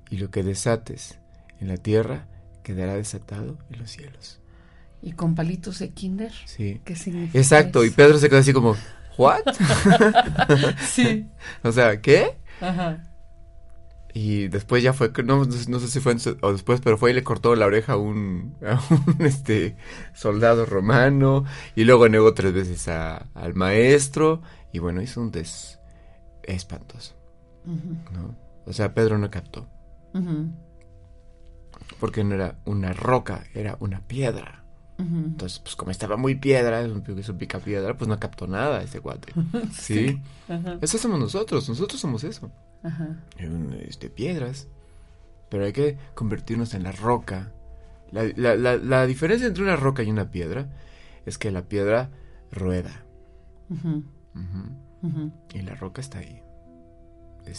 Y 0.09 0.17
lo 0.17 0.29
que 0.29 0.43
desates 0.43 1.19
en 1.59 1.69
la 1.69 1.77
tierra 1.77 2.27
quedará 2.63 2.95
desatado 2.95 3.57
en 3.71 3.79
los 3.79 3.91
cielos. 3.91 4.39
¿Y 5.01 5.13
con 5.13 5.35
palitos 5.35 5.79
de 5.79 5.89
kinder? 5.89 6.31
Sí. 6.45 6.81
¿Qué 6.83 6.95
significa? 6.95 7.37
Exacto. 7.37 7.83
Y 7.83 7.89
Pedro 7.91 8.17
se 8.17 8.29
quedó 8.29 8.39
así 8.39 8.53
como, 8.53 8.75
¿what? 9.17 9.43
sí. 10.85 11.27
o 11.63 11.71
sea, 11.71 12.01
¿qué? 12.01 12.37
Ajá. 12.61 13.12
Y 14.15 14.47
después 14.47 14.83
ya 14.83 14.93
fue, 14.93 15.11
no, 15.25 15.43
no 15.43 15.79
sé 15.79 15.87
si 15.87 15.99
fue 15.99 16.15
o 16.41 16.51
después, 16.51 16.81
pero 16.81 16.97
fue 16.99 17.11
y 17.11 17.13
le 17.15 17.23
cortó 17.23 17.55
la 17.55 17.65
oreja 17.65 17.93
a 17.93 17.97
un, 17.97 18.55
a 18.65 18.79
un 18.89 19.25
este, 19.25 19.75
soldado 20.13 20.65
romano. 20.65 21.45
Y 21.75 21.83
luego 21.83 22.07
negó 22.09 22.33
tres 22.33 22.53
veces 22.53 22.87
a, 22.87 23.29
al 23.33 23.55
maestro. 23.55 24.41
Y 24.71 24.79
bueno, 24.79 25.01
hizo 25.01 25.19
un 25.19 25.31
des 25.31 25.79
espantoso. 26.43 27.15
¿no? 27.65 28.35
O 28.65 28.73
sea, 28.73 28.93
Pedro 28.93 29.17
no 29.17 29.29
captó. 29.31 29.67
Porque 31.99 32.23
no 32.23 32.35
era 32.35 32.59
una 32.65 32.93
roca, 32.93 33.45
era 33.53 33.77
una 33.79 34.01
piedra. 34.01 34.63
Entonces, 34.99 35.59
pues 35.59 35.75
como 35.75 35.91
estaba 35.91 36.17
muy 36.17 36.35
piedra, 36.35 36.81
es 36.81 36.89
un, 37.29 37.37
pica 37.37 37.59
piedra, 37.59 37.97
pues 37.97 38.07
no 38.07 38.19
captó 38.19 38.47
nada 38.47 38.83
ese 38.83 38.99
guate. 38.99 39.33
¿Sí? 39.71 40.21
Eso 40.81 40.97
somos 40.97 41.19
nosotros, 41.19 41.67
nosotros 41.67 41.99
somos 41.99 42.23
eso. 42.23 42.51
Este, 43.87 44.09
piedras. 44.09 44.67
Pero 45.49 45.65
hay 45.65 45.73
que 45.73 45.97
convertirnos 46.15 46.73
en 46.73 46.83
la 46.83 46.91
roca. 46.91 47.51
La, 48.11 49.05
diferencia 49.05 49.47
entre 49.47 49.63
una 49.63 49.75
roca 49.75 50.03
y 50.03 50.11
una 50.11 50.31
piedra 50.31 50.67
es 51.25 51.37
que 51.37 51.51
la 51.51 51.63
piedra 51.63 52.09
rueda. 52.51 53.03
Y 55.53 55.61
la 55.61 55.75
roca 55.75 56.01
está 56.01 56.19
ahí. 56.19 56.41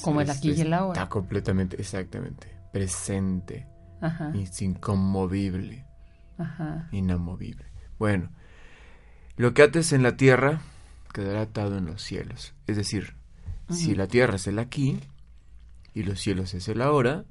Como 0.03 0.21
el 0.21 0.31
aquí 0.31 0.53
y 0.53 0.61
el 0.61 0.73
ahora. 0.73 1.01
Está 1.01 1.09
completamente, 1.09 1.81
exactamente, 1.81 2.49
presente. 2.73 3.67
Y 4.35 4.43
es 4.43 4.63
inconmovible. 4.63 5.87
Inamovible. 6.93 7.67
Bueno, 7.99 8.31
lo 9.37 9.55
que 9.55 9.63
ates 9.63 9.93
en 9.93 10.03
la 10.03 10.17
tierra 10.17 10.61
quedará 11.13 11.43
atado 11.43 11.79
en 11.79 11.87
los 11.87 12.03
cielos. 12.03 12.55
Es 12.67 12.77
decir, 12.77 13.15
si 13.71 13.95
la 13.95 14.07
tierra 14.07 14.37
es 14.37 14.47
el 14.47 14.59
aquí 14.59 15.01
y 15.95 16.03
los 16.03 16.21
cielos 16.21 16.55
es 16.55 16.69
el 16.69 16.83
ahora, 16.83 17.25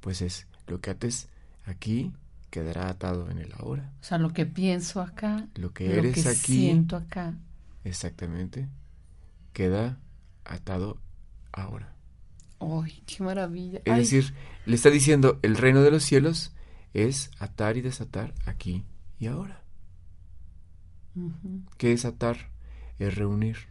pues 0.00 0.22
es 0.22 0.46
lo 0.66 0.80
que 0.80 0.90
ates 0.90 1.28
aquí 1.64 2.12
quedará 2.50 2.88
atado 2.88 3.30
en 3.30 3.38
el 3.38 3.52
ahora. 3.58 3.92
O 4.00 4.04
sea, 4.04 4.18
lo 4.18 4.32
que 4.32 4.46
pienso 4.46 5.00
acá, 5.00 5.48
lo 5.54 5.72
que 5.72 5.92
eres 5.92 6.16
lo 6.16 6.22
que 6.22 6.28
aquí, 6.28 6.58
siento 6.58 6.96
acá. 6.96 7.34
Exactamente. 7.84 8.68
Queda 9.52 9.98
atado 10.44 10.98
ahora. 11.52 11.94
¡Ay, 12.60 13.02
qué 13.06 13.22
maravilla! 13.22 13.80
Es 13.84 13.96
decir, 13.96 14.34
le 14.66 14.74
está 14.74 14.90
diciendo, 14.90 15.38
el 15.42 15.56
reino 15.56 15.80
de 15.82 15.90
los 15.90 16.02
cielos 16.02 16.52
es 16.92 17.30
atar 17.38 17.76
y 17.76 17.80
desatar 17.80 18.34
aquí 18.44 18.84
y 19.18 19.28
ahora. 19.28 19.62
¿Qué 21.78 21.92
es 21.92 22.04
atar? 22.04 22.50
Es 22.98 23.14
reunir. 23.14 23.68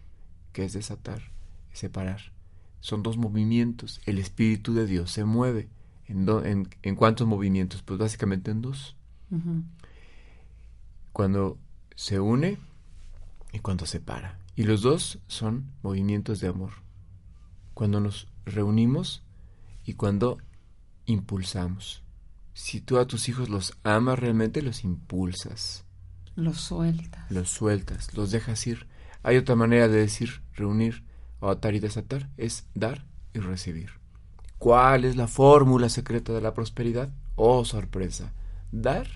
¿Qué 0.53 0.65
es 0.65 0.73
desatar? 0.73 1.31
Es 1.71 1.79
separar. 1.79 2.31
Son 2.81 3.03
dos 3.03 3.17
movimientos. 3.17 4.01
El 4.05 4.19
Espíritu 4.19 4.73
de 4.73 4.85
Dios 4.85 5.11
se 5.11 5.25
mueve. 5.25 5.69
¿En, 6.07 6.69
en, 6.81 6.95
cuántos 6.95 7.27
movimientos? 7.27 7.83
Pues 7.83 7.99
básicamente 7.99 8.51
en 8.51 8.61
dos. 8.61 8.95
Cuando 11.13 11.57
se 11.95 12.19
une 12.19 12.57
y 13.51 13.59
cuando 13.59 13.85
se 13.85 13.93
separa. 13.93 14.39
Y 14.55 14.63
los 14.63 14.81
dos 14.81 15.19
son 15.27 15.71
movimientos 15.83 16.39
de 16.39 16.47
amor. 16.47 16.71
Cuando 17.73 17.99
nos 17.99 18.27
reunimos 18.45 19.23
y 19.85 19.93
cuando 19.93 20.37
impulsamos. 21.05 22.03
Si 22.53 22.81
tú 22.81 22.97
a 22.97 23.07
tus 23.07 23.29
hijos 23.29 23.49
los 23.49 23.77
amas 23.83 24.19
realmente, 24.19 24.61
los 24.61 24.83
impulsas. 24.83 25.85
Los 26.35 26.59
sueltas. 26.59 27.31
Los 27.31 27.49
sueltas, 27.49 28.13
los 28.15 28.31
dejas 28.31 28.65
ir. 28.67 28.87
Hay 29.23 29.37
otra 29.37 29.55
manera 29.55 29.87
de 29.87 29.99
decir 29.99 30.41
reunir 30.53 31.03
o 31.39 31.49
atar 31.49 31.75
y 31.75 31.79
desatar, 31.79 32.29
es 32.37 32.67
dar 32.73 33.05
y 33.33 33.39
recibir. 33.39 33.91
¿Cuál 34.57 35.05
es 35.05 35.15
la 35.15 35.27
fórmula 35.27 35.87
secreta 35.89 36.33
de 36.33 36.41
la 36.41 36.53
prosperidad? 36.53 37.09
Oh, 37.35 37.63
sorpresa. 37.63 38.33
Dar 38.71 39.07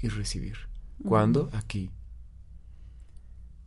y 0.00 0.08
recibir. 0.08 0.56
¿Cuándo? 1.04 1.48
Aquí. 1.52 1.90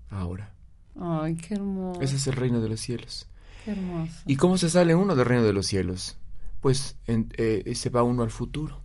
Ahora. 0.09 0.53
Ay, 0.99 1.35
qué 1.35 1.55
hermoso. 1.55 2.01
Ese 2.01 2.17
es 2.17 2.27
el 2.27 2.33
reino 2.33 2.61
de 2.61 2.69
los 2.69 2.79
cielos. 2.79 3.27
Qué 3.63 3.71
hermoso. 3.71 4.13
¿Y 4.25 4.35
cómo 4.35 4.57
se 4.57 4.69
sale 4.69 4.95
uno 4.95 5.15
del 5.15 5.25
reino 5.25 5.43
de 5.43 5.53
los 5.53 5.65
cielos? 5.65 6.17
Pues 6.61 6.97
eh, 7.07 7.73
se 7.75 7.89
va 7.89 8.03
uno 8.03 8.23
al 8.23 8.31
futuro 8.31 8.81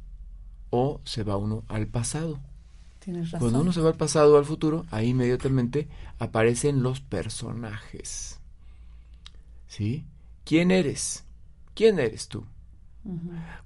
o 0.71 1.01
se 1.05 1.25
va 1.25 1.37
uno 1.37 1.65
al 1.69 1.87
pasado. 1.87 2.41
Tienes 3.01 3.31
razón. 3.31 3.41
Cuando 3.41 3.61
uno 3.63 3.73
se 3.73 3.81
va 3.81 3.91
al 3.91 3.97
pasado 3.97 4.35
o 4.35 4.39
al 4.39 4.45
futuro, 4.45 4.87
ahí 4.91 5.09
inmediatamente 5.09 5.89
aparecen 6.19 6.83
los 6.83 7.01
personajes. 7.01 8.40
¿Sí? 9.71 10.05
¿Quién 10.45 10.71
eres? 10.73 11.25
¿Quién 11.75 12.01
eres 12.01 12.27
tú? 12.27 12.45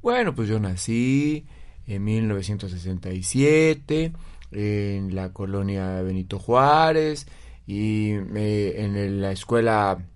Bueno, 0.02 0.34
pues 0.34 0.50
yo 0.50 0.60
nací 0.60 1.46
en 1.86 2.04
1967 2.04 4.12
en 4.52 5.14
la 5.14 5.32
colonia 5.32 6.02
Benito 6.02 6.38
Juárez 6.38 7.26
y 7.66 8.10
en 8.10 9.22
la 9.22 9.32
escuela 9.32 10.06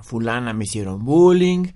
fulana 0.00 0.52
me 0.52 0.62
hicieron 0.64 1.04
bullying 1.04 1.66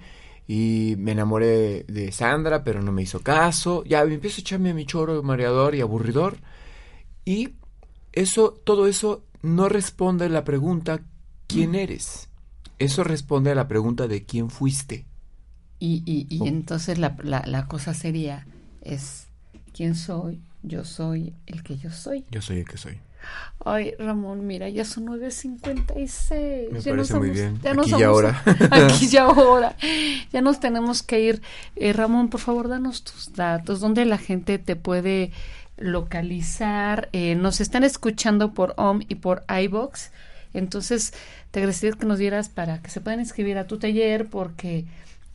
y 0.47 0.95
me 0.99 1.11
enamoré 1.11 1.83
de, 1.83 2.13
Sandra, 2.13 2.63
pero 2.63 2.81
no 2.81 2.93
me 2.93 3.03
hizo 3.03 3.23
caso. 3.23 3.83
Ya 3.83 4.05
me 4.05 4.15
empiezo 4.15 4.37
a 4.39 4.43
echarme 4.43 4.71
a 4.71 4.75
mi 4.75 4.87
choro 4.87 5.21
mareador 5.25 5.75
y 5.75 5.81
aburridor. 5.81 6.37
Y 7.25 7.55
eso, 8.13 8.53
todo 8.65 8.87
eso 8.87 9.25
no 9.43 9.69
responde 9.69 10.27
a 10.27 10.29
la 10.29 10.45
pregunta 10.45 11.01
¿quién 11.49 11.73
mm. 11.73 11.75
eres? 11.75 12.29
Eso 12.83 13.05
responde 13.05 13.51
a 13.51 13.55
la 13.55 13.69
pregunta 13.69 14.09
de 14.09 14.25
quién 14.25 14.51
fuiste. 14.51 15.07
Y, 15.79 16.03
y, 16.07 16.27
y 16.29 16.47
entonces 16.47 16.99
la, 16.99 17.17
la, 17.23 17.43
la 17.47 17.67
cosa 17.67 17.93
sería, 17.93 18.47
es 18.83 19.27
¿quién 19.73 19.95
soy? 19.95 20.41
Yo 20.63 20.85
soy 20.85 21.35
el 21.47 21.63
que 21.63 21.77
yo 21.77 21.91
soy. 21.91 22.25
Yo 22.31 22.41
soy 22.41 22.59
el 22.59 22.69
que 22.69 22.77
soy. 22.77 23.01
Ay, 23.65 23.95
Ramón, 23.99 24.47
mira, 24.47 24.69
ya 24.69 24.85
son 24.85 25.07
9.56. 25.07 26.71
Me 26.73 26.81
ya 26.81 26.91
parece 26.91 27.15
muy 27.15 27.31
bien. 27.31 27.61
Ya 27.63 27.73
aquí 27.73 27.91
y 27.97 28.03
ahora. 28.03 28.43
aquí 28.71 29.09
y 29.13 29.17
ahora. 29.19 29.77
Ya 30.33 30.41
nos 30.41 30.61
tenemos 30.61 31.03
que 31.03 31.21
ir. 31.21 31.43
Eh, 31.77 31.93
Ramón, 31.93 32.29
por 32.29 32.41
favor, 32.41 32.69
danos 32.69 33.05
tus 33.05 33.33
datos. 33.33 33.81
¿Dónde 33.81 34.05
la 34.05 34.19
gente 34.19 34.59
te 34.59 34.77
puede 34.77 35.33
localizar? 35.77 37.09
Eh, 37.13 37.35
nos 37.37 37.61
están 37.61 37.85
escuchando 37.85 38.53
por 38.55 38.75
OM 38.77 39.01
y 39.09 39.17
por 39.17 39.45
iBox. 39.49 40.11
Entonces, 40.55 41.13
te 41.51 41.61
agradecería 41.61 41.97
que 41.99 42.07
nos 42.07 42.19
dieras 42.19 42.49
para 42.49 42.81
que 42.83 42.91
se 42.91 43.01
puedan 43.01 43.21
inscribir 43.21 43.59
a 43.59 43.67
tu 43.67 43.79
taller 43.79 44.27
porque 44.27 44.87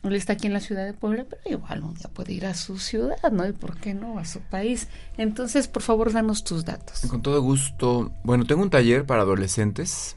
él 0.04 0.14
está 0.14 0.34
aquí 0.34 0.46
en 0.46 0.52
la 0.52 0.60
ciudad 0.60 0.84
de 0.84 0.92
Puebla, 0.94 1.26
pero 1.28 1.42
igual 1.46 1.82
un 1.82 1.94
día 1.94 2.08
puede 2.12 2.32
ir 2.32 2.46
a 2.46 2.54
su 2.54 2.78
ciudad, 2.78 3.32
¿no? 3.32 3.46
¿Y 3.46 3.52
por 3.52 3.76
qué 3.78 3.94
no? 3.94 4.18
A 4.18 4.24
su 4.24 4.40
país. 4.40 4.88
Entonces, 5.16 5.68
por 5.68 5.82
favor, 5.82 6.12
danos 6.12 6.44
tus 6.44 6.64
datos. 6.64 7.00
Con 7.08 7.20
todo 7.20 7.42
gusto. 7.42 8.12
Bueno, 8.22 8.44
tengo 8.46 8.62
un 8.62 8.70
taller 8.70 9.04
para 9.06 9.22
adolescentes 9.22 10.16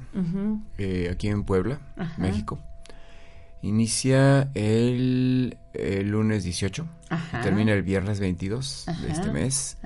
eh, 0.78 1.10
aquí 1.12 1.28
en 1.28 1.44
Puebla, 1.44 1.80
México. 2.18 2.60
Inicia 3.64 4.50
el, 4.56 5.58
lunes 6.04 6.44
18 6.44 6.88
y 7.12 7.42
termina 7.44 7.74
el 7.74 7.84
viernes 7.84 8.20
22 8.20 8.86
de 9.02 9.12
este 9.12 9.32
mes, 9.32 9.78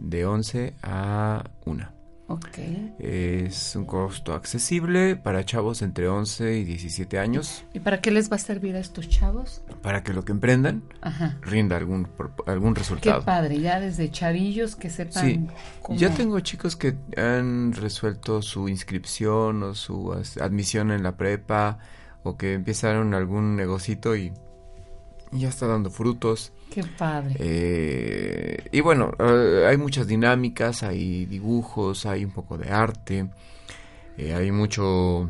de 0.00 0.26
11 0.26 0.74
a 0.82 1.44
1. 1.64 1.99
Okay. 2.30 2.94
Es 3.00 3.74
un 3.74 3.84
costo 3.84 4.34
accesible 4.34 5.16
para 5.16 5.44
chavos 5.44 5.82
entre 5.82 6.06
11 6.06 6.58
y 6.58 6.64
17 6.64 7.18
años. 7.18 7.64
¿Y 7.74 7.80
para 7.80 8.00
qué 8.00 8.12
les 8.12 8.30
va 8.30 8.36
a 8.36 8.38
servir 8.38 8.76
a 8.76 8.78
estos 8.78 9.08
chavos? 9.08 9.62
Para 9.82 10.04
que 10.04 10.12
lo 10.12 10.24
que 10.24 10.30
emprendan 10.30 10.84
rinda 11.40 11.76
algún, 11.76 12.06
algún 12.46 12.76
resultado. 12.76 13.18
Qué 13.18 13.26
padre, 13.26 13.58
ya 13.58 13.80
desde 13.80 14.12
chavillos 14.12 14.76
que 14.76 14.90
sepan. 14.90 15.24
Sí, 15.24 15.44
ya 15.96 16.14
tengo 16.14 16.38
chicos 16.38 16.76
que 16.76 16.94
han 17.16 17.72
resuelto 17.72 18.42
su 18.42 18.68
inscripción 18.68 19.64
o 19.64 19.74
su 19.74 20.12
admisión 20.40 20.92
en 20.92 21.02
la 21.02 21.16
prepa 21.16 21.78
o 22.22 22.36
que 22.36 22.52
empezaron 22.52 23.12
algún 23.12 23.56
negocito 23.56 24.14
y 24.14 24.32
ya 25.32 25.48
está 25.48 25.66
dando 25.66 25.90
frutos. 25.90 26.52
Qué 26.70 26.84
padre. 26.84 27.34
Eh, 27.38 28.68
y 28.70 28.80
bueno, 28.80 29.12
eh, 29.18 29.66
hay 29.68 29.76
muchas 29.76 30.06
dinámicas, 30.06 30.84
hay 30.84 31.26
dibujos, 31.26 32.06
hay 32.06 32.24
un 32.24 32.30
poco 32.30 32.56
de 32.56 32.70
arte, 32.70 33.28
eh, 34.16 34.34
hay 34.34 34.52
mucho, 34.52 35.28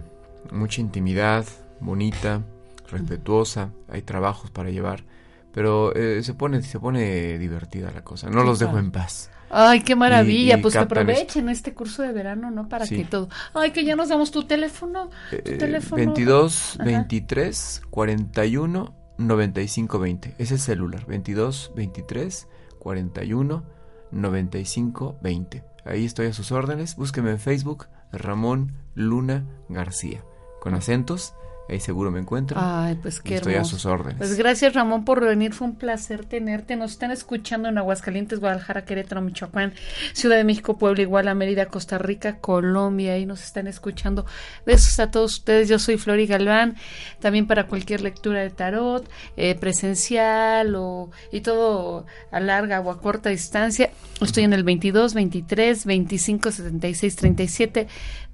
mucha 0.52 0.80
intimidad 0.82 1.46
bonita, 1.80 2.42
respetuosa, 2.90 3.70
hay 3.88 4.02
trabajos 4.02 4.50
para 4.50 4.70
llevar, 4.70 5.04
pero 5.52 5.92
se 5.94 6.34
pone, 6.34 6.62
se 6.62 6.78
pone 6.78 7.38
divertida 7.38 7.90
la 7.90 8.04
cosa. 8.04 8.28
No 8.28 8.44
los 8.44 8.58
dejo 8.58 8.78
en 8.78 8.90
paz. 8.90 9.30
Ay, 9.48 9.80
qué 9.80 9.96
maravilla, 9.96 10.60
pues 10.60 10.74
que 10.74 10.80
aprovechen 10.80 11.48
este 11.48 11.74
curso 11.74 12.02
de 12.02 12.12
verano, 12.12 12.50
¿no? 12.50 12.68
Para 12.68 12.86
que 12.86 13.04
todo. 13.04 13.28
Ay, 13.52 13.72
que 13.72 13.84
ya 13.84 13.96
nos 13.96 14.08
damos 14.10 14.30
tu 14.30 14.44
teléfono. 14.44 15.10
Tu 15.30 15.58
teléfono. 15.58 15.96
22 15.96 16.78
23 16.84 17.82
41 17.90 18.99
9520. 19.20 20.34
Ese 20.38 20.54
es 20.54 20.62
celular. 20.62 21.06
22 21.06 21.72
23 21.74 22.48
41 22.78 23.64
95 24.10 25.18
20. 25.22 25.64
Ahí 25.84 26.04
estoy 26.04 26.26
a 26.26 26.32
sus 26.32 26.52
órdenes. 26.52 26.96
Búsqueme 26.96 27.30
en 27.30 27.38
Facebook 27.38 27.86
Ramón 28.12 28.74
Luna 28.94 29.46
García. 29.68 30.24
Con 30.60 30.74
acentos 30.74 31.34
Ahí 31.70 31.78
seguro 31.78 32.10
me 32.10 32.18
encuentro. 32.18 32.58
Ay, 32.60 32.96
pues 33.00 33.20
qué 33.20 33.36
Estoy 33.36 33.54
a 33.54 33.64
sus 33.64 33.86
órdenes. 33.86 34.18
Pues 34.18 34.36
gracias 34.36 34.74
Ramón 34.74 35.04
por 35.04 35.24
venir, 35.24 35.52
fue 35.52 35.68
un 35.68 35.76
placer 35.76 36.24
tenerte. 36.24 36.74
Nos 36.74 36.92
están 36.92 37.12
escuchando 37.12 37.68
en 37.68 37.78
Aguascalientes, 37.78 38.40
Guadalajara, 38.40 38.84
Querétaro, 38.84 39.20
Michoacán, 39.20 39.74
Ciudad 40.12 40.36
de 40.36 40.42
México, 40.42 40.78
Puebla, 40.78 41.02
Iguala, 41.02 41.34
Mérida, 41.34 41.66
Costa 41.66 41.98
Rica, 41.98 42.38
Colombia. 42.38 43.12
Ahí 43.12 43.24
nos 43.24 43.44
están 43.44 43.68
escuchando. 43.68 44.26
Besos 44.66 44.98
a 44.98 45.12
todos 45.12 45.34
ustedes. 45.34 45.68
Yo 45.68 45.78
soy 45.78 45.96
Flori 45.96 46.26
Galván. 46.26 46.74
También 47.20 47.46
para 47.46 47.68
cualquier 47.68 48.00
lectura 48.00 48.40
de 48.40 48.50
tarot, 48.50 49.08
eh, 49.36 49.54
presencial 49.54 50.74
o 50.74 51.10
y 51.30 51.40
todo 51.40 52.04
a 52.32 52.40
larga 52.40 52.80
o 52.80 52.90
a 52.90 53.00
corta 53.00 53.30
distancia. 53.30 53.90
Estoy 54.20 54.42
en 54.42 54.54
el 54.54 54.64
22, 54.64 55.14
23, 55.14 55.86
25, 55.86 56.50
76, 56.50 57.16
37. 57.16 57.86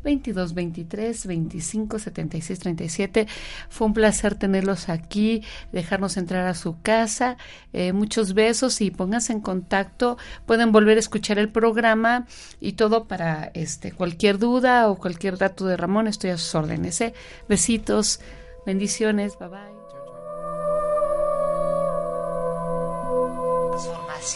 22 0.06 0.54
23 0.54 1.26
25 1.26 1.98
76 1.98 2.58
37. 2.60 3.26
Fue 3.68 3.88
un 3.88 3.92
placer 3.92 4.36
tenerlos 4.36 4.88
aquí, 4.88 5.42
dejarnos 5.72 6.16
entrar 6.16 6.46
a 6.46 6.54
su 6.54 6.80
casa. 6.80 7.36
Eh, 7.72 7.92
muchos 7.92 8.32
besos 8.32 8.80
y 8.80 8.92
pónganse 8.92 9.32
en 9.32 9.40
contacto. 9.40 10.16
Pueden 10.46 10.70
volver 10.70 10.96
a 10.96 11.00
escuchar 11.00 11.40
el 11.40 11.50
programa 11.50 12.26
y 12.60 12.74
todo 12.74 13.08
para 13.08 13.50
este 13.54 13.90
cualquier 13.90 14.38
duda 14.38 14.88
o 14.88 14.96
cualquier 14.96 15.38
dato 15.38 15.66
de 15.66 15.76
Ramón. 15.76 16.06
Estoy 16.06 16.30
a 16.30 16.38
sus 16.38 16.54
órdenes. 16.54 17.00
¿eh? 17.00 17.12
Besitos, 17.48 18.20
bendiciones, 18.64 19.36
bye 19.38 19.48
bye. 19.48 19.76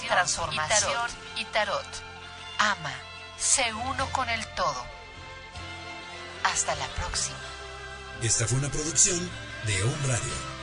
Transformación, 0.09 1.11
y 1.37 1.45
tarot. 1.47 1.87
Ama, 2.59 2.93
sé 3.39 3.65
uno 3.73 4.07
con 4.13 4.29
el 4.29 4.45
todo. 4.55 5.00
Hasta 6.45 6.75
la 6.77 6.87
próxima. 6.97 7.37
Esta 8.23 8.47
fue 8.47 8.59
una 8.59 8.71
producción 8.71 9.19
de 9.67 9.83
Home 9.83 10.07
Radio. 10.07 10.60